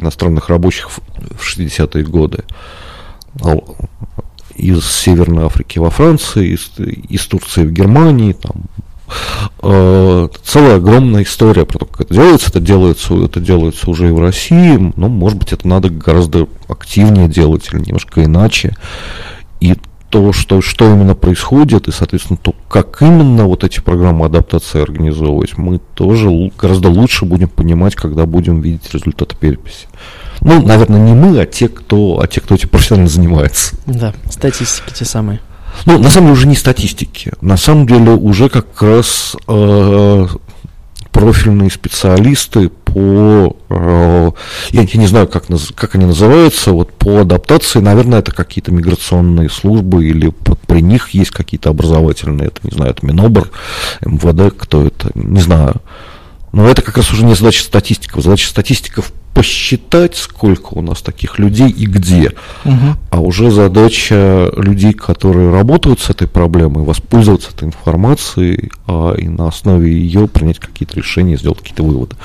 иностранных 0.00 0.48
рабочих 0.48 0.90
в 0.90 1.00
60-е 1.40 2.04
годы 2.04 2.44
из 4.56 4.84
Северной 4.84 5.46
Африки 5.46 5.78
во 5.78 5.90
Франции, 5.90 6.54
из, 6.54 6.70
из 6.78 7.26
Турции 7.26 7.64
в 7.64 7.72
Германии, 7.72 8.32
там, 8.32 8.52
э, 9.62 10.28
целая 10.44 10.76
огромная 10.76 11.22
история 11.22 11.64
про 11.64 11.78
то, 11.78 11.86
как 11.86 12.02
это 12.02 12.14
делается. 12.14 12.48
Это 12.50 12.60
делается, 12.60 13.14
это 13.24 13.40
делается 13.40 13.90
уже 13.90 14.08
и 14.08 14.12
в 14.12 14.20
России, 14.20 14.92
но, 14.96 15.08
может 15.08 15.38
быть, 15.38 15.52
это 15.52 15.66
надо 15.66 15.88
гораздо 15.88 16.48
активнее 16.68 17.28
делать 17.28 17.68
или 17.72 17.80
немножко 17.80 18.24
иначе. 18.24 18.76
И 19.60 19.76
то, 20.10 20.32
что, 20.32 20.60
что 20.60 20.90
именно 20.90 21.14
происходит, 21.14 21.88
и, 21.88 21.92
соответственно, 21.92 22.36
то, 22.36 22.54
как 22.68 23.00
именно 23.00 23.46
вот 23.46 23.62
эти 23.64 23.80
программы 23.80 24.26
адаптации 24.26 24.82
организовывать, 24.82 25.56
мы 25.56 25.80
тоже 25.94 26.28
гораздо 26.58 26.88
лучше 26.88 27.24
будем 27.24 27.48
понимать, 27.48 27.94
когда 27.94 28.26
будем 28.26 28.60
видеть 28.60 28.92
результаты 28.92 29.36
переписи. 29.36 29.86
Ну, 30.40 30.60
наверное, 30.66 31.00
не 31.00 31.14
мы, 31.14 31.38
а 31.38 31.46
те, 31.46 31.68
кто, 31.68 32.20
а 32.20 32.26
те, 32.26 32.40
кто 32.40 32.56
этим 32.56 32.68
профессионально 32.68 33.08
занимается. 33.08 33.76
Да, 33.86 34.12
статистики 34.28 34.92
те 34.92 35.04
самые. 35.04 35.40
Ну, 35.86 35.98
на 35.98 36.10
самом 36.10 36.26
деле 36.26 36.38
уже 36.38 36.48
не 36.48 36.56
статистики. 36.56 37.32
На 37.40 37.56
самом 37.56 37.86
деле 37.86 38.10
уже 38.10 38.48
как 38.48 38.82
раз 38.82 39.36
э, 39.46 40.26
профильные 41.12 41.70
специалисты 41.70 42.68
по, 42.68 43.56
э, 43.68 44.30
я, 44.70 44.82
не 44.82 45.06
знаю, 45.06 45.28
как, 45.28 45.44
как 45.74 45.94
они 45.94 46.06
называются, 46.06 46.72
вот 46.72 46.92
по 46.92 47.20
адаптации, 47.20 47.80
наверное, 47.80 48.20
это 48.20 48.32
какие-то 48.32 48.72
миграционные 48.72 49.48
службы 49.48 50.04
или 50.04 50.32
при 50.66 50.80
них 50.80 51.10
есть 51.10 51.30
какие-то 51.30 51.70
образовательные, 51.70 52.48
это, 52.48 52.60
не 52.62 52.70
знаю, 52.70 52.92
это 52.92 53.06
Минобр, 53.06 53.50
МВД, 54.04 54.54
кто 54.56 54.86
это, 54.86 55.10
не 55.14 55.40
знаю. 55.40 55.76
Но 56.52 56.68
это 56.68 56.82
как 56.82 56.96
раз 56.96 57.10
уже 57.12 57.24
не 57.24 57.34
задача 57.34 57.62
статистиков. 57.62 58.24
Задача 58.24 58.48
статистиков 58.48 59.12
посчитать, 59.34 60.16
сколько 60.16 60.74
у 60.74 60.82
нас 60.82 61.02
таких 61.02 61.38
людей 61.38 61.70
и 61.70 61.86
где. 61.86 62.34
Угу. 62.64 62.74
А 63.10 63.20
уже 63.20 63.50
задача 63.50 64.50
людей, 64.56 64.92
которые 64.92 65.50
работают 65.50 66.00
с 66.00 66.10
этой 66.10 66.26
проблемой, 66.26 66.84
воспользоваться 66.84 67.50
этой 67.50 67.68
информацией 67.68 68.70
а, 68.86 69.14
и 69.14 69.28
на 69.28 69.48
основе 69.48 69.92
ее 69.92 70.26
принять 70.26 70.58
какие-то 70.58 70.96
решения, 70.96 71.36
сделать 71.36 71.58
какие-то 71.58 71.84
выводы. 71.84 72.16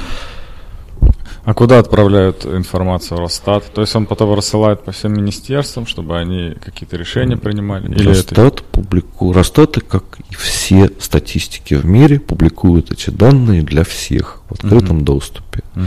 А 1.45 1.53
куда 1.53 1.77
отправляют 1.77 2.43
информацию 2.43 3.19
Росстат? 3.19 3.65
То 3.71 3.81
есть 3.81 3.95
он 3.95 4.07
потом 4.07 4.33
рассылает 4.33 4.83
по 4.83 4.91
всем 4.91 5.13
министерствам, 5.13 5.85
чтобы 5.85 6.17
они 6.17 6.55
какие-то 6.59 6.97
решения 6.97 7.37
принимали? 7.37 7.87
Или 7.87 8.07
Росстат, 8.07 8.55
это... 8.55 8.63
публику... 8.63 9.31
Росстат, 9.31 9.77
как 9.87 10.03
и 10.31 10.35
все 10.35 10.89
статистики 10.99 11.75
в 11.75 11.85
мире, 11.85 12.19
публикуют 12.19 12.91
эти 12.91 13.11
данные 13.11 13.61
для 13.61 13.83
всех 13.83 14.41
в 14.49 14.53
открытом 14.53 14.97
угу. 14.97 15.05
доступе. 15.05 15.61
Угу. 15.75 15.83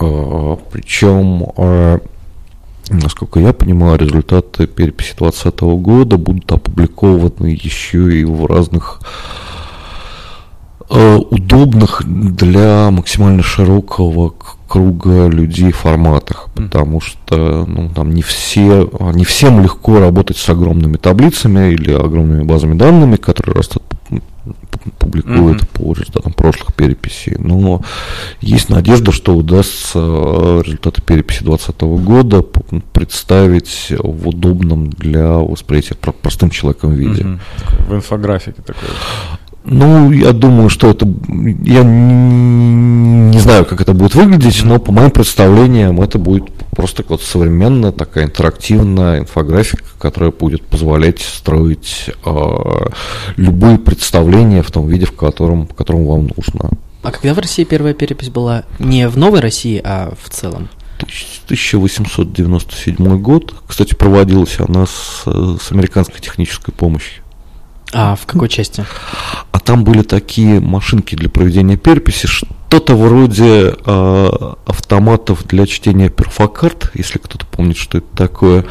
А, 0.00 0.56
причем, 0.70 1.52
а, 1.56 2.00
насколько 2.90 3.40
я 3.40 3.54
понимаю, 3.54 3.98
результаты 3.98 4.66
переписи 4.66 5.14
2020 5.16 5.60
года 5.82 6.18
будут 6.18 6.52
опубликованы 6.52 7.46
еще 7.46 8.14
и 8.14 8.24
в 8.24 8.44
разных 8.44 9.00
удобных 10.90 12.02
для 12.04 12.90
максимально 12.90 13.42
широкого 13.42 14.34
круга 14.70 15.26
людей 15.26 15.72
форматах, 15.72 16.48
потому 16.54 17.00
что 17.00 17.64
ну, 17.66 17.88
там 17.88 18.12
не 18.12 18.22
все, 18.22 18.88
не 19.14 19.24
всем 19.24 19.62
легко 19.62 19.98
работать 19.98 20.36
с 20.36 20.48
огромными 20.48 20.96
таблицами 20.96 21.72
или 21.72 21.92
огромными 21.92 22.44
базами 22.44 22.74
данными, 22.74 23.16
которые 23.16 23.56
растут 23.56 23.82
публикует 24.98 25.62
mm-hmm. 25.62 25.68
по 25.74 25.92
результатам 25.92 26.32
прошлых 26.32 26.74
переписей. 26.74 27.36
Но 27.38 27.82
есть 28.40 28.70
надежда, 28.70 29.12
что 29.12 29.36
удастся 29.36 29.98
э, 29.98 30.62
результаты 30.64 31.02
переписи 31.02 31.44
2020 31.44 31.80
года 32.04 32.42
представить 32.92 33.92
в 33.98 34.28
удобном 34.28 34.88
для 34.90 35.32
восприятия 35.34 35.94
простым 35.94 36.50
человеком 36.50 36.92
виде. 36.92 37.22
Mm-hmm. 37.22 37.88
В 37.88 37.94
инфографике 37.94 38.62
такой. 38.62 38.88
Ну, 39.64 40.10
я 40.10 40.32
думаю, 40.32 40.70
что 40.70 40.90
это... 40.90 41.06
Я 41.62 41.82
не 41.82 43.38
знаю, 43.38 43.66
как 43.66 43.80
это 43.80 43.92
будет 43.92 44.14
выглядеть, 44.14 44.64
но 44.64 44.78
по 44.78 44.90
моим 44.90 45.10
представлениям 45.10 46.00
это 46.00 46.18
будет 46.18 46.50
просто 46.70 47.04
вот 47.08 47.22
современная 47.22 47.92
такая 47.92 48.24
интерактивная 48.24 49.20
инфографика, 49.20 49.84
которая 49.98 50.30
будет 50.30 50.64
позволять 50.64 51.20
строить 51.20 52.10
э, 52.24 52.86
любые 53.36 53.78
представления 53.78 54.62
в 54.62 54.70
том 54.70 54.88
виде, 54.88 55.04
в 55.04 55.12
котором, 55.12 55.66
в 55.66 55.74
котором 55.74 56.06
вам 56.06 56.30
нужно. 56.36 56.70
А 57.02 57.10
когда 57.10 57.34
в 57.34 57.38
России 57.38 57.64
первая 57.64 57.92
перепись 57.92 58.30
была 58.30 58.64
не 58.78 59.08
в 59.08 59.18
Новой 59.18 59.40
России, 59.40 59.80
а 59.82 60.14
в 60.22 60.30
целом? 60.30 60.68
1897 61.02 63.18
год. 63.18 63.54
Кстати, 63.66 63.94
проводилась 63.94 64.60
она 64.60 64.86
с, 64.86 65.24
с 65.24 65.72
американской 65.72 66.20
технической 66.20 66.74
помощью. 66.74 67.22
А 67.92 68.14
в 68.14 68.26
какой 68.26 68.48
части? 68.48 68.84
А 69.60 69.62
там 69.62 69.84
были 69.84 70.02
такие 70.02 70.58
машинки 70.58 71.14
для 71.14 71.28
проведения 71.28 71.76
переписи, 71.76 72.26
что-то 72.26 72.94
вроде 72.96 73.74
э, 73.84 74.30
автоматов 74.64 75.46
для 75.46 75.66
чтения 75.66 76.08
перфокарт, 76.08 76.90
если 76.94 77.18
кто-то 77.18 77.44
помнит, 77.44 77.76
что 77.76 77.98
это 77.98 78.06
такое. 78.16 78.64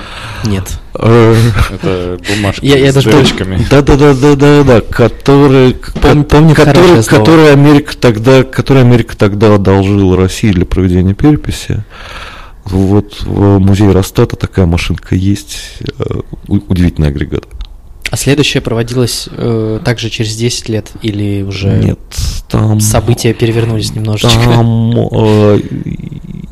Нет. 0.46 0.80
Э, 0.96 1.36
это 1.72 2.18
бумажки 2.28 2.66
я, 2.66 2.78
я 2.78 2.92
с 2.92 3.04
дырочками. 3.04 3.64
Да, 3.70 3.84
да, 3.84 3.98
да, 3.98 4.16
да, 4.16 4.36
да, 4.36 4.64
да, 4.64 4.82
которые, 4.82 5.76
Пом, 5.76 6.24
помню 6.24 6.56
которые, 6.56 7.04
которые 7.04 7.52
Америка 7.52 7.96
тогда, 7.96 8.44
которые 8.44 8.84
Америка 8.84 9.16
тогда 9.16 9.54
одолжила 9.54 10.18
России 10.18 10.52
для 10.52 10.66
проведения 10.66 11.14
переписи. 11.14 11.84
Вот 12.66 13.22
в 13.22 13.60
музее 13.60 13.92
Росстата 13.92 14.36
такая 14.36 14.66
машинка 14.66 15.14
есть, 15.14 15.60
э, 16.00 16.22
удивительный 16.48 17.10
агрегат. 17.10 17.46
А 18.12 18.18
следующее 18.18 18.62
проводилось 18.62 19.30
э, 19.32 19.80
также 19.84 20.10
через 20.10 20.36
10 20.36 20.70
лет 20.70 20.92
или 21.02 21.44
уже 21.44 21.70
Нет, 21.70 22.00
там... 22.48 22.80
события 22.80 23.34
перевернулись 23.34 23.94
немножечко? 23.94 24.40
Там 24.44 24.98
э, 25.12 25.60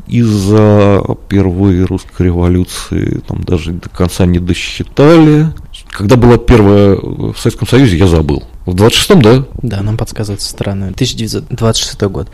из-за 0.06 1.02
первой 1.28 1.84
русской 1.84 2.26
революции 2.26 3.20
там 3.26 3.42
даже 3.42 3.72
до 3.72 3.88
конца 3.88 4.24
не 4.26 4.38
досчитали. 4.38 5.48
Когда 5.90 6.16
была 6.16 6.38
первая 6.38 6.96
в 6.96 7.34
Советском 7.36 7.66
Союзе, 7.66 7.98
я 7.98 8.06
забыл. 8.06 8.44
В 8.68 8.74
26-м, 8.74 9.22
да? 9.22 9.44
Да, 9.62 9.82
нам 9.82 9.96
подсказывает 9.96 10.42
со 10.42 10.50
стороны. 10.50 10.88
1926 10.88 12.02
год. 12.02 12.28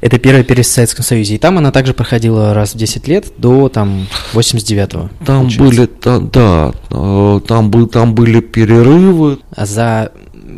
Это 0.00 0.18
первая 0.18 0.42
перепись 0.42 0.66
в 0.66 0.72
Советском 0.72 1.04
Союзе. 1.04 1.36
И 1.36 1.38
там 1.38 1.58
она 1.58 1.70
также 1.70 1.94
проходила 1.94 2.54
раз 2.54 2.74
в 2.74 2.76
10 2.76 3.06
лет 3.06 3.26
до 3.38 3.68
там 3.68 4.08
89-го. 4.32 5.10
Там 5.24 5.42
получается. 5.42 5.60
были, 5.60 5.90
да, 6.02 6.18
да, 6.18 6.72
э, 6.90 7.40
там, 7.46 7.70
был, 7.70 7.86
там 7.86 8.16
были 8.16 8.40
перерывы. 8.40 9.38
А 9.54 9.64
за 9.64 10.10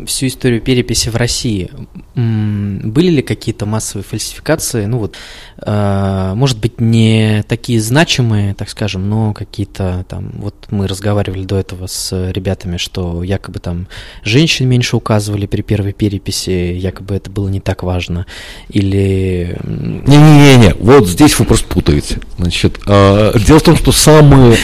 всю 0.07 0.29
историю 0.29 0.63
переписи 0.63 1.11
в 1.11 1.17
России, 1.17 1.71
были 2.15 3.11
ли 3.11 3.23
какие-то 3.23 3.65
массовые 3.65 4.05
фальсификации? 4.05 4.85
Ну 4.85 4.99
вот, 4.99 5.17
э, 5.65 6.33
может 6.35 6.59
быть, 6.59 6.81
не 6.81 7.43
такие 7.49 7.81
значимые, 7.81 8.55
так 8.55 8.69
скажем, 8.69 9.09
но 9.09 9.33
какие-то 9.33 10.05
там, 10.09 10.31
вот 10.35 10.55
мы 10.71 10.87
разговаривали 10.87 11.45
до 11.45 11.57
этого 11.59 11.87
с 11.87 12.31
ребятами, 12.33 12.77
что 12.77 13.23
якобы 13.23 13.61
там 13.61 13.87
женщин 14.25 14.69
меньше 14.69 14.97
указывали 14.97 15.47
при 15.47 15.63
первой 15.63 15.93
переписи, 15.93 16.51
якобы 16.51 17.15
это 17.15 17.31
было 17.31 17.49
не 17.49 17.61
так 17.61 17.83
важно, 17.83 18.27
или... 18.69 19.59
Не-не-не, 19.65 20.75
вот 20.75 21.09
здесь 21.09 21.39
вы 21.39 21.47
просто 21.47 21.67
путаете. 21.69 22.21
Значит, 22.39 22.79
э, 22.87 23.33
дело 23.47 23.59
в 23.59 23.63
том, 23.63 23.77
что 23.77 23.93
самые 23.93 24.57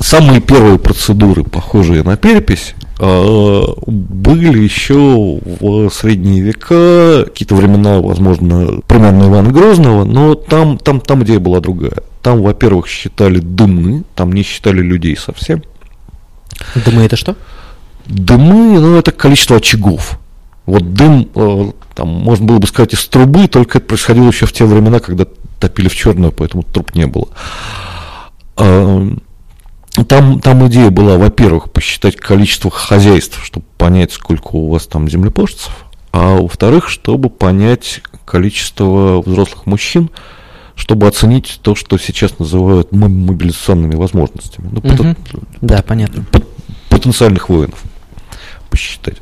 самые 0.00 0.40
первые 0.40 0.78
процедуры, 0.78 1.44
похожие 1.44 2.02
на 2.02 2.16
перепись, 2.16 2.74
а, 3.00 3.74
были 3.86 4.62
еще 4.62 5.40
в 5.60 5.90
средние 5.90 6.42
века, 6.42 7.24
какие-то 7.24 7.54
времена, 7.54 8.00
возможно, 8.00 8.80
примерно 8.86 9.24
Ивана 9.24 9.50
Грозного, 9.50 10.04
но 10.04 10.34
там, 10.34 10.78
там, 10.78 11.00
там 11.00 11.24
идея 11.24 11.40
была 11.40 11.60
другая. 11.60 12.02
Там, 12.22 12.42
во-первых, 12.42 12.86
считали 12.86 13.40
дымы, 13.40 14.04
там 14.14 14.32
не 14.32 14.42
считали 14.42 14.80
людей 14.80 15.16
совсем. 15.16 15.62
Дымы 16.74 17.02
это 17.02 17.16
что? 17.16 17.36
Дымы, 18.06 18.78
ну, 18.78 18.96
это 18.96 19.12
количество 19.12 19.56
очагов. 19.56 20.18
Вот 20.66 20.94
дым, 20.94 21.28
э, 21.34 21.72
там, 21.94 22.08
можно 22.08 22.46
было 22.46 22.58
бы 22.58 22.66
сказать, 22.66 22.94
из 22.94 23.04
трубы, 23.06 23.48
только 23.48 23.78
это 23.78 23.86
происходило 23.88 24.28
еще 24.28 24.46
в 24.46 24.52
те 24.52 24.64
времена, 24.64 25.00
когда 25.00 25.26
топили 25.58 25.88
в 25.88 25.96
черную, 25.96 26.32
поэтому 26.32 26.62
труб 26.62 26.94
не 26.94 27.06
было. 27.06 27.28
Там, 30.08 30.40
там 30.40 30.66
идея 30.66 30.90
была, 30.90 31.18
во-первых, 31.18 31.70
посчитать 31.70 32.16
количество 32.16 32.70
хозяйств, 32.70 33.44
чтобы 33.44 33.64
понять, 33.78 34.12
сколько 34.12 34.56
у 34.56 34.68
вас 34.68 34.86
там 34.86 35.08
землепашцев, 35.08 35.72
а 36.10 36.36
во-вторых, 36.40 36.88
чтобы 36.88 37.30
понять 37.30 38.00
количество 38.24 39.22
взрослых 39.22 39.66
мужчин, 39.66 40.10
чтобы 40.74 41.06
оценить 41.06 41.60
то, 41.62 41.76
что 41.76 41.96
сейчас 41.98 42.40
называют 42.40 42.90
мобилизационными 42.90 43.94
возможностями. 43.94 44.68
Ну, 44.72 44.78
угу. 44.78 45.14
пот- 45.30 45.44
да, 45.60 45.82
понятно. 45.82 46.24
Пот- 46.32 46.48
потенциальных 46.88 47.48
воинов 47.48 47.80
посчитать. 48.70 49.18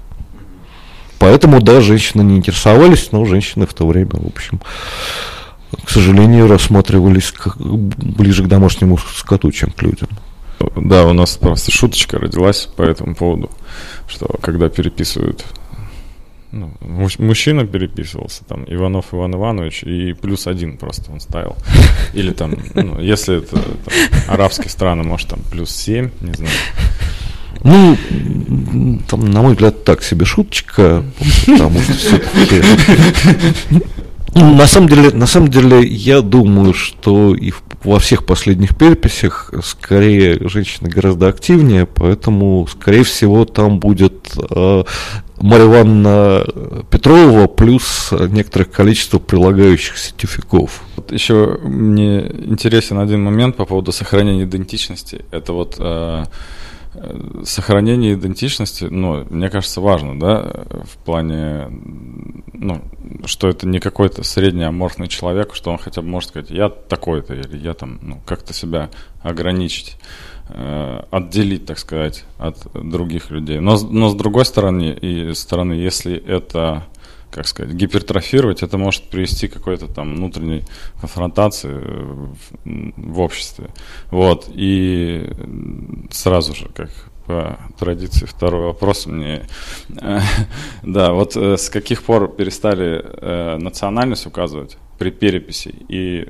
Поэтому, 1.18 1.60
да, 1.60 1.80
женщины 1.82 2.22
не 2.22 2.38
интересовались, 2.38 3.12
но 3.12 3.24
женщины 3.26 3.66
в 3.66 3.74
то 3.74 3.86
время, 3.86 4.12
в 4.12 4.26
общем, 4.26 4.60
к 5.84 5.90
сожалению, 5.90 6.48
рассматривались 6.48 7.30
как, 7.32 7.58
ближе 7.58 8.42
к 8.44 8.48
домашнему 8.48 8.98
скоту, 8.98 9.52
чем 9.52 9.70
к 9.70 9.82
людям. 9.82 10.08
Да, 10.76 11.06
у 11.06 11.12
нас 11.12 11.36
просто 11.36 11.70
шуточка 11.70 12.18
родилась 12.18 12.68
по 12.76 12.82
этому 12.82 13.14
поводу, 13.14 13.50
что 14.08 14.26
когда 14.40 14.68
переписывают 14.68 15.44
ну, 16.52 16.70
мужчина 16.82 17.66
переписывался, 17.66 18.44
там, 18.44 18.64
Иванов 18.68 19.14
Иван 19.14 19.34
Иванович, 19.34 19.84
и 19.84 20.12
плюс 20.12 20.46
один 20.46 20.76
просто 20.76 21.10
он 21.10 21.20
ставил. 21.20 21.56
Или 22.12 22.32
там, 22.32 22.54
ну, 22.74 23.00
если 23.00 23.38
это 23.38 23.56
там, 23.56 23.94
арабские 24.28 24.68
страны, 24.68 25.02
может, 25.02 25.28
там, 25.28 25.40
плюс 25.50 25.70
семь, 25.70 26.10
не 26.20 26.34
знаю. 26.34 26.52
Ну, 27.64 27.96
там, 29.08 29.30
на 29.30 29.40
мой 29.40 29.52
взгляд, 29.52 29.84
так 29.84 30.02
себе 30.02 30.26
шуточка, 30.26 31.02
потому 31.46 31.80
что 31.80 31.92
все-таки 31.94 32.62
на 34.34 34.66
самом 34.66 34.88
деле, 34.88 35.10
на 35.10 35.26
самом 35.26 35.48
деле, 35.48 35.82
я 35.84 36.22
думаю, 36.22 36.72
что 36.74 37.34
и 37.34 37.52
во 37.84 37.98
всех 37.98 38.24
последних 38.24 38.76
переписях 38.76 39.52
скорее 39.62 40.48
женщины 40.48 40.88
гораздо 40.88 41.28
активнее, 41.28 41.86
поэтому, 41.86 42.66
скорее 42.66 43.02
всего, 43.02 43.44
там 43.44 43.78
будет 43.78 44.34
э, 44.36 44.84
Марья 45.40 45.64
Ивановна 45.64 46.46
Петрова 46.90 47.46
плюс 47.46 48.12
некоторое 48.12 48.64
количество 48.64 49.18
прилагающих 49.18 49.98
сертификов. 49.98 50.82
Вот 50.96 51.12
еще 51.12 51.58
мне 51.62 52.20
интересен 52.20 52.98
один 52.98 53.22
момент 53.22 53.56
по 53.56 53.64
поводу 53.64 53.92
сохранения 53.92 54.44
идентичности. 54.44 55.24
Это 55.30 55.52
вот 55.52 55.76
э, 55.78 56.24
сохранение 57.44 58.14
идентичности, 58.14 58.84
ну, 58.84 59.24
мне 59.30 59.48
кажется, 59.48 59.80
важно, 59.80 60.18
да, 60.18 60.64
в 60.84 60.98
плане, 61.04 61.68
ну, 62.52 62.82
что 63.24 63.48
это 63.48 63.66
не 63.66 63.78
какой-то 63.78 64.22
средний 64.24 64.64
аморфный 64.64 65.08
человек, 65.08 65.54
что 65.54 65.70
он 65.70 65.78
хотя 65.78 66.02
бы 66.02 66.08
может 66.08 66.30
сказать, 66.30 66.50
я 66.50 66.68
такой-то, 66.68 67.34
или 67.34 67.56
я 67.56 67.72
там, 67.72 67.98
ну, 68.02 68.20
как-то 68.26 68.52
себя 68.52 68.90
ограничить, 69.22 69.96
э, 70.50 71.02
отделить, 71.10 71.64
так 71.64 71.78
сказать, 71.78 72.24
от 72.38 72.58
других 72.74 73.30
людей. 73.30 73.58
Но, 73.58 73.78
но 73.78 74.10
с 74.10 74.14
другой 74.14 74.44
стороны, 74.44 74.90
и 75.00 75.32
стороны, 75.32 75.72
если 75.72 76.14
это 76.14 76.84
как 77.32 77.48
сказать, 77.48 77.74
гипертрофировать, 77.74 78.62
это 78.62 78.78
может 78.78 79.04
привести 79.04 79.48
к 79.48 79.54
какой-то 79.54 79.88
там 79.88 80.14
внутренней 80.14 80.64
конфронтации 81.00 81.72
в, 81.72 82.36
в 82.64 83.20
обществе. 83.20 83.70
Вот. 84.10 84.48
И 84.54 85.30
сразу 86.10 86.54
же, 86.54 86.68
как 86.74 86.90
по 87.26 87.58
традиции, 87.78 88.26
второй 88.26 88.66
вопрос 88.66 89.06
мне. 89.06 89.46
да, 90.82 91.12
вот 91.12 91.36
э, 91.36 91.56
с 91.56 91.70
каких 91.70 92.02
пор 92.02 92.28
перестали 92.28 93.00
э, 93.02 93.56
национальность 93.58 94.26
указывать 94.26 94.76
при 94.98 95.10
переписи 95.10 95.74
и 95.88 96.28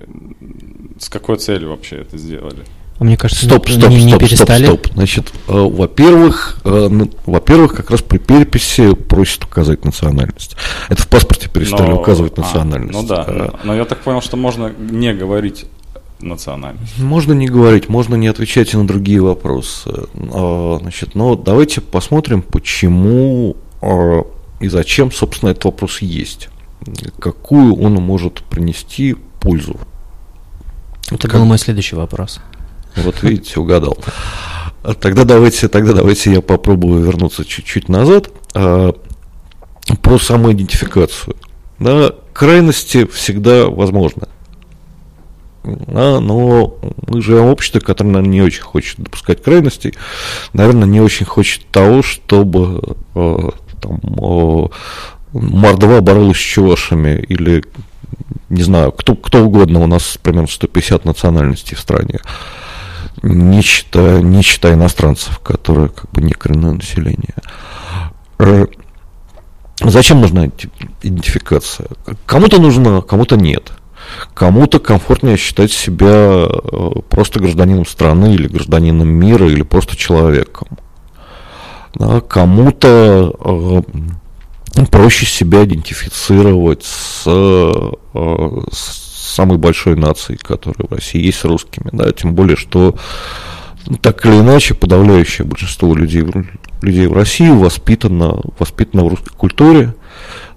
с 0.99 1.09
какой 1.09 1.39
целью 1.39 1.71
вообще 1.71 1.97
это 1.97 2.19
сделали? 2.19 2.65
А 2.99 3.05
мне 3.05 3.16
кажется, 3.16 3.47
стоп, 3.47 3.68
стоп, 3.68 3.90
не, 3.90 4.01
стоп, 4.01 4.12
не 4.22 4.28
перестали. 4.28 4.66
Стоп, 4.66 4.86
стоп. 4.86 4.95
Значит, 4.95 5.32
э, 5.49 5.53
во-первых, 5.53 6.59
э, 6.64 6.88
ну, 6.90 7.11
во-первых, 7.26 7.74
как 7.74 7.90
раз 7.90 8.03
при 8.03 8.18
переписи 8.18 8.95
просят 8.95 9.45
указать 9.45 9.84
национальность. 9.84 10.57
Это 10.88 11.03
в 11.03 11.09
паспорте 11.09 11.49
перестали 11.49 11.90
но, 11.90 12.01
указывать 12.01 12.34
а, 12.36 12.43
национальность. 12.43 12.99
А, 12.99 13.03
ну 13.03 13.09
да, 13.09 13.24
а, 13.26 13.61
но 13.64 13.74
я 13.74 13.84
так 13.84 13.99
понял, 14.01 14.20
что 14.20 14.36
можно 14.36 14.72
не 14.78 15.12
говорить 15.12 15.66
национальность. 16.20 16.99
Можно 16.99 17.32
не 17.32 17.49
говорить, 17.49 17.88
можно 17.88 18.14
не 18.14 18.28
отвечать 18.28 18.72
на 18.74 18.86
другие 18.86 19.20
вопросы. 19.20 19.90
Значит, 20.14 21.16
но 21.16 21.34
давайте 21.34 21.80
посмотрим, 21.80 22.43
почему 22.43 23.57
и 24.61 24.68
зачем, 24.68 25.11
собственно, 25.11 25.51
этот 25.51 25.64
вопрос 25.64 26.01
есть. 26.01 26.49
Какую 27.18 27.76
он 27.76 27.95
может 27.95 28.43
принести 28.45 29.16
пользу. 29.40 29.76
Это 31.11 31.28
как... 31.28 31.40
был 31.40 31.47
мой 31.47 31.59
следующий 31.59 31.97
вопрос. 31.97 32.40
Вот 32.97 33.22
видите, 33.22 33.61
угадал. 33.61 33.97
Тогда 35.01 35.24
давайте, 35.24 35.68
тогда 35.68 35.93
давайте 35.93 36.32
я 36.32 36.40
попробую 36.40 37.05
вернуться 37.05 37.45
чуть-чуть 37.45 37.88
назад 37.88 38.30
а, 38.55 38.93
про 40.03 40.18
самоидентификацию. 40.18 41.36
Да, 41.78 42.12
крайности 42.32 43.07
всегда 43.07 43.66
возможны. 43.66 44.26
Да, 45.62 46.18
но 46.18 46.76
мы 47.07 47.22
живем 47.22 47.47
в 47.47 47.51
обществе, 47.53 47.80
которое, 47.80 48.11
наверное, 48.11 48.32
не 48.32 48.43
очень 48.43 48.62
хочет 48.62 48.99
допускать 48.99 49.43
крайностей, 49.43 49.95
наверное, 50.53 50.88
не 50.88 51.01
очень 51.01 51.24
хочет 51.24 51.64
того, 51.70 52.03
чтобы 52.03 52.97
э, 53.14 53.51
там, 53.80 54.01
э, 54.03 54.66
Мордва 55.32 56.01
боролась 56.01 56.36
с 56.36 56.40
чувашами 56.40 57.24
или, 57.28 57.62
не 58.49 58.62
знаю, 58.62 58.90
кто, 58.90 59.14
кто 59.14 59.45
угодно, 59.45 59.80
у 59.80 59.86
нас 59.86 60.18
примерно 60.20 60.49
150 60.49 61.05
национальностей 61.05 61.76
в 61.76 61.80
стране 61.80 62.20
не 63.23 63.62
считая, 63.62 64.20
не 64.20 64.43
считая 64.43 64.75
иностранцев, 64.75 65.39
которые 65.39 65.89
как 65.89 66.11
бы 66.11 66.23
не 66.23 66.33
коренное 66.33 66.73
население. 66.73 67.35
Э, 68.39 68.66
зачем 69.81 70.20
нужна 70.20 70.51
идентификация? 71.03 71.89
Кому-то 72.27 72.61
нужна, 72.61 73.01
кому-то 73.03 73.37
нет. 73.37 73.73
Кому-то 74.35 74.79
комфортнее 74.79 75.37
считать 75.37 75.73
себя 75.73 76.47
э, 76.49 76.91
просто 77.09 77.39
гражданином 77.39 77.87
страны 77.87 78.35
или 78.35 78.49
гражданином 78.49 79.09
мира 79.09 79.47
или 79.47 79.62
просто 79.62 79.97
человеком. 79.97 80.68
Да, 81.95 82.20
кому-то 82.20 83.35
э, 84.77 84.85
проще 84.91 85.27
себя 85.27 85.64
идентифицировать 85.64 86.85
с, 86.85 87.23
с 88.73 89.12
самой 89.33 89.59
большой 89.59 89.97
нацией, 89.97 90.39
которая 90.39 90.89
в 90.89 90.93
России 90.93 91.24
есть, 91.24 91.39
с 91.39 91.45
русскими, 91.45 91.89
да, 91.93 92.11
тем 92.12 92.35
более, 92.35 92.57
что 92.57 92.97
ну, 93.87 93.97
так 93.97 94.24
или 94.26 94.39
иначе 94.39 94.74
подавляющее 94.74 95.47
большинство 95.47 95.95
людей, 95.95 96.24
людей 96.83 97.07
в 97.07 97.12
России 97.12 97.51
воспитано, 97.51 98.41
воспитано 98.59 99.05
в 99.05 99.09
русской 99.09 99.35
культуре, 99.35 99.95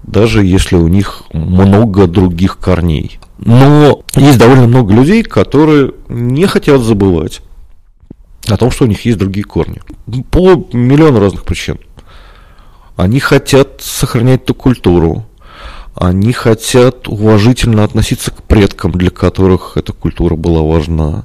даже 0.02 0.44
если 0.44 0.76
у 0.76 0.88
них 0.88 1.24
много 1.32 2.06
других 2.06 2.58
корней. 2.58 3.18
Но 3.38 4.02
есть 4.14 4.38
довольно 4.38 4.66
много 4.66 4.94
людей, 4.94 5.22
которые 5.22 5.92
не 6.08 6.46
хотят 6.46 6.80
забывать 6.80 7.42
о 8.48 8.56
том, 8.56 8.70
что 8.70 8.84
у 8.84 8.88
них 8.88 9.04
есть 9.04 9.18
другие 9.18 9.44
корни. 9.44 9.80
По 10.30 10.54
миллиону 10.72 11.18
разных 11.18 11.44
причин. 11.44 11.78
Они 12.96 13.20
хотят 13.20 13.80
сохранять 13.80 14.44
ту 14.46 14.54
культуру, 14.54 15.26
они 15.96 16.32
хотят 16.32 17.08
уважительно 17.08 17.82
относиться 17.82 18.30
к 18.30 18.42
предкам, 18.42 18.92
для 18.92 19.10
которых 19.10 19.76
эта 19.76 19.94
культура 19.94 20.36
была 20.36 20.60
важна. 20.60 21.24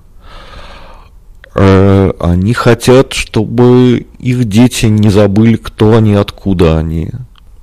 Э, 1.54 2.12
они 2.20 2.54
хотят, 2.54 3.12
чтобы 3.12 4.08
их 4.18 4.46
дети 4.46 4.86
не 4.86 5.10
забыли, 5.10 5.58
кто 5.58 5.98
они, 5.98 6.14
откуда 6.14 6.78
они. 6.78 7.10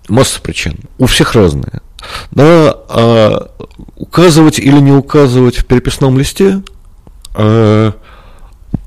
Масса 0.08 0.40
причин. 0.42 0.80
У 0.98 1.06
всех 1.06 1.34
разные. 1.34 1.80
Да, 2.30 2.76
а 2.88 3.50
указывать 3.96 4.58
или 4.58 4.78
не 4.78 4.92
указывать 4.92 5.56
в 5.56 5.64
переписном 5.64 6.18
листе 6.18 6.62
э, 7.34 7.92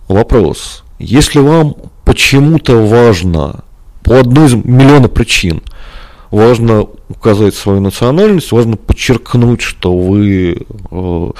вопрос. 0.07 0.83
Если 0.99 1.39
вам 1.39 1.75
почему-то 2.05 2.85
важно, 2.85 3.63
по 4.03 4.19
одной 4.19 4.45
из 4.45 4.53
миллиона 4.53 5.07
причин, 5.07 5.63
важно 6.31 6.87
указать 7.09 7.55
свою 7.55 7.81
национальность, 7.81 8.51
важно 8.51 8.77
подчеркнуть, 8.77 9.61
что 9.61 9.95
вы 9.95 10.65
э, 10.89 11.31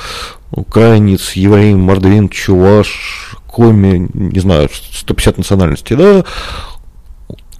украинец, 0.51 1.31
еврей, 1.31 1.73
мордвин, 1.73 2.29
чуваш, 2.29 3.37
коми, 3.47 4.09
не 4.13 4.39
знаю, 4.39 4.69
150 4.71 5.37
национальностей, 5.37 5.95
да, 5.95 6.25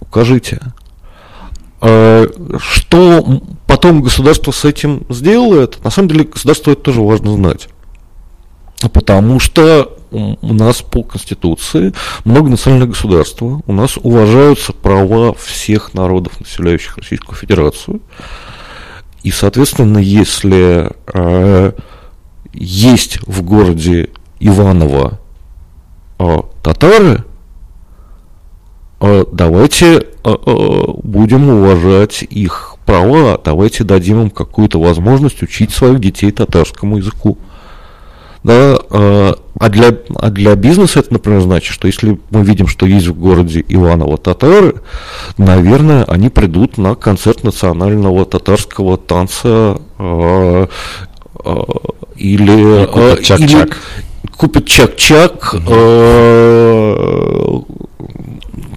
укажите. 0.00 0.60
А 1.80 2.26
что 2.58 3.42
потом 3.66 4.02
государство 4.02 4.52
с 4.52 4.64
этим 4.64 5.04
сделает, 5.08 5.82
на 5.82 5.90
самом 5.90 6.08
деле 6.08 6.24
государству 6.24 6.72
это 6.72 6.82
тоже 6.82 7.00
важно 7.00 7.32
знать. 7.32 7.68
Потому 8.88 9.38
что 9.38 9.96
у 10.12 10.52
нас 10.52 10.82
по 10.82 11.02
Конституции 11.02 11.92
многонациональное 12.24 12.88
государство, 12.88 13.62
у 13.66 13.72
нас 13.72 13.96
уважаются 13.96 14.72
права 14.72 15.34
всех 15.34 15.94
народов, 15.94 16.38
населяющих 16.40 16.98
Российскую 16.98 17.36
Федерацию. 17.36 18.00
И, 19.22 19.30
соответственно, 19.30 19.98
если 19.98 20.90
э, 21.14 21.72
есть 22.52 23.20
в 23.26 23.42
городе 23.42 24.10
Иваново 24.40 25.20
э, 26.18 26.38
татары, 26.62 27.24
э, 29.00 29.24
давайте 29.32 29.94
э, 29.94 30.02
э, 30.24 30.84
будем 31.04 31.48
уважать 31.48 32.22
их 32.28 32.76
права, 32.84 33.40
давайте 33.42 33.84
дадим 33.84 34.22
им 34.22 34.30
какую-то 34.30 34.80
возможность 34.80 35.42
учить 35.42 35.72
своих 35.72 36.00
детей 36.00 36.32
татарскому 36.32 36.98
языку. 36.98 37.38
Да, 38.44 38.76
э, 38.90 39.32
а, 39.60 39.68
для, 39.68 39.96
а 40.16 40.30
для 40.30 40.56
бизнеса 40.56 40.98
это, 41.00 41.12
например, 41.12 41.40
значит, 41.42 41.72
что 41.72 41.86
если 41.86 42.18
мы 42.30 42.42
видим, 42.42 42.66
что 42.66 42.86
есть 42.86 43.06
в 43.06 43.16
городе 43.16 43.64
Иваново 43.68 44.18
татары, 44.18 44.74
наверное, 45.38 46.02
они 46.04 46.30
придут 46.30 46.78
на 46.78 46.96
концерт 46.96 47.44
национального 47.44 48.24
татарского 48.24 48.98
танца 48.98 49.78
э, 49.98 50.66
э, 51.44 51.56
или, 52.16 52.86
купят 52.86 53.20
э, 53.20 53.22
чак-чак. 53.22 53.50
или 53.50 53.68
купят 54.36 54.66
чак-чак, 54.66 55.54
э, 55.68 56.96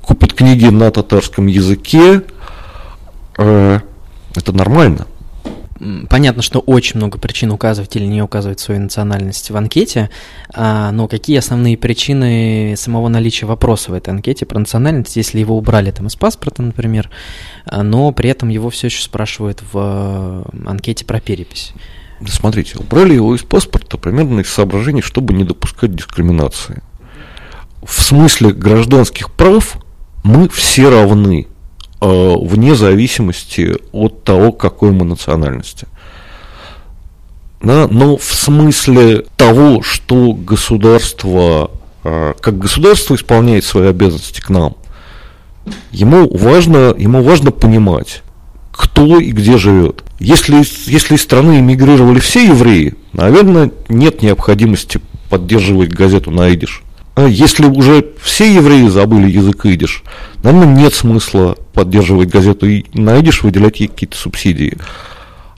купят 0.03 0.33
книги 0.33 0.67
на 0.67 0.91
татарском 0.91 1.47
языке. 1.47 2.21
Это 3.37 3.81
нормально. 4.53 5.07
Понятно, 6.09 6.41
что 6.41 6.59
очень 6.59 6.97
много 6.97 7.17
причин 7.17 7.51
указывать 7.51 7.95
или 7.95 8.05
не 8.05 8.21
указывать 8.21 8.59
свою 8.59 8.81
национальность 8.81 9.51
в 9.51 9.57
анкете, 9.57 10.09
а, 10.53 10.91
но 10.91 11.07
какие 11.07 11.37
основные 11.37 11.77
причины 11.77 12.75
самого 12.77 13.07
наличия 13.07 13.45
вопроса 13.45 13.91
в 13.91 13.93
этой 13.93 14.09
анкете 14.09 14.45
про 14.45 14.59
национальность, 14.59 15.15
если 15.15 15.39
его 15.39 15.57
убрали 15.57 15.91
там 15.91 16.07
из 16.07 16.15
паспорта, 16.15 16.61
например, 16.61 17.09
а, 17.65 17.83
но 17.83 18.11
при 18.11 18.29
этом 18.29 18.49
его 18.49 18.69
все 18.69 18.87
еще 18.87 19.01
спрашивают 19.01 19.63
в 19.71 20.45
анкете 20.65 21.05
про 21.05 21.19
перепись? 21.19 21.73
Смотрите, 22.27 22.77
убрали 22.77 23.13
его 23.13 23.35
из 23.35 23.43
паспорта 23.43 23.97
примерно 23.97 24.39
из 24.39 24.49
соображений, 24.49 25.01
чтобы 25.01 25.33
не 25.33 25.43
допускать 25.43 25.95
дискриминации. 25.95 26.81
В 27.83 28.01
смысле 28.01 28.51
гражданских 28.51 29.31
прав 29.31 29.77
мы 30.23 30.49
все 30.49 30.89
равны 30.89 31.47
вне 32.07 32.75
зависимости 32.75 33.75
от 33.91 34.23
того, 34.23 34.51
какой 34.51 34.91
мы 34.91 35.05
национальности. 35.05 35.87
Да, 37.61 37.87
но 37.89 38.17
в 38.17 38.23
смысле 38.23 39.25
того, 39.37 39.81
что 39.81 40.33
государство, 40.33 41.71
э, 42.03 42.33
как 42.39 42.59
государство 42.59 43.15
исполняет 43.15 43.63
свои 43.63 43.87
обязанности 43.87 44.39
к 44.39 44.49
нам, 44.49 44.75
ему 45.91 46.29
важно, 46.29 46.93
ему 46.95 47.23
важно 47.23 47.51
понимать, 47.51 48.21
кто 48.71 49.19
и 49.19 49.31
где 49.31 49.57
живет. 49.57 50.03
Если, 50.19 50.57
если 50.91 51.15
из 51.15 51.21
страны 51.21 51.59
эмигрировали 51.59 52.19
все 52.19 52.45
евреи, 52.45 52.95
наверное, 53.13 53.71
нет 53.89 54.21
необходимости 54.21 55.01
поддерживать 55.29 55.89
газету 55.89 56.29
на 56.29 56.49
идиш. 56.49 56.83
А 57.15 57.27
если 57.27 57.65
уже 57.65 58.05
все 58.21 58.53
евреи 58.53 58.87
забыли 58.89 59.29
язык 59.31 59.65
идиш, 59.65 60.03
наверное, 60.43 60.75
нет 60.75 60.93
смысла 60.93 61.55
поддерживать 61.73 62.29
газету 62.29 62.67
и 62.67 62.85
найдешь, 62.93 63.41
выделять 63.41 63.79
ей 63.79 63.87
какие-то 63.87 64.17
субсидии. 64.17 64.77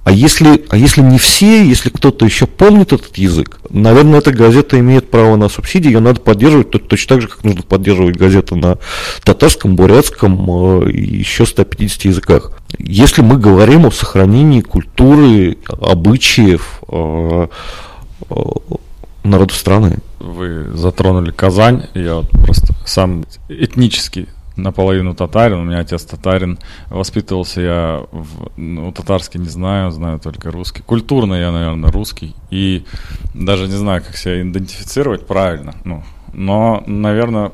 А 0.03 0.12
если, 0.12 0.64
а 0.70 0.78
если 0.78 1.01
не 1.01 1.18
все, 1.18 1.66
если 1.66 1.89
кто-то 1.89 2.24
еще 2.26 2.45
помнит 2.45 2.93
этот 2.93 3.18
язык, 3.18 3.60
наверное, 3.70 4.20
эта 4.20 4.32
газета 4.32 4.80
имеет 4.80 5.12
право 5.12 5.36
на 5.36 5.49
субсидии, 5.49 5.88
ее 5.88 5.99
надо 5.99 6.22
поддерживать 6.22 6.70
точно 6.70 7.16
так 7.16 7.22
же, 7.24 7.28
как 7.28 7.43
нужно 7.43 7.64
поддерживать 7.64 8.16
газеты 8.16 8.55
на 8.55 8.78
татарском, 9.26 9.76
бурятском 9.76 10.84
э, 10.84 10.91
и 10.91 11.18
еще 11.18 11.45
150 11.45 12.05
языках. 12.05 12.53
Если 12.78 13.22
мы 13.22 13.38
говорим 13.38 13.86
о 13.86 13.91
сохранении 13.91 14.62
культуры, 14.62 15.58
обычаев 15.68 16.82
народов 19.30 19.57
страны. 19.57 19.99
Вы 20.19 20.75
затронули 20.75 21.32
Казань, 21.32 21.88
я 21.93 22.15
вот 22.15 22.30
просто 22.30 22.73
сам 22.86 23.25
этнический 23.49 24.28
наполовину 24.57 25.13
татарин, 25.13 25.59
у 25.59 25.63
меня 25.63 25.80
отец 25.80 26.03
татарин, 26.03 26.57
воспитывался 26.89 27.61
я, 27.61 28.03
в, 28.11 28.49
ну, 28.57 28.91
татарский 28.91 29.39
не 29.39 29.49
знаю, 29.49 29.91
знаю 29.91 30.19
только 30.19 30.51
русский. 30.51 30.82
Культурно 30.82 31.36
я, 31.36 31.51
наверное, 31.51 31.91
русский, 31.91 32.36
и 32.49 32.84
даже 33.34 33.67
не 33.67 33.75
знаю, 33.75 34.03
как 34.03 34.17
себя 34.17 34.41
идентифицировать 34.41 35.28
правильно, 35.28 35.75
ну, 35.84 36.03
но, 36.34 36.84
наверное, 36.88 37.51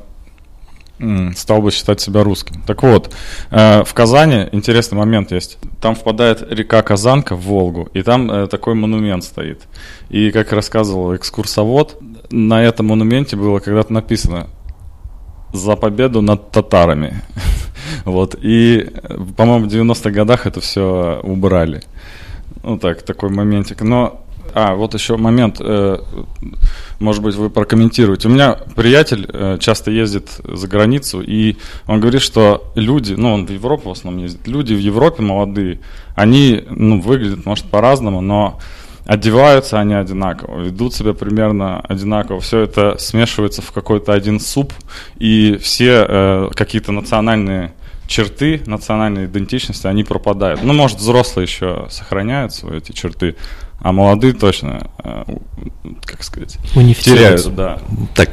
стал 1.36 1.62
бы 1.62 1.70
считать 1.70 2.00
себя 2.00 2.22
русским. 2.24 2.62
Так 2.66 2.82
вот, 2.82 3.14
э, 3.50 3.84
в 3.84 3.94
Казани 3.94 4.48
интересный 4.52 4.98
момент 4.98 5.32
есть. 5.32 5.58
Там 5.80 5.94
впадает 5.94 6.42
река 6.50 6.82
Казанка 6.82 7.36
в 7.36 7.42
Волгу, 7.42 7.88
и 7.94 8.02
там 8.02 8.30
э, 8.30 8.46
такой 8.46 8.74
монумент 8.74 9.24
стоит. 9.24 9.62
И, 10.08 10.30
как 10.30 10.52
рассказывал 10.52 11.14
экскурсовод, 11.14 11.98
на 12.30 12.62
этом 12.62 12.86
монументе 12.86 13.36
было 13.36 13.58
когда-то 13.58 13.92
написано 13.92 14.48
за 15.52 15.76
победу 15.76 16.20
над 16.20 16.50
татарами. 16.50 17.22
вот. 18.04 18.36
И, 18.42 18.90
по-моему, 19.36 19.68
в 19.68 19.72
90-х 19.72 20.10
годах 20.10 20.46
это 20.46 20.60
все 20.60 21.20
убрали. 21.22 21.82
Ну 22.62 22.78
так, 22.78 23.02
такой 23.02 23.30
моментик. 23.30 23.82
Но, 23.82 24.23
а, 24.54 24.74
вот 24.76 24.94
еще 24.94 25.16
момент, 25.16 25.56
э, 25.60 25.98
может 27.00 27.22
быть, 27.22 27.34
вы 27.34 27.50
прокомментируете. 27.50 28.28
У 28.28 28.30
меня 28.30 28.56
приятель 28.76 29.28
э, 29.28 29.58
часто 29.58 29.90
ездит 29.90 30.28
за 30.44 30.68
границу, 30.68 31.20
и 31.20 31.56
он 31.88 32.00
говорит, 32.00 32.22
что 32.22 32.70
люди, 32.76 33.14
ну, 33.14 33.34
он 33.34 33.46
в 33.46 33.50
Европу 33.50 33.88
в 33.88 33.92
основном 33.92 34.22
ездит, 34.22 34.46
люди 34.46 34.72
в 34.72 34.78
Европе 34.78 35.22
молодые, 35.22 35.80
они, 36.14 36.64
ну, 36.70 37.00
выглядят, 37.00 37.44
может, 37.44 37.64
по-разному, 37.64 38.20
но 38.20 38.60
одеваются 39.06 39.80
они 39.80 39.94
одинаково, 39.94 40.60
ведут 40.60 40.94
себя 40.94 41.14
примерно 41.14 41.80
одинаково, 41.80 42.40
все 42.40 42.60
это 42.60 42.96
смешивается 42.98 43.60
в 43.60 43.72
какой-то 43.72 44.12
один 44.12 44.38
суп, 44.38 44.72
и 45.18 45.58
все 45.60 46.06
э, 46.08 46.50
какие-то 46.54 46.92
национальные 46.92 47.72
черты 48.06 48.62
национальной 48.66 49.26
идентичности, 49.26 49.86
они 49.86 50.04
пропадают. 50.04 50.62
Ну, 50.62 50.72
может, 50.72 50.98
взрослые 50.98 51.44
еще 51.44 51.86
сохраняют 51.90 52.52
свои 52.52 52.78
эти 52.78 52.92
черты, 52.92 53.36
а 53.84 53.92
молодые 53.92 54.32
точно, 54.32 54.88
э, 55.04 55.24
как 56.06 56.24
сказать, 56.24 56.56
теряют, 56.72 57.54
да. 57.54 57.80
Так, 58.14 58.30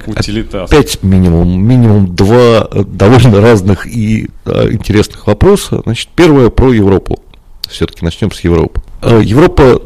опять 0.63 1.03
минимум, 1.03 1.61
минимум 1.61 2.15
два 2.15 2.69
довольно 2.69 3.41
разных 3.41 3.85
и 3.85 4.29
э, 4.45 4.71
интересных 4.71 5.27
вопроса. 5.27 5.81
Значит, 5.83 6.07
первое 6.15 6.49
про 6.49 6.71
Европу. 6.71 7.19
Все-таки 7.67 8.05
начнем 8.05 8.31
с 8.31 8.39
Европы. 8.39 8.81
Э, 9.01 9.19
Европа 9.21 9.81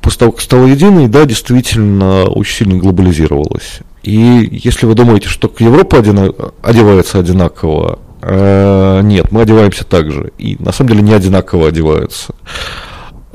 после 0.00 0.20
того, 0.20 0.32
как 0.32 0.40
стала 0.40 0.64
единой, 0.64 1.08
да, 1.08 1.26
действительно 1.26 2.24
очень 2.24 2.56
сильно 2.64 2.78
глобализировалась. 2.78 3.80
И 4.02 4.48
если 4.52 4.86
вы 4.86 4.94
думаете, 4.94 5.28
что 5.28 5.52
Европа 5.58 5.98
одина- 5.98 6.32
одевается 6.62 7.18
одинаково, 7.18 7.98
э, 8.22 9.00
нет, 9.04 9.30
мы 9.32 9.42
одеваемся 9.42 9.84
так 9.84 10.10
же. 10.10 10.32
И 10.38 10.56
на 10.60 10.72
самом 10.72 10.88
деле 10.88 11.02
не 11.02 11.12
одинаково 11.12 11.68
одеваются. 11.68 12.34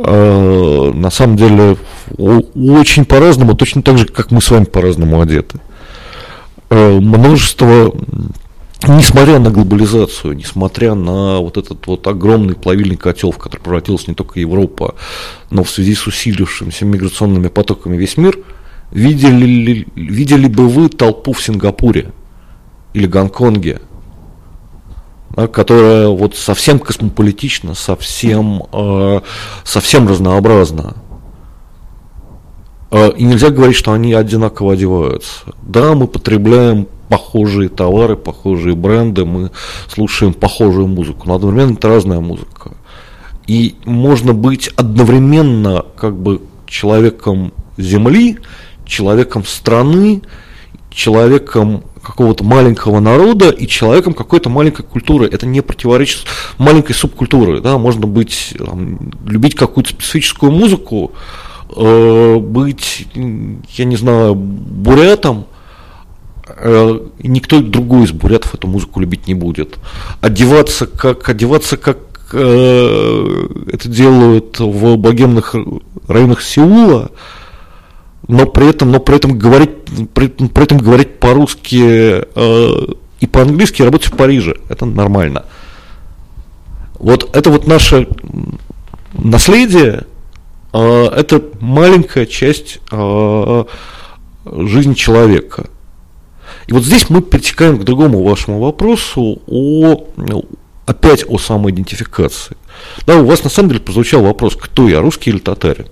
Э, 0.04 0.91
на 0.93 1.12
самом 1.12 1.38
деле 1.38 1.78
очень 2.18 3.06
по-разному, 3.06 3.56
точно 3.56 3.82
так 3.82 3.97
же, 3.97 4.06
как 4.06 4.32
мы 4.32 4.41
с 4.41 4.50
вами 4.50 4.66
по-разному 4.66 5.22
одеты. 5.22 5.60
Э, 6.70 7.00
множество 7.00 7.93
несмотря 8.88 9.39
на 9.39 9.52
глобализацию, 9.52 10.38
несмотря 10.38 10.95
на 10.95 11.39
вот 11.39 11.58
этот 11.58 11.86
вот 11.86 12.08
огромный 12.08 12.56
плавильный 12.56 12.95
котел, 12.95 13.32
в 13.32 13.38
который 13.38 13.60
превратилась 13.60 14.08
не 14.08 14.14
только 14.14 14.39
Европа, 14.39 14.95
но 15.52 15.64
в 15.66 15.70
связи 15.70 15.95
с 15.95 16.08
усилившимися 16.08 16.86
миграционными 16.86 17.50
потоками 17.50 17.97
весь 17.97 18.16
мир, 18.16 18.38
Видели 18.91 19.45
ли, 19.45 19.88
видели 19.95 20.47
бы 20.47 20.68
вы 20.68 20.89
толпу 20.89 21.34
в 21.34 21.43
Сингапуре 21.43 22.12
или 22.93 23.06
Гонконге, 23.06 23.82
которая 25.36 26.08
вот 26.10 26.36
совсем 26.36 26.80
космополитична, 26.80 27.76
совсем, 27.76 28.64
э, 28.72 29.22
совсем 29.64 30.08
разнообразна. 30.08 30.96
Э, 32.92 33.12
и 33.16 33.24
нельзя 33.24 33.50
говорить, 33.50 33.76
что 33.76 33.94
они 33.94 34.14
одинаково 34.14 34.74
одеваются. 34.74 35.44
Да, 35.62 35.94
мы 35.94 36.08
потребляем 36.08 36.88
похожие 37.10 37.70
товары, 37.70 38.16
похожие 38.16 38.76
бренды, 38.76 39.26
мы 39.26 39.52
слушаем 39.88 40.34
похожую 40.34 40.88
музыку, 40.88 41.28
но 41.28 41.36
одновременно 41.36 41.74
это 41.74 41.88
разная 41.88 42.20
музыка. 42.20 42.74
И 43.48 43.76
можно 43.86 44.34
быть 44.34 44.68
одновременно 44.76 45.84
как 45.96 46.16
бы 46.16 46.42
человеком 46.68 47.52
земли, 47.78 48.38
человеком 48.86 49.44
страны, 49.44 50.22
человеком 51.00 51.84
какого-то 52.04 52.43
маленького 52.43 53.00
народа 53.00 53.50
и 53.50 53.68
человеком 53.68 54.14
какой-то 54.14 54.50
маленькой 54.50 54.84
культуры. 54.84 55.28
Это 55.28 55.45
не 55.45 55.62
противоречит 55.62 56.26
маленькой 56.58 56.93
субкультуры. 56.93 57.62
Да? 57.62 57.78
Можно 57.78 58.06
быть, 58.06 58.54
там, 58.58 59.00
любить 59.26 59.56
какую-то 59.56 59.91
специфическую 59.91 60.52
музыку, 60.52 61.14
э, 61.76 62.38
быть, 62.38 63.08
я 63.16 63.86
не 63.86 63.95
знаю, 63.95 64.36
бурятом, 64.36 65.45
э, 66.47 67.00
никто 67.24 67.62
другой 67.62 68.04
из 68.04 68.12
бурятов 68.12 68.56
эту 68.56 68.68
музыку 68.68 69.00
любить 69.00 69.28
не 69.28 69.34
будет. 69.34 69.78
Одеваться 70.20 70.86
как, 70.86 71.30
одеваться 71.30 71.78
как 71.78 71.97
э, 72.34 73.47
это 73.72 73.88
делают 73.88 74.60
в 74.60 74.97
богемных 74.97 75.56
районах 76.08 76.41
Сеула, 76.41 77.12
но 78.30 78.46
при 78.46 78.70
этом, 78.70 78.92
но 78.92 79.00
при 79.00 79.16
этом 79.16 79.40
говорить, 79.40 79.72
при, 80.14 80.28
при 80.28 80.64
этом 80.64 80.78
говорить 80.78 81.20
по-русски 81.20 82.24
э, 82.36 82.86
и 83.20 83.26
по-английски 83.28 83.82
работать 83.82 84.14
в 84.14 84.16
Париже. 84.16 84.56
Это 84.70 84.86
нормально. 84.86 85.46
Вот 87.00 87.36
это 87.36 87.50
вот 87.50 87.66
наше 87.66 88.08
наследие, 89.14 90.06
э, 90.74 91.06
это 91.08 91.42
маленькая 91.60 92.28
часть 92.28 92.80
э, 92.92 93.64
жизни 94.46 94.94
человека. 94.94 95.66
И 96.68 96.74
вот 96.74 96.84
здесь 96.84 97.10
мы 97.10 97.24
перетекаем 97.24 97.80
к 97.80 97.84
другому 97.84 98.22
вашему 98.24 98.60
вопросу 98.60 99.42
о, 99.48 100.06
опять 100.86 101.26
о 101.28 101.40
самоидентификации. 101.40 102.56
Да, 103.08 103.16
у 103.16 103.26
вас 103.26 103.44
на 103.44 103.50
самом 103.50 103.70
деле 103.70 103.82
прозвучал 103.82 104.22
вопрос, 104.22 104.56
кто 104.56 104.88
я, 104.88 105.02
русский 105.02 105.32
или 105.32 105.40
татарин? 105.40 105.88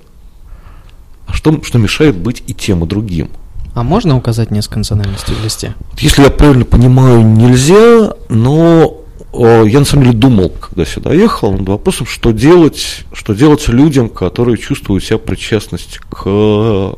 А 1.27 1.33
что, 1.33 1.61
что 1.63 1.77
мешает 1.77 2.15
быть 2.15 2.43
и 2.47 2.53
тем, 2.53 2.83
и 2.83 2.87
другим? 2.87 3.29
А 3.75 3.83
можно 3.83 4.17
указать 4.17 4.49
несколько 4.49 4.79
национальностей 4.79 5.35
в 5.35 5.43
листе? 5.43 5.75
Если 5.99 6.23
я 6.23 6.31
правильно 6.31 6.65
понимаю, 6.65 7.21
нельзя, 7.21 8.13
но 8.27 9.03
э, 9.33 9.63
я 9.67 9.79
на 9.79 9.85
самом 9.85 10.05
деле 10.05 10.17
думал, 10.17 10.49
когда 10.49 10.83
сюда 10.83 11.13
ехал, 11.13 11.51
над 11.51 11.69
вопросом, 11.69 12.07
что 12.07 12.31
делать, 12.31 13.05
что 13.13 13.35
делать 13.35 13.67
людям, 13.67 14.09
которые 14.09 14.57
чувствуют 14.57 15.03
себя 15.03 15.19
причастность 15.19 15.99
к 16.09 16.23
э, 16.25 16.93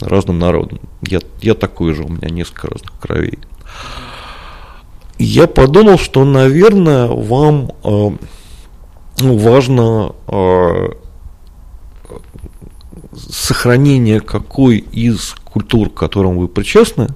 разным 0.00 0.38
народам. 0.38 0.80
Я, 1.02 1.18
я 1.42 1.54
такой 1.54 1.92
же, 1.92 2.04
у 2.04 2.08
меня 2.08 2.30
несколько 2.30 2.68
разных 2.68 2.92
кровей. 2.98 3.38
Я 5.18 5.46
подумал, 5.46 5.98
что, 5.98 6.24
наверное, 6.24 7.08
вам 7.08 7.72
э, 7.84 8.10
важно 9.20 10.14
сохранение 13.16 14.20
какой 14.20 14.78
из 14.78 15.34
культур, 15.44 15.90
к 15.90 15.94
которым 15.94 16.38
вы 16.38 16.48
причастны, 16.48 17.08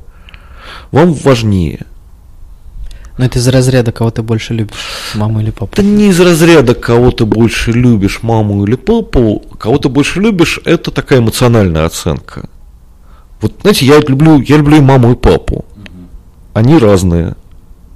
вам 0.90 1.12
важнее. 1.12 1.86
Но 3.18 3.24
это 3.24 3.40
из 3.40 3.49
разряда, 3.49 3.90
кого 3.90 4.11
ты 4.12 4.22
больше 4.22 4.55
любишь, 4.55 4.76
маму 5.14 5.40
или 5.40 5.51
папу? 5.51 5.72
Это 5.72 5.82
не 5.82 6.09
из 6.09 6.20
разряда, 6.20 6.74
кого 6.74 7.11
ты 7.11 7.24
больше 7.24 7.72
любишь, 7.72 8.22
маму 8.22 8.64
или 8.64 8.76
папу. 8.76 9.42
Кого 9.59 9.78
ты 9.78 9.88
больше 9.88 10.20
любишь, 10.20 10.61
это 10.64 10.92
такая 10.92 11.18
эмоциональная 11.18 11.84
оценка. 11.84 12.49
Вот, 13.40 13.55
знаете, 13.62 13.86
я 13.86 13.99
люблю, 13.99 14.40
я 14.40 14.57
люблю 14.57 14.76
и 14.76 14.80
маму, 14.80 15.12
и 15.12 15.16
папу. 15.16 15.64
Они 16.55 16.78
разные. 16.78 17.34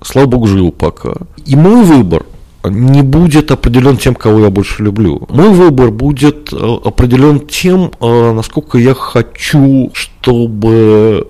Слава 0.05 0.27
богу, 0.27 0.49
живу 0.49 0.73
пока. 0.73 1.13
И 1.47 1.55
мой 1.55 1.85
выбор 1.85 2.27
не 2.65 3.03
будет 3.03 3.51
определен 3.51 3.97
тем, 3.97 4.15
кого 4.15 4.41
я 4.41 4.51
больше 4.51 4.83
люблю. 4.83 5.27
Мой 5.29 5.51
выбор 5.51 5.91
будет 5.91 6.53
э, 6.53 6.57
определен 6.57 7.41
тем, 7.41 7.91
э, 8.01 8.33
насколько 8.33 8.79
я 8.79 8.95
хочу, 8.95 9.91
чтобы 9.93 11.27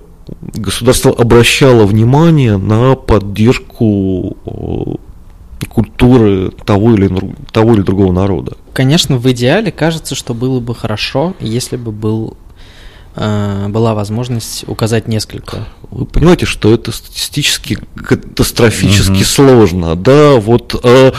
государство 0.55 1.13
обращало 1.13 1.85
внимание 1.85 2.57
на 2.57 2.95
поддержку 2.95 4.37
э, 4.45 5.67
культуры 5.69 6.51
того 6.65 6.95
или, 6.95 7.11
того 7.53 7.75
или 7.75 7.83
другого 7.83 8.13
народа. 8.13 8.57
Конечно, 8.73 9.17
в 9.17 9.31
идеале 9.31 9.71
кажется, 9.71 10.15
что 10.15 10.35
было 10.35 10.61
бы 10.61 10.75
хорошо, 10.75 11.35
если 11.41 11.77
бы 11.77 11.93
был 11.93 12.37
была 13.15 13.95
возможность 13.95 14.65
указать 14.67 15.07
несколько. 15.09 15.67
Вы 15.91 16.07
понимаете, 16.07 16.47
что 16.47 16.73
это 16.73 16.93
статистически 16.93 17.79
катастрофически 17.95 19.11
угу. 19.11 19.25
сложно, 19.25 19.95
да, 19.95 20.37
вот 20.37 20.81
э, 20.83 21.13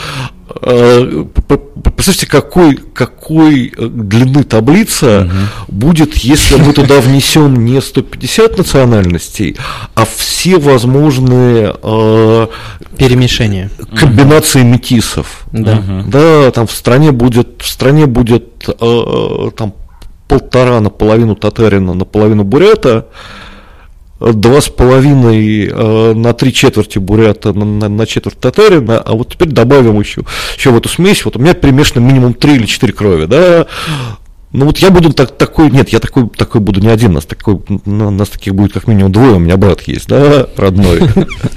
э, 0.62 1.24
представьте, 1.94 2.26
какой, 2.26 2.76
какой 2.76 3.72
длины 3.78 4.42
таблица 4.42 5.28
угу. 5.28 5.76
будет, 5.76 6.16
если 6.16 6.56
мы 6.56 6.72
туда 6.72 7.00
внесем 7.00 7.64
не 7.64 7.80
150 7.80 8.58
национальностей, 8.58 9.56
а 9.94 10.04
все 10.04 10.58
возможные 10.58 11.74
э, 11.80 12.46
перемешения, 12.98 13.70
комбинации 13.96 14.62
угу. 14.62 14.68
метисов. 14.68 15.44
Да. 15.52 15.82
да, 16.06 16.50
там 16.50 16.66
в 16.66 16.72
стране 16.72 17.12
будет, 17.12 17.62
в 17.62 17.68
стране 17.68 18.06
будет 18.06 18.68
э, 18.68 19.50
там 19.56 19.74
полтора 20.28 20.80
наполовину 20.80 21.34
татарина, 21.34 21.94
наполовину 21.94 22.44
бурята, 22.44 23.06
два 24.20 24.60
с 24.60 24.68
половиной 24.68 25.66
э, 25.66 26.12
на 26.14 26.32
три 26.32 26.52
четверти 26.52 26.98
бурята, 26.98 27.52
на, 27.52 27.64
на, 27.64 27.88
на 27.88 28.06
четверть 28.06 28.38
татарина, 28.38 28.98
а 28.98 29.12
вот 29.12 29.30
теперь 29.30 29.48
добавим 29.48 30.00
еще, 30.00 30.22
еще 30.56 30.70
в 30.70 30.76
эту 30.76 30.88
смесь, 30.88 31.24
вот 31.24 31.36
у 31.36 31.38
меня 31.38 31.54
примешано 31.54 32.00
минимум 32.00 32.34
три 32.34 32.54
или 32.54 32.66
четыре 32.66 32.92
крови, 32.92 33.26
да, 33.26 33.66
ну 34.52 34.66
вот 34.66 34.78
я 34.78 34.90
буду 34.90 35.12
так, 35.12 35.36
такой, 35.36 35.68
нет, 35.70 35.88
я 35.88 35.98
такой, 35.98 36.28
такой 36.28 36.60
буду 36.60 36.80
не 36.80 36.88
один, 36.88 37.12
нас, 37.12 37.26
такой, 37.26 37.60
нас 37.84 38.28
таких 38.28 38.54
будет 38.54 38.72
как 38.72 38.86
минимум 38.86 39.10
двое, 39.10 39.32
у 39.32 39.38
меня 39.40 39.56
брат 39.56 39.82
есть, 39.82 40.06
да, 40.06 40.46
родной. 40.56 41.00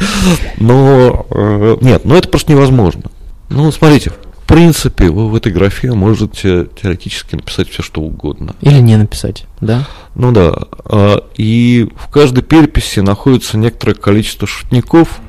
Но, 0.58 1.28
э, 1.30 1.78
нет, 1.82 2.06
ну 2.06 2.16
это 2.16 2.28
просто 2.28 2.52
невозможно. 2.52 3.04
Ну, 3.50 3.72
смотрите, 3.72 4.14
принципе, 4.48 5.10
вы 5.10 5.30
в 5.30 5.36
этой 5.36 5.52
графе 5.52 5.92
можете 5.94 6.68
теоретически 6.82 7.36
написать 7.36 7.70
все, 7.70 7.84
что 7.84 8.02
угодно. 8.02 8.56
Или 8.62 8.80
не 8.80 8.96
написать, 8.96 9.46
да? 9.62 9.86
Ну 10.16 10.32
да. 10.32 10.54
А, 10.86 11.24
и 11.36 11.90
в 11.96 12.10
каждой 12.10 12.44
переписи 12.44 13.02
находится 13.02 13.58
некоторое 13.58 13.94
количество 13.94 14.48
шутников, 14.48 15.20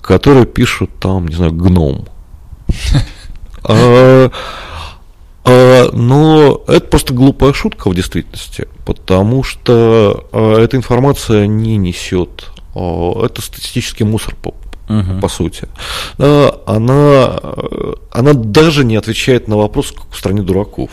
которые 0.00 0.46
пишут 0.46 0.90
там, 0.98 1.28
не 1.28 1.34
знаю, 1.36 1.52
гном. 1.52 2.08
А, 3.62 4.30
а, 5.44 5.90
но 5.92 6.62
это 6.66 6.86
просто 6.86 7.12
глупая 7.12 7.52
шутка 7.52 7.90
в 7.90 7.94
действительности, 7.94 8.68
потому 8.86 9.42
что 9.42 10.26
эта 10.32 10.78
информация 10.78 11.46
не 11.46 11.76
несет. 11.76 12.50
Это 12.74 13.42
статистический 13.42 14.04
мусор 14.04 14.34
угу. 14.90 15.20
по 15.20 15.28
сути, 15.28 15.68
да, 16.18 16.54
она, 16.66 17.40
она 18.10 18.32
даже 18.34 18.84
не 18.84 18.96
отвечает 18.96 19.48
на 19.48 19.56
вопрос, 19.56 19.92
как 19.92 20.06
в 20.10 20.18
стране 20.18 20.42
дураков. 20.42 20.90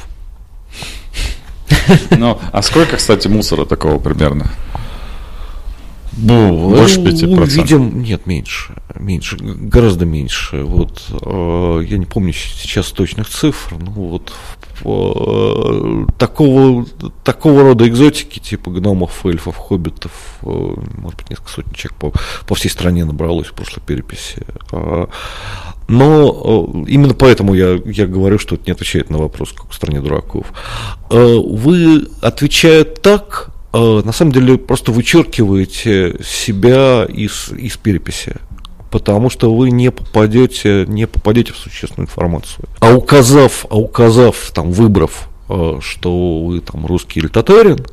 Ну, 2.12 2.40
а 2.52 2.62
сколько, 2.62 2.98
кстати, 2.98 3.28
мусора 3.28 3.66
такого 3.66 4.00
примерно? 4.00 4.50
Ну, 6.20 6.70
Больше 6.72 7.00
5%? 7.00 7.46
Видим, 7.46 8.02
нет, 8.02 8.26
меньше, 8.26 8.74
меньше, 8.96 9.38
гораздо 9.38 10.06
меньше. 10.06 10.64
Вот, 10.64 11.04
э, 11.12 11.84
я 11.88 11.98
не 11.98 12.06
помню 12.06 12.34
сейчас 12.34 12.92
точных 12.92 13.30
цифр, 13.30 13.76
но 13.80 13.92
вот 13.92 14.34
э, 14.84 16.06
такого, 16.18 16.86
такого 17.24 17.62
рода 17.62 17.88
экзотики, 17.88 18.40
типа 18.40 18.72
гномов, 18.72 19.26
эльфов, 19.28 19.58
хоббитов, 19.58 20.12
э, 20.42 20.48
может 20.48 21.18
быть, 21.20 21.30
несколько 21.30 21.52
сотен 21.52 21.72
человек 21.74 22.00
по, 22.00 22.14
по 22.48 22.56
всей 22.56 22.70
стране 22.70 23.06
набралось 23.06 23.48
в 23.48 23.54
прошлой 23.54 23.82
переписи. 23.82 24.44
А, 24.72 25.10
но 25.88 26.84
именно 26.88 27.14
поэтому 27.14 27.54
я, 27.54 27.80
я 27.86 28.08
говорю, 28.08 28.40
что 28.40 28.56
это 28.56 28.66
не 28.66 28.72
отвечает 28.72 29.12
на 29.12 29.20
вопрос, 29.20 29.54
как 29.54 29.70
в 29.70 29.76
стране 29.76 30.02
дураков. 30.02 30.48
Вы, 31.10 32.08
отвечая 32.22 32.84
так, 32.84 33.52
на 33.74 34.12
самом 34.12 34.32
деле 34.32 34.58
просто 34.58 34.92
вычеркиваете 34.92 36.18
себя 36.24 37.06
из, 37.06 37.50
из 37.52 37.78
переписи 37.78 38.36
потому 38.90 39.30
что 39.30 39.54
вы 39.54 39.70
не 39.70 39.92
попадете, 39.92 40.86
не 40.88 41.08
попадете 41.08 41.54
в 41.54 41.58
существенную 41.58 42.08
информацию. 42.08 42.66
А 42.80 42.94
указав, 42.94 43.66
а 43.70 43.78
указав 43.78 44.52
там, 44.54 44.72
выбрав, 44.72 45.30
что 45.82 46.44
вы 46.44 46.62
там 46.62 46.86
русский 46.86 47.20
или 47.20 47.28
татарин, 47.28 47.86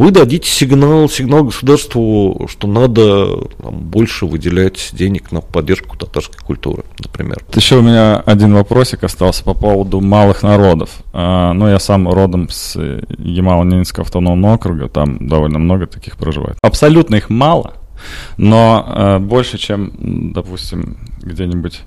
вы 0.00 0.12
дадите 0.12 0.48
сигнал, 0.48 1.10
сигнал 1.10 1.44
государству, 1.44 2.48
что 2.48 2.66
надо 2.66 3.48
там, 3.62 3.80
больше 3.80 4.24
выделять 4.24 4.88
денег 4.92 5.30
на 5.30 5.42
поддержку 5.42 5.94
татарской 5.94 6.38
культуры, 6.38 6.84
например. 6.98 7.44
Еще 7.54 7.76
у 7.76 7.82
меня 7.82 8.16
один 8.16 8.54
вопросик 8.54 9.04
остался 9.04 9.44
по 9.44 9.52
поводу 9.52 10.00
малых 10.00 10.42
народов. 10.42 11.02
А, 11.12 11.52
ну, 11.52 11.68
я 11.68 11.78
сам 11.78 12.08
родом 12.08 12.48
с 12.48 12.76
Ямало-Ненецкого 12.76 14.00
автономного 14.00 14.54
округа, 14.54 14.88
там 14.88 15.28
довольно 15.28 15.58
много 15.58 15.86
таких 15.86 16.16
проживает. 16.16 16.56
Абсолютно 16.62 17.16
их 17.16 17.28
мало, 17.28 17.74
но 18.38 18.86
э, 18.88 19.18
больше, 19.18 19.58
чем, 19.58 20.32
допустим, 20.32 20.96
где-нибудь 21.20 21.82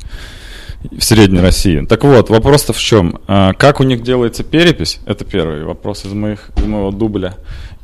в 0.92 1.04
Средней 1.04 1.40
России. 1.40 1.84
Так 1.86 2.04
вот, 2.04 2.30
вопрос-то 2.30 2.74
в 2.74 2.80
чем? 2.80 3.20
А, 3.28 3.54
как 3.54 3.80
у 3.80 3.84
них 3.84 4.04
делается 4.04 4.44
перепись? 4.44 5.00
Это 5.06 5.26
первый 5.26 5.64
вопрос 5.64 6.06
из, 6.06 6.14
моих, 6.14 6.50
из 6.58 6.66
моего 6.66 6.92
дубля. 6.92 7.36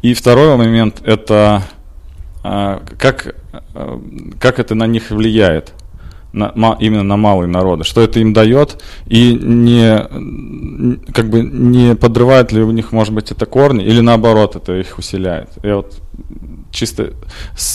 И 0.02 0.14
второй 0.14 0.56
момент– 0.56 1.02
это 1.06 1.64
а, 2.44 2.82
как, 2.98 3.36
а, 3.74 4.02
как 4.40 4.60
это 4.60 4.76
на 4.76 4.88
них 4.88 5.12
влияет? 5.12 5.74
на, 6.32 6.78
именно 6.80 7.04
на 7.04 7.18
малые 7.18 7.48
народы, 7.48 7.84
что 7.84 8.02
это 8.02 8.20
им 8.20 8.34
дает, 8.34 8.82
и 9.08 9.34
не, 9.34 9.98
как 11.12 11.30
бы 11.30 11.42
не 11.42 11.96
подрывает 11.96 12.52
ли 12.52 12.62
у 12.62 12.72
них, 12.72 12.92
может 12.92 13.14
быть, 13.14 13.32
это 13.32 13.46
корни, 13.46 13.84
или 13.84 14.00
наоборот, 14.02 14.56
это 14.56 14.80
их 14.80 14.98
усиляет. 14.98 15.50
Я 15.64 15.78
вот 15.78 16.00
чисто, 16.72 17.14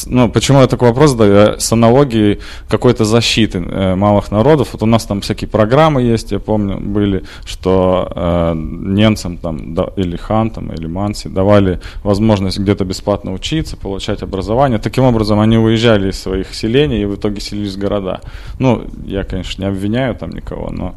ну, 0.06 0.30
почему 0.30 0.60
я 0.60 0.66
такой 0.66 0.88
вопрос 0.88 1.10
задаю, 1.10 1.58
с 1.58 1.72
аналогией 1.72 2.40
какой-то 2.68 3.04
защиты 3.04 3.58
э, 3.58 3.94
малых 3.94 4.30
народов, 4.30 4.70
вот 4.72 4.82
у 4.82 4.86
нас 4.86 5.04
там 5.04 5.20
всякие 5.20 5.48
программы 5.48 6.02
есть, 6.02 6.32
я 6.32 6.38
помню, 6.38 6.78
были, 6.80 7.24
что 7.44 8.12
э, 8.14 8.52
немцам 8.54 9.38
там, 9.38 9.74
да, 9.74 9.88
или 9.96 10.16
хантам, 10.16 10.72
или 10.72 10.86
манси 10.86 11.28
давали 11.28 11.80
возможность 12.02 12.58
где-то 12.58 12.84
бесплатно 12.84 13.32
учиться, 13.32 13.76
получать 13.76 14.22
образование, 14.22 14.78
таким 14.78 15.04
образом 15.04 15.40
они 15.40 15.58
уезжали 15.58 16.10
из 16.10 16.20
своих 16.20 16.54
селений 16.54 17.02
и 17.02 17.06
в 17.06 17.16
итоге 17.16 17.40
селились 17.40 17.74
в 17.74 17.78
города. 17.78 18.20
Ну, 18.58 18.84
я, 19.06 19.24
конечно, 19.24 19.62
не 19.62 19.68
обвиняю 19.68 20.14
там 20.14 20.30
никого, 20.30 20.70
но, 20.70 20.94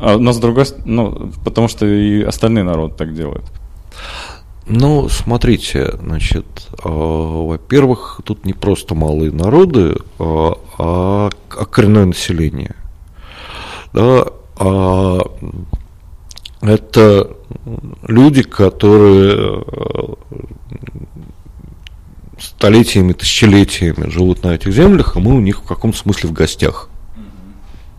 а, 0.00 0.18
но 0.18 0.32
с 0.32 0.38
другой 0.38 0.64
ну, 0.84 1.32
потому 1.44 1.68
что 1.68 1.86
и 1.86 2.22
остальные 2.22 2.64
народы 2.64 2.94
так 2.96 3.14
делают. 3.14 3.44
Ну, 4.66 5.08
смотрите, 5.10 5.94
значит, 5.98 6.46
э, 6.82 6.88
во-первых, 6.88 8.22
тут 8.24 8.46
не 8.46 8.54
просто 8.54 8.94
малые 8.94 9.30
народы, 9.30 9.94
э, 9.94 9.96
а, 10.18 10.54
а 10.78 11.64
коренное 11.66 12.06
население. 12.06 12.74
Да, 13.92 14.24
а 14.56 15.20
это 16.62 17.36
люди, 18.06 18.42
которые 18.42 19.64
э, 19.66 20.14
столетиями, 22.38 23.12
тысячелетиями 23.12 24.08
живут 24.08 24.44
на 24.44 24.54
этих 24.54 24.72
землях, 24.72 25.16
а 25.16 25.20
мы 25.20 25.34
у 25.34 25.40
них 25.40 25.60
в 25.60 25.66
каком-то 25.66 25.98
смысле 25.98 26.30
в 26.30 26.32
гостях. 26.32 26.88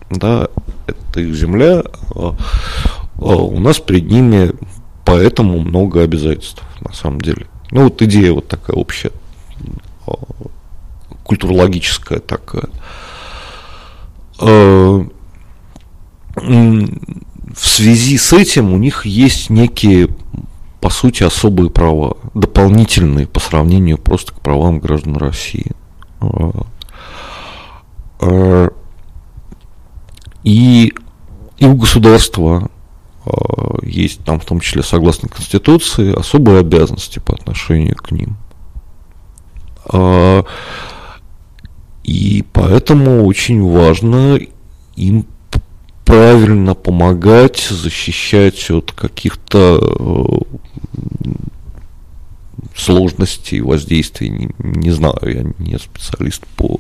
Да, 0.10 0.50
это 0.88 1.20
их 1.20 1.36
земля, 1.36 1.84
а, 2.16 2.36
а 3.18 3.36
у 3.36 3.60
нас 3.60 3.78
перед 3.78 4.10
ними 4.10 4.52
поэтому 5.06 5.60
много 5.60 6.02
обязательств, 6.02 6.64
на 6.82 6.92
самом 6.92 7.22
деле. 7.22 7.48
Ну, 7.72 7.84
вот 7.84 8.02
идея 8.02 8.34
вот 8.34 8.48
такая 8.48 8.76
общая, 8.76 9.12
а, 10.08 10.14
культурологическая 11.24 12.20
такая. 12.20 12.70
А, 14.40 15.08
в 16.36 17.68
связи 17.68 18.18
с 18.18 18.34
этим 18.34 18.74
у 18.74 18.78
них 18.78 19.06
есть 19.06 19.50
некие, 19.50 20.10
по 20.82 20.90
сути, 20.90 21.24
особые 21.24 21.70
права, 21.70 22.18
дополнительные 22.34 23.28
по 23.28 23.40
сравнению 23.40 23.98
просто 23.98 24.34
к 24.34 24.42
правам 24.42 24.80
граждан 24.80 25.16
России. 25.16 25.72
А, 28.20 28.70
и, 30.44 30.94
и 31.58 31.66
у 31.66 31.76
государства 31.76 32.70
есть 33.82 34.24
там, 34.24 34.40
в 34.40 34.46
том 34.46 34.60
числе, 34.60 34.84
согласно 34.84 35.30
Конституции, 35.30 36.18
особые 36.18 36.60
обязанности 36.60 37.20
по 37.20 37.34
отношению 37.34 37.96
к 37.96 38.12
ним. 38.12 38.38
Э, 39.92 40.44
и 42.04 42.44
поэтому 42.54 43.26
очень 43.26 43.64
важно 43.64 44.40
им 44.96 45.26
правильно 46.06 46.76
помогать, 46.76 47.60
защищать 47.70 48.70
от 48.70 48.92
каких-то 48.92 50.44
э, 52.76 52.80
сложностей 52.80 53.62
воздействий, 53.62 54.30
не, 54.30 54.50
не 54.60 54.92
знаю, 54.92 55.20
я 55.24 55.44
не 55.60 55.78
специалист 55.78 56.46
по, 56.56 56.80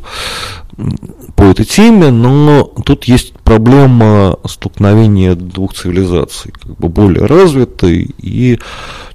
по 1.35 1.43
этой 1.43 1.65
теме, 1.65 2.11
но 2.11 2.63
тут 2.85 3.05
есть 3.05 3.33
проблема 3.39 4.37
столкновения 4.45 5.35
двух 5.35 5.73
цивилизаций, 5.73 6.51
как 6.51 6.77
бы 6.77 6.89
более 6.89 7.25
развитой 7.25 8.13
и 8.17 8.59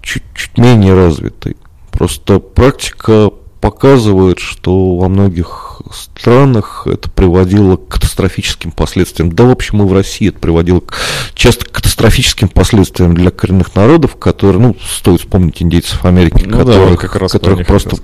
чуть-чуть 0.01 0.59
менее 0.59 0.95
развитой. 0.95 1.57
Просто 1.91 2.39
практика 2.39 3.31
показывает, 3.61 4.39
что 4.39 4.97
во 4.97 5.09
многих 5.09 5.83
странах 5.93 6.87
это 6.87 7.11
приводило 7.11 7.77
к 7.77 7.89
катастрофическим 7.89 8.73
последствиям. 8.73 9.33
Да, 9.33 9.45
в 9.45 9.51
общем, 9.51 9.83
и 9.83 9.87
в 9.87 9.93
России 9.93 10.29
это 10.29 10.39
приводило 10.39 10.81
к, 10.81 10.95
часто 11.35 11.65
к 11.65 11.71
катастрофическим 11.71 12.49
последствиям 12.49 13.15
для 13.15 13.31
коренных 13.31 13.75
народов, 13.75 14.17
которые, 14.17 14.61
ну, 14.61 14.77
стоит 14.89 15.21
вспомнить 15.21 15.63
индейцев 15.63 16.05
Америки, 16.05 16.45
ну, 16.47 16.59
которых, 16.59 16.91
да, 16.91 16.97
как 16.97 17.17
раз 17.17 17.33
которых 17.33 17.67
просто... 17.67 17.97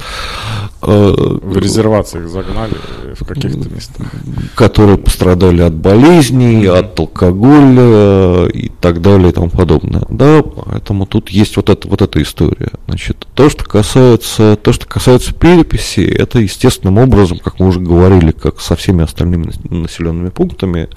Э, 0.88 1.38
в 1.42 1.58
резервации 1.58 2.20
их 2.20 2.28
загнали 2.28 2.74
в 3.14 3.24
каких-то 3.24 3.68
местах. 3.68 4.06
Которые 4.54 4.98
пострадали 4.98 5.62
от 5.62 5.74
болезней, 5.74 6.62
mm-hmm. 6.62 6.78
от 6.78 7.00
алкоголя 7.00 8.46
и 8.46 8.68
так 8.68 9.02
далее 9.02 9.30
и 9.30 9.32
тому 9.32 9.50
подобное. 9.50 10.02
Да, 10.08 10.42
поэтому 10.42 11.06
тут 11.06 11.30
есть 11.30 11.56
вот, 11.56 11.70
это, 11.70 11.88
вот 11.88 12.02
эта 12.02 12.22
история. 12.22 12.70
Значит, 12.86 13.26
то, 13.34 13.50
что 13.50 13.64
касается, 13.64 14.56
то, 14.62 14.72
что 14.72 14.86
касается 14.86 15.34
переписи, 15.34 16.00
это 16.00 16.38
естественным 16.38 16.98
образом, 16.98 17.38
как 17.38 17.58
мы 17.58 17.66
уже 17.66 17.80
говорили, 17.80 18.30
как 18.30 18.60
со 18.60 18.76
всеми 18.76 19.02
остальными 19.02 19.50
населенными 19.68 20.28
пунктами, 20.28 20.88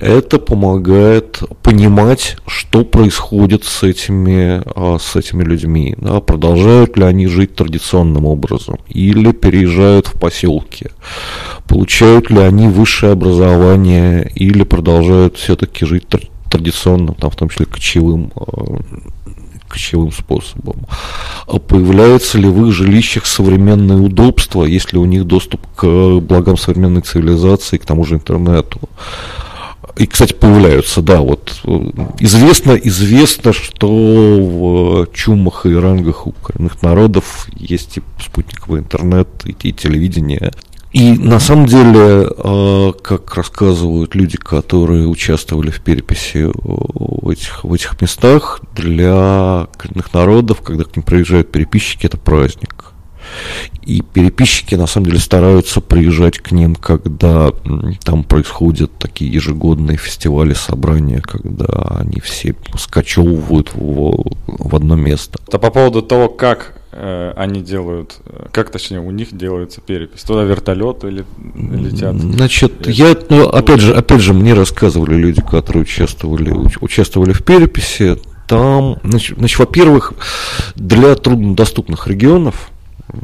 это 0.00 0.38
помогает 0.38 1.40
понимать, 1.62 2.36
что 2.46 2.84
происходит 2.84 3.64
с 3.64 3.82
этими, 3.82 4.62
а, 4.74 4.98
с 4.98 5.16
этими 5.16 5.42
людьми. 5.44 5.94
Да, 5.98 6.20
продолжают 6.20 6.96
ли 6.96 7.04
они 7.04 7.26
жить 7.26 7.54
традиционным 7.54 8.26
образом 8.26 8.78
или 8.94 9.32
переезжают 9.32 10.06
в 10.06 10.18
поселки. 10.18 10.86
Получают 11.66 12.30
ли 12.30 12.38
они 12.38 12.68
высшее 12.68 13.12
образование 13.12 14.30
или 14.34 14.62
продолжают 14.62 15.36
все-таки 15.36 15.84
жить 15.84 16.06
традиционным, 16.50 17.14
там, 17.14 17.30
в 17.30 17.36
том 17.36 17.48
числе 17.48 17.66
кочевым 17.66 18.32
а, 18.36 18.78
кочевым 19.68 20.12
способом. 20.12 20.86
А 21.46 21.58
появляются 21.58 22.38
ли 22.38 22.48
в 22.48 22.66
их 22.66 22.72
жилищах 22.72 23.26
современные 23.26 23.98
удобства, 23.98 24.64
если 24.64 24.98
у 24.98 25.04
них 25.04 25.24
доступ 25.24 25.60
к 25.74 26.20
благам 26.20 26.56
современной 26.56 27.02
цивилизации, 27.02 27.78
к 27.78 27.84
тому 27.84 28.04
же 28.04 28.14
интернету. 28.14 28.80
И, 29.96 30.06
кстати, 30.06 30.32
появляются, 30.32 31.02
да, 31.02 31.20
вот 31.20 31.62
известно, 32.18 32.72
известно, 32.72 33.52
что 33.52 33.86
в 33.88 35.06
чумах 35.14 35.66
и 35.66 35.74
рангах 35.74 36.26
у 36.26 36.32
коренных 36.32 36.82
народов 36.82 37.46
есть 37.56 37.98
и 37.98 38.02
спутниковый 38.20 38.80
интернет, 38.80 39.28
и, 39.44 39.52
и 39.68 39.72
телевидение, 39.72 40.50
и 40.94 41.10
на 41.18 41.40
самом 41.40 41.66
деле, 41.66 42.28
а, 42.38 42.92
как 42.92 43.34
рассказывают 43.34 44.14
люди, 44.14 44.36
которые 44.36 45.08
участвовали 45.08 45.70
в 45.70 45.80
переписи 45.80 46.48
в 46.54 47.28
этих, 47.28 47.64
в 47.64 47.72
этих 47.74 48.00
местах, 48.00 48.60
для 48.76 49.66
коренных 49.76 50.14
народов, 50.14 50.62
когда 50.62 50.84
к 50.84 50.94
ним 50.94 51.04
приезжают 51.04 51.50
переписчики, 51.50 52.06
это 52.06 52.16
праздник. 52.16 52.93
И 53.82 54.02
переписчики 54.02 54.74
на 54.74 54.86
самом 54.86 55.06
деле 55.06 55.18
стараются 55.18 55.80
приезжать 55.80 56.38
к 56.38 56.52
ним, 56.52 56.74
когда 56.74 57.50
там 58.04 58.24
происходят 58.24 58.90
такие 58.98 59.32
ежегодные 59.32 59.96
фестивали, 59.96 60.54
собрания, 60.54 61.20
когда 61.20 61.66
они 61.98 62.20
все 62.20 62.54
скачевывают 62.78 63.74
в, 63.74 64.24
в 64.46 64.76
одно 64.76 64.96
место. 64.96 65.38
Это 65.46 65.58
по 65.58 65.70
поводу 65.70 66.02
того, 66.02 66.28
как 66.28 66.74
Э, 66.96 67.32
они 67.34 67.60
делают, 67.60 68.18
э, 68.26 68.46
как 68.52 68.70
точнее 68.70 69.00
у 69.00 69.10
них 69.10 69.36
делается 69.36 69.80
перепись? 69.80 70.22
Туда 70.22 70.44
вертолеты 70.44 71.08
или 71.08 71.24
летят? 71.56 72.14
Значит, 72.14 72.86
я, 72.86 73.16
ну, 73.30 73.48
опять 73.48 73.80
же, 73.80 73.92
опять 73.94 74.20
же, 74.20 74.32
мне 74.32 74.54
рассказывали 74.54 75.16
люди, 75.16 75.40
которые 75.40 75.82
участвовали, 75.82 76.52
участвовали 76.80 77.32
в 77.32 77.42
переписи. 77.42 78.16
Там, 78.46 78.98
значит, 79.02 79.38
значит 79.38 79.58
во-первых, 79.58 80.12
для 80.76 81.16
труднодоступных 81.16 82.06
регионов, 82.06 82.70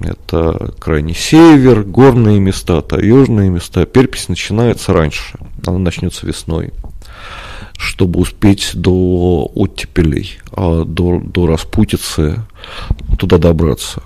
это 0.03 0.75
крайний 0.79 1.15
север, 1.15 1.83
горные 1.83 2.41
места, 2.41 2.81
таежные 2.83 3.51
места, 3.51 3.87
перепись 3.87 4.29
начинается 4.29 4.93
раньше, 4.93 5.39
она 5.67 5.79
начнется 5.79 6.27
весной 6.27 6.73
чтобы 7.81 8.21
успеть 8.21 8.73
до 8.75 9.51
оттепелей, 9.55 10.39
а 10.53 10.85
до, 10.85 11.19
до 11.19 11.47
распутицы 11.47 12.45
туда 13.19 13.39
добраться. 13.39 14.03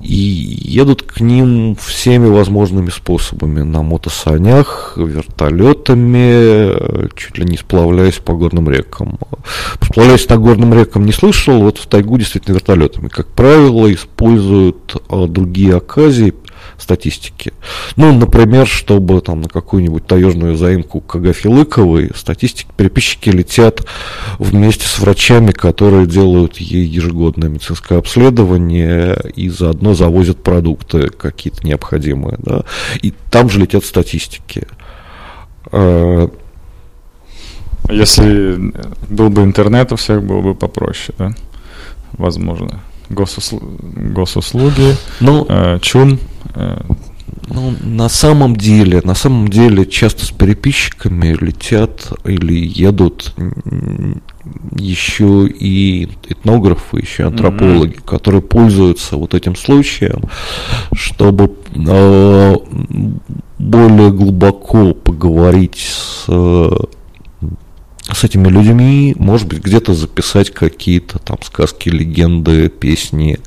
И 0.00 0.14
едут 0.14 1.02
к 1.02 1.20
ним 1.20 1.74
всеми 1.74 2.28
возможными 2.28 2.90
способами. 2.90 3.62
На 3.62 3.82
мотосанях, 3.82 4.94
вертолетами, 4.96 7.08
чуть 7.16 7.38
ли 7.38 7.44
не 7.44 7.56
сплавляясь 7.56 8.18
по 8.18 8.34
горным 8.34 8.70
рекам. 8.70 9.18
Сплавляясь 9.82 10.26
по 10.26 10.36
горным 10.36 10.72
рекам 10.72 11.04
не 11.04 11.12
слышал, 11.12 11.60
вот 11.60 11.78
в 11.78 11.86
тайгу 11.86 12.16
действительно 12.16 12.54
вертолетами. 12.54 13.08
Как 13.08 13.26
правило, 13.26 13.92
используют 13.92 15.02
а, 15.08 15.26
другие 15.26 15.76
оказии, 15.76 16.32
статистики. 16.76 17.52
Ну, 17.96 18.12
например, 18.12 18.66
чтобы 18.66 19.20
там 19.20 19.42
на 19.42 19.48
какую-нибудь 19.48 20.06
таежную 20.06 20.56
заимку 20.56 21.00
к 21.00 21.16
Агафье 21.16 21.50
Лыковой 21.50 22.10
статистики, 22.14 22.68
переписчики 22.76 23.30
летят 23.30 23.84
вместе 24.38 24.86
с 24.86 24.98
врачами, 24.98 25.52
которые 25.52 26.06
делают 26.06 26.58
ей 26.58 26.84
ежегодное 26.84 27.48
медицинское 27.48 27.98
обследование 27.98 29.18
и 29.34 29.48
заодно 29.48 29.94
завозят 29.94 30.42
продукты 30.42 31.08
какие-то 31.08 31.66
необходимые. 31.66 32.36
Да? 32.38 32.62
И 33.02 33.12
там 33.30 33.50
же 33.50 33.60
летят 33.60 33.84
статистики. 33.84 34.66
А, 35.72 36.30
Если 37.90 38.72
был 39.08 39.30
бы 39.30 39.42
интернет, 39.42 39.92
у 39.92 39.96
всех 39.96 40.22
было 40.22 40.40
бы 40.40 40.54
попроще, 40.54 41.14
да? 41.18 41.32
Возможно. 42.12 42.80
Госуслу... 43.10 43.60
Госуслуги, 43.60 44.94
ну, 45.20 45.46
э, 45.48 45.78
ЧУН, 45.80 46.18
ну, 47.50 47.74
на 47.82 48.08
самом 48.08 48.56
деле, 48.56 49.00
на 49.04 49.14
самом 49.14 49.48
деле 49.48 49.86
часто 49.86 50.24
с 50.24 50.30
переписчиками 50.30 51.36
летят 51.40 52.12
или 52.24 52.54
едут 52.54 53.34
еще 54.76 55.46
и 55.46 56.08
этнографы, 56.28 56.98
еще 56.98 57.24
антропологи, 57.24 57.96
mm-hmm. 57.96 58.04
которые 58.04 58.42
пользуются 58.42 59.16
вот 59.16 59.34
этим 59.34 59.56
случаем, 59.56 60.22
чтобы 60.92 61.54
э, 61.74 62.54
более 63.58 64.12
глубоко 64.12 64.94
поговорить 64.94 65.78
с 65.78 66.26
с 68.12 68.24
этими 68.24 68.48
людьми, 68.48 69.14
может 69.18 69.46
быть, 69.48 69.60
где-то 69.60 69.94
записать 69.94 70.50
какие-то 70.50 71.18
там 71.18 71.38
сказки, 71.42 71.88
легенды, 71.88 72.68
песни, 72.68 73.38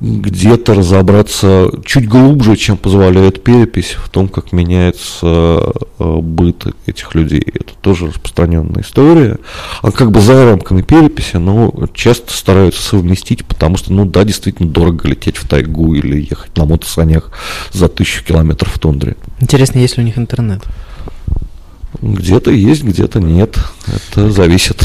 где-то 0.00 0.74
разобраться 0.74 1.70
чуть 1.84 2.08
глубже, 2.08 2.56
чем 2.56 2.76
позволяет 2.76 3.42
перепись 3.42 3.96
в 3.96 4.08
том, 4.08 4.28
как 4.28 4.52
меняется 4.52 5.72
э, 5.98 6.18
быт 6.20 6.66
этих 6.86 7.14
людей. 7.14 7.40
Это 7.40 7.72
тоже 7.80 8.08
распространенная 8.08 8.82
история. 8.82 9.38
А 9.82 9.90
как 9.90 10.10
бы 10.10 10.20
за 10.20 10.44
рамками 10.44 10.82
переписи, 10.82 11.36
но 11.36 11.72
часто 11.94 12.32
стараются 12.32 12.82
совместить, 12.82 13.44
потому 13.44 13.76
что, 13.76 13.92
ну 13.92 14.04
да, 14.04 14.24
действительно 14.24 14.68
дорого 14.68 15.08
лететь 15.08 15.36
в 15.36 15.48
тайгу 15.48 15.94
или 15.94 16.26
ехать 16.28 16.56
на 16.56 16.64
мотосанях 16.66 17.30
за 17.72 17.88
тысячу 17.88 18.24
километров 18.24 18.74
в 18.74 18.78
тундре. 18.78 19.16
Интересно, 19.40 19.78
есть 19.78 19.96
ли 19.96 20.02
у 20.02 20.06
них 20.06 20.18
интернет? 20.18 20.62
Где-то 22.02 22.50
есть, 22.50 22.82
где-то 22.82 23.20
нет. 23.20 23.58
Это 23.86 24.30
зависит. 24.30 24.82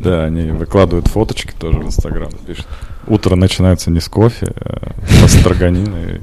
Да, 0.00 0.24
они 0.24 0.52
выкладывают 0.52 1.08
фоточки 1.08 1.52
тоже 1.58 1.78
в 1.78 1.86
Инстаграм, 1.86 2.30
пишут. 2.46 2.66
Утро 3.08 3.36
начинается 3.36 3.90
не 3.90 4.00
с 4.00 4.08
кофе, 4.08 4.52
а 4.60 5.28
с 5.28 5.38
строганины. 5.38 6.20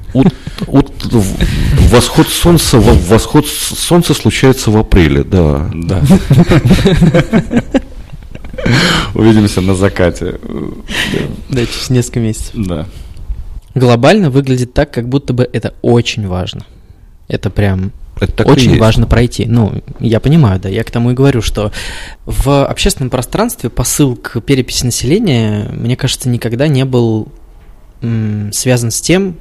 восход 1.90 2.28
солнца, 2.28 2.78
восход 2.78 3.46
солнца 3.46 4.14
случается 4.14 4.70
в 4.70 4.76
апреле, 4.76 5.24
да. 5.24 5.70
Да. 5.74 6.02
Увидимся 9.14 9.60
на 9.60 9.74
закате. 9.74 10.38
Да, 11.48 11.66
через 11.66 11.90
несколько 11.90 12.20
месяцев. 12.20 12.52
Да. 12.54 12.86
Глобально 13.74 14.30
выглядит 14.30 14.72
так, 14.74 14.90
как 14.90 15.08
будто 15.08 15.32
бы 15.32 15.48
это 15.52 15.74
очень 15.82 16.26
важно. 16.28 16.64
Это 17.28 17.50
прям 17.50 17.92
это 18.20 18.44
очень 18.44 18.78
важно 18.78 19.06
пройти. 19.06 19.46
Ну, 19.46 19.82
я 20.00 20.20
понимаю, 20.20 20.60
да, 20.60 20.68
я 20.68 20.84
к 20.84 20.90
тому 20.90 21.10
и 21.10 21.14
говорю, 21.14 21.42
что 21.42 21.72
в 22.26 22.64
общественном 22.64 23.10
пространстве 23.10 23.70
посыл 23.70 24.16
к 24.16 24.40
переписи 24.40 24.84
населения, 24.84 25.68
мне 25.72 25.96
кажется, 25.96 26.28
никогда 26.28 26.68
не 26.68 26.84
был 26.84 27.28
связан 28.52 28.90
с 28.90 29.00
тем, 29.00 29.36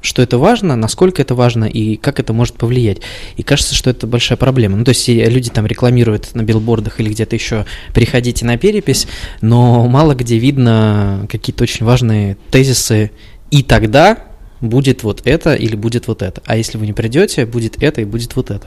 что 0.00 0.20
это 0.20 0.36
важно, 0.36 0.74
насколько 0.74 1.22
это 1.22 1.36
важно 1.36 1.64
и 1.64 1.96
как 1.96 2.18
это 2.18 2.32
может 2.32 2.54
повлиять. 2.56 2.98
И 3.36 3.44
кажется, 3.44 3.74
что 3.76 3.88
это 3.88 4.08
большая 4.08 4.36
проблема. 4.36 4.76
Ну, 4.76 4.84
то 4.84 4.88
есть 4.88 5.06
люди 5.06 5.48
там 5.48 5.64
рекламируют 5.64 6.34
на 6.34 6.42
билбордах 6.42 6.98
или 6.98 7.10
где-то 7.10 7.36
еще 7.36 7.66
«приходите 7.94 8.44
на 8.44 8.56
перепись», 8.56 9.06
но 9.42 9.86
мало 9.86 10.16
где 10.16 10.38
видно 10.38 11.28
какие-то 11.30 11.62
очень 11.62 11.86
важные 11.86 12.36
тезисы 12.50 13.12
и 13.52 13.62
тогда, 13.62 14.18
будет 14.62 15.02
вот 15.02 15.22
это 15.24 15.54
или 15.54 15.76
будет 15.76 16.08
вот 16.08 16.22
это. 16.22 16.40
А 16.46 16.56
если 16.56 16.78
вы 16.78 16.86
не 16.86 16.92
придете, 16.94 17.44
будет 17.44 17.82
это 17.82 18.00
и 18.00 18.04
будет 18.04 18.34
вот 18.36 18.50
это. 18.50 18.66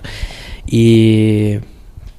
И 0.67 1.61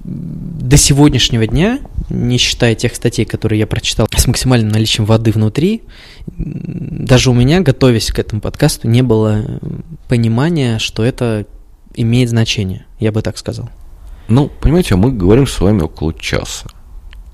до 0.03 0.77
сегодняшнего 0.77 1.47
дня, 1.47 1.81
не 2.11 2.39
считая 2.39 2.75
тех 2.75 2.95
статей, 2.95 3.25
которые 3.25 3.59
я 3.59 3.67
прочитал 3.67 4.09
с 4.17 4.27
максимальным 4.27 4.71
наличием 4.71 5.05
воды 5.05 5.31
внутри, 5.33 5.83
даже 6.27 7.31
у 7.31 7.35
меня, 7.35 7.61
готовясь 7.61 8.11
к 8.11 8.19
этому 8.19 8.41
подкасту, 8.41 8.89
не 8.89 9.03
было 9.03 9.61
понимания, 10.09 10.79
что 10.79 11.05
это 11.05 11.47
имеет 11.95 12.31
значение, 12.31 12.87
я 12.99 13.13
бы 13.13 13.23
так 13.23 13.37
сказал. 13.37 13.69
Ну, 14.29 14.51
понимаете, 14.61 14.97
мы 14.97 15.13
говорим 15.13 15.47
с 15.47 15.61
вами 15.61 15.83
около 15.83 16.15
часа. 16.15 16.69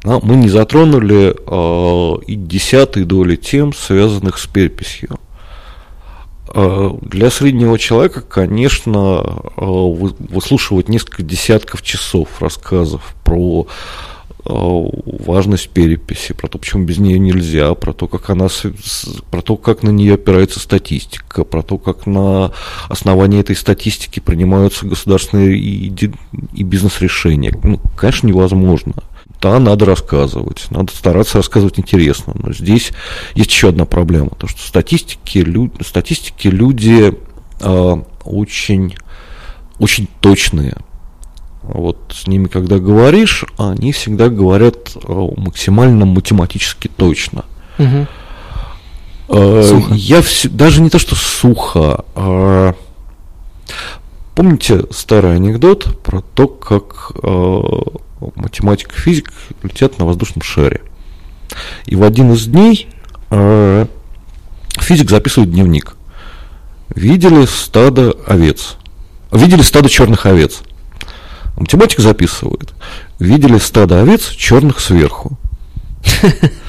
Но 0.05 0.21
мы 0.23 0.37
не 0.37 0.49
затронули 0.49 1.35
э, 1.47 2.23
и 2.27 2.35
десятой 2.35 3.05
доли 3.05 3.37
тем, 3.37 3.73
связанных 3.73 4.39
с 4.39 4.47
переписью. 4.47 5.19
Э, 6.55 6.91
для 7.01 7.31
среднего 7.31 7.79
человека, 7.79 8.21
конечно, 8.21 9.23
э, 9.57 9.65
выслушивать 9.65 10.89
несколько 10.89 11.23
десятков 11.23 11.81
часов 11.81 12.29
рассказов 12.41 13.15
про 13.25 13.67
э, 14.45 14.51
важность 14.51 15.71
переписи, 15.71 16.35
про 16.35 16.49
то, 16.49 16.59
почему 16.59 16.85
без 16.85 16.99
нее 16.99 17.19
нельзя, 17.19 17.73
про 17.75 17.95
то, 17.95 18.07
как 18.07 18.29
она, 18.29 18.49
про 19.31 19.41
то, 19.41 19.57
как 19.57 19.83
на 19.83 19.91
нее 19.91 20.15
опирается 20.15 20.61
статистика, 20.61 21.45
про 21.45 21.63
то, 21.63 21.79
как 21.79 22.07
на 22.07 22.53
основании 22.91 23.41
этой 23.41 23.57
статистики 23.57 24.21
принимаются 24.21 24.85
государственные 24.85 25.57
и, 25.57 26.13
и 26.53 26.63
бизнес-решения. 26.65 27.59
Ну, 27.63 27.81
конечно, 27.97 28.27
невозможно 28.27 28.93
да, 29.43 29.59
надо 29.59 29.85
рассказывать, 29.85 30.67
надо 30.71 30.95
стараться 30.95 31.39
рассказывать 31.39 31.79
интересно. 31.79 32.33
Но 32.37 32.53
здесь 32.53 32.93
есть 33.35 33.51
еще 33.51 33.71
одна 33.71 33.85
проблема, 33.85 34.31
то 34.31 34.47
что 34.47 34.63
статистики, 34.63 35.39
лю, 35.39 35.73
статистики 35.85 36.47
люди 36.47 37.13
э, 37.61 37.97
очень, 38.25 38.95
очень 39.81 40.09
точные. 40.21 40.77
Вот 41.63 41.99
с 42.15 42.29
ними, 42.29 42.47
когда 42.47 42.79
говоришь, 42.79 43.45
они 43.59 43.91
всегда 43.91 44.29
говорят 44.29 44.97
э, 44.97 45.29
максимально 45.37 46.07
математически 46.07 46.89
точно. 46.89 47.45
Угу. 47.79 48.07
Сухо. 49.29 49.95
Я 49.95 50.19
вс- 50.21 50.49
даже 50.49 50.83
не 50.83 50.91
то, 50.91 51.01
что 51.01 51.17
сухо. 51.17 52.05
Э, 52.15 52.75
помните 54.37 54.85
старый 54.91 55.35
анекдот 55.35 56.01
про 56.03 56.21
то, 56.21 56.47
как 56.47 57.13
математик 58.37 58.93
и 58.93 59.01
физик 59.01 59.33
летят 59.63 59.99
на 59.99 60.07
воздушном 60.07 60.43
шаре. 60.43 60.83
И 61.87 61.97
в 61.97 62.03
один 62.03 62.33
из 62.33 62.47
дней 62.47 62.89
э, 63.31 63.87
физик 64.79 65.11
записывает 65.11 65.51
дневник. 65.51 65.97
Видели 66.95 67.47
стадо 67.47 68.15
овец. 68.27 68.77
Видели 69.31 69.63
стадо 69.63 69.89
черных 69.89 70.27
овец. 70.27 70.61
Математик 71.57 72.01
записывает. 72.01 72.73
Видели 73.19 73.59
стадо 73.59 74.01
овец 74.01 74.29
черных 74.31 74.81
сверху. 74.81 75.39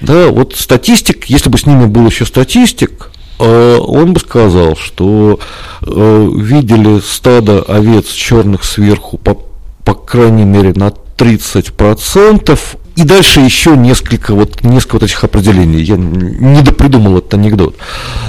Да, 0.00 0.28
вот 0.28 0.54
статистик, 0.56 1.26
если 1.26 1.50
бы 1.50 1.58
с 1.58 1.66
ними 1.66 1.84
был 1.84 2.06
еще 2.06 2.24
статистик, 2.24 3.10
э, 3.38 3.76
он 3.78 4.14
бы 4.14 4.20
сказал, 4.20 4.74
что 4.74 5.38
э, 5.82 6.30
видели 6.36 7.00
стадо 7.00 7.60
овец 7.62 8.08
черных 8.08 8.64
сверху 8.64 9.18
по 9.18 9.38
по 9.84 9.94
крайней 9.94 10.44
мере, 10.44 10.72
на 10.74 10.92
30%. 11.16 12.58
И 12.96 13.04
дальше 13.04 13.40
еще 13.40 13.76
несколько 13.76 14.34
вот, 14.34 14.62
несколько 14.62 14.94
вот 14.94 15.02
этих 15.04 15.22
определений. 15.24 15.80
Я 15.80 15.96
не 15.96 16.60
допридумал 16.62 17.18
этот 17.18 17.34
анекдот. 17.34 17.76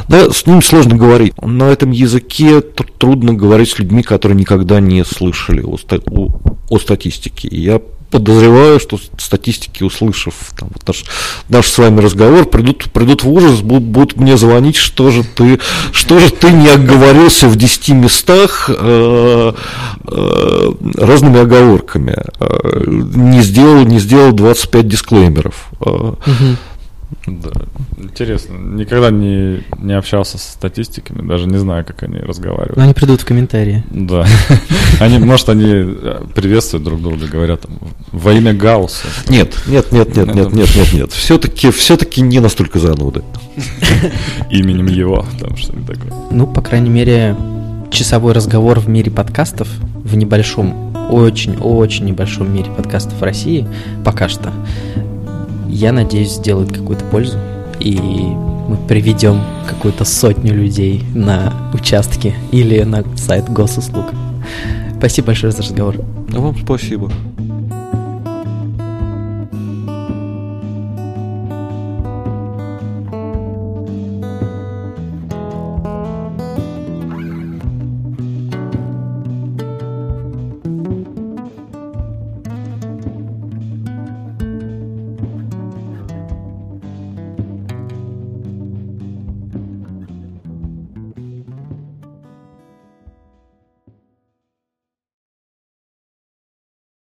Да, 0.08 0.30
с 0.30 0.46
ним 0.46 0.62
сложно 0.62 0.96
говорить. 0.96 1.34
На 1.42 1.70
этом 1.70 1.92
языке 1.92 2.62
трудно 2.62 3.34
говорить 3.34 3.72
с 3.72 3.80
людьми, 3.80 4.04
которые 4.04 4.38
никогда 4.38 4.80
не 4.80 5.04
слышали 5.04 5.62
о, 5.62 5.78
о, 6.12 6.42
о 6.70 6.80
статистике. 6.80 7.50
Я 7.52 7.82
подозреваю, 8.12 8.80
что 8.80 9.00
статистики, 9.18 9.84
услышав 9.84 10.36
там, 10.58 10.70
вот 10.74 10.86
наш, 10.88 11.06
наш 11.50 11.68
с 11.68 11.78
вами 11.78 12.02
разговор, 12.02 12.46
придут, 12.46 12.92
придут 12.92 13.24
в 13.24 13.30
ужас, 13.30 13.62
будут, 13.62 13.84
будут 13.84 14.18
мне 14.18 14.38
звонить, 14.38 14.76
что 14.76 15.10
же 15.10 15.24
ты, 15.24 15.60
что 15.94 16.20
же 16.20 16.30
ты 16.30 16.52
не 16.52 16.68
оговорился 16.68 17.48
в 17.48 17.56
10 17.56 17.90
местах 17.90 18.70
э, 18.70 19.54
э, 20.08 20.72
разными 20.98 21.40
оговорками, 21.40 22.18
э, 22.40 22.84
не 22.88 23.42
сделал, 23.42 23.86
не 23.86 24.00
сделал 24.00 24.34
25 24.34 24.88
дисклеймеров. 24.88 25.70
Э, 25.80 25.90
угу. 25.90 26.58
Да, 27.28 27.52
интересно. 27.98 28.58
Никогда 28.58 29.12
не, 29.12 29.64
не 29.80 29.94
общался 29.94 30.38
с 30.38 30.44
статистиками, 30.44 31.28
даже 31.28 31.48
не 31.48 31.58
знаю, 31.58 31.86
как 31.86 32.04
они 32.04 32.18
разговаривают. 32.18 32.78
Но 32.78 32.84
они 32.84 32.94
придут 32.94 33.22
в 33.22 33.26
комментарии. 33.26 33.84
Да. 33.92 34.26
Они, 35.00 35.18
может, 35.18 35.50
они 35.50 35.66
э, 35.68 36.26
приветствуют 36.36 36.84
друг 36.84 37.02
друга, 37.02 37.26
говорят 37.26 37.66
во 38.12 38.34
имя 38.34 38.54
Гаусса. 38.54 39.08
Нет, 39.30 39.58
нет, 39.66 39.92
нет, 39.92 40.16
нет, 40.16 40.36
нет, 40.36 40.54
нет, 40.54 40.76
нет, 40.76 40.94
нет. 40.94 41.12
Все-таки, 41.12 41.72
все-таки 41.72 42.22
не 42.22 42.40
настолько 42.40 42.78
зануды. 42.78 43.24
Именем 44.52 44.88
его, 44.88 45.26
там 45.40 45.58
что-нибудь 45.58 45.88
такое. 45.88 46.14
Ну, 46.30 46.46
по 46.46 46.62
крайней 46.62 46.92
мере, 46.92 47.36
часовой 47.90 48.34
разговор 48.34 48.80
в 48.80 48.88
мире 48.90 49.10
подкастов, 49.10 49.68
в 50.04 50.16
небольшом, 50.16 50.96
очень-очень 51.10 52.06
небольшом 52.06 52.54
мире 52.54 52.70
подкастов 52.72 53.20
в 53.20 53.24
России, 53.24 53.68
пока 54.06 54.30
что, 54.30 54.52
я 55.72 55.92
надеюсь, 55.92 56.34
сделает 56.34 56.72
какую-то 56.72 57.06
пользу. 57.06 57.38
И 57.80 57.96
мы 57.96 58.78
приведем 58.88 59.42
какую-то 59.68 60.06
сотню 60.06 60.54
людей 60.54 61.04
на 61.16 61.72
участки 61.74 62.36
или 62.52 62.84
на 62.84 63.04
сайт 63.18 63.50
госуслуг. 63.50 64.06
Спасибо 64.98 65.28
большое 65.28 65.52
за 65.52 65.64
разговор. 65.64 65.96
Вам 66.30 66.56
спасибо. 66.58 67.12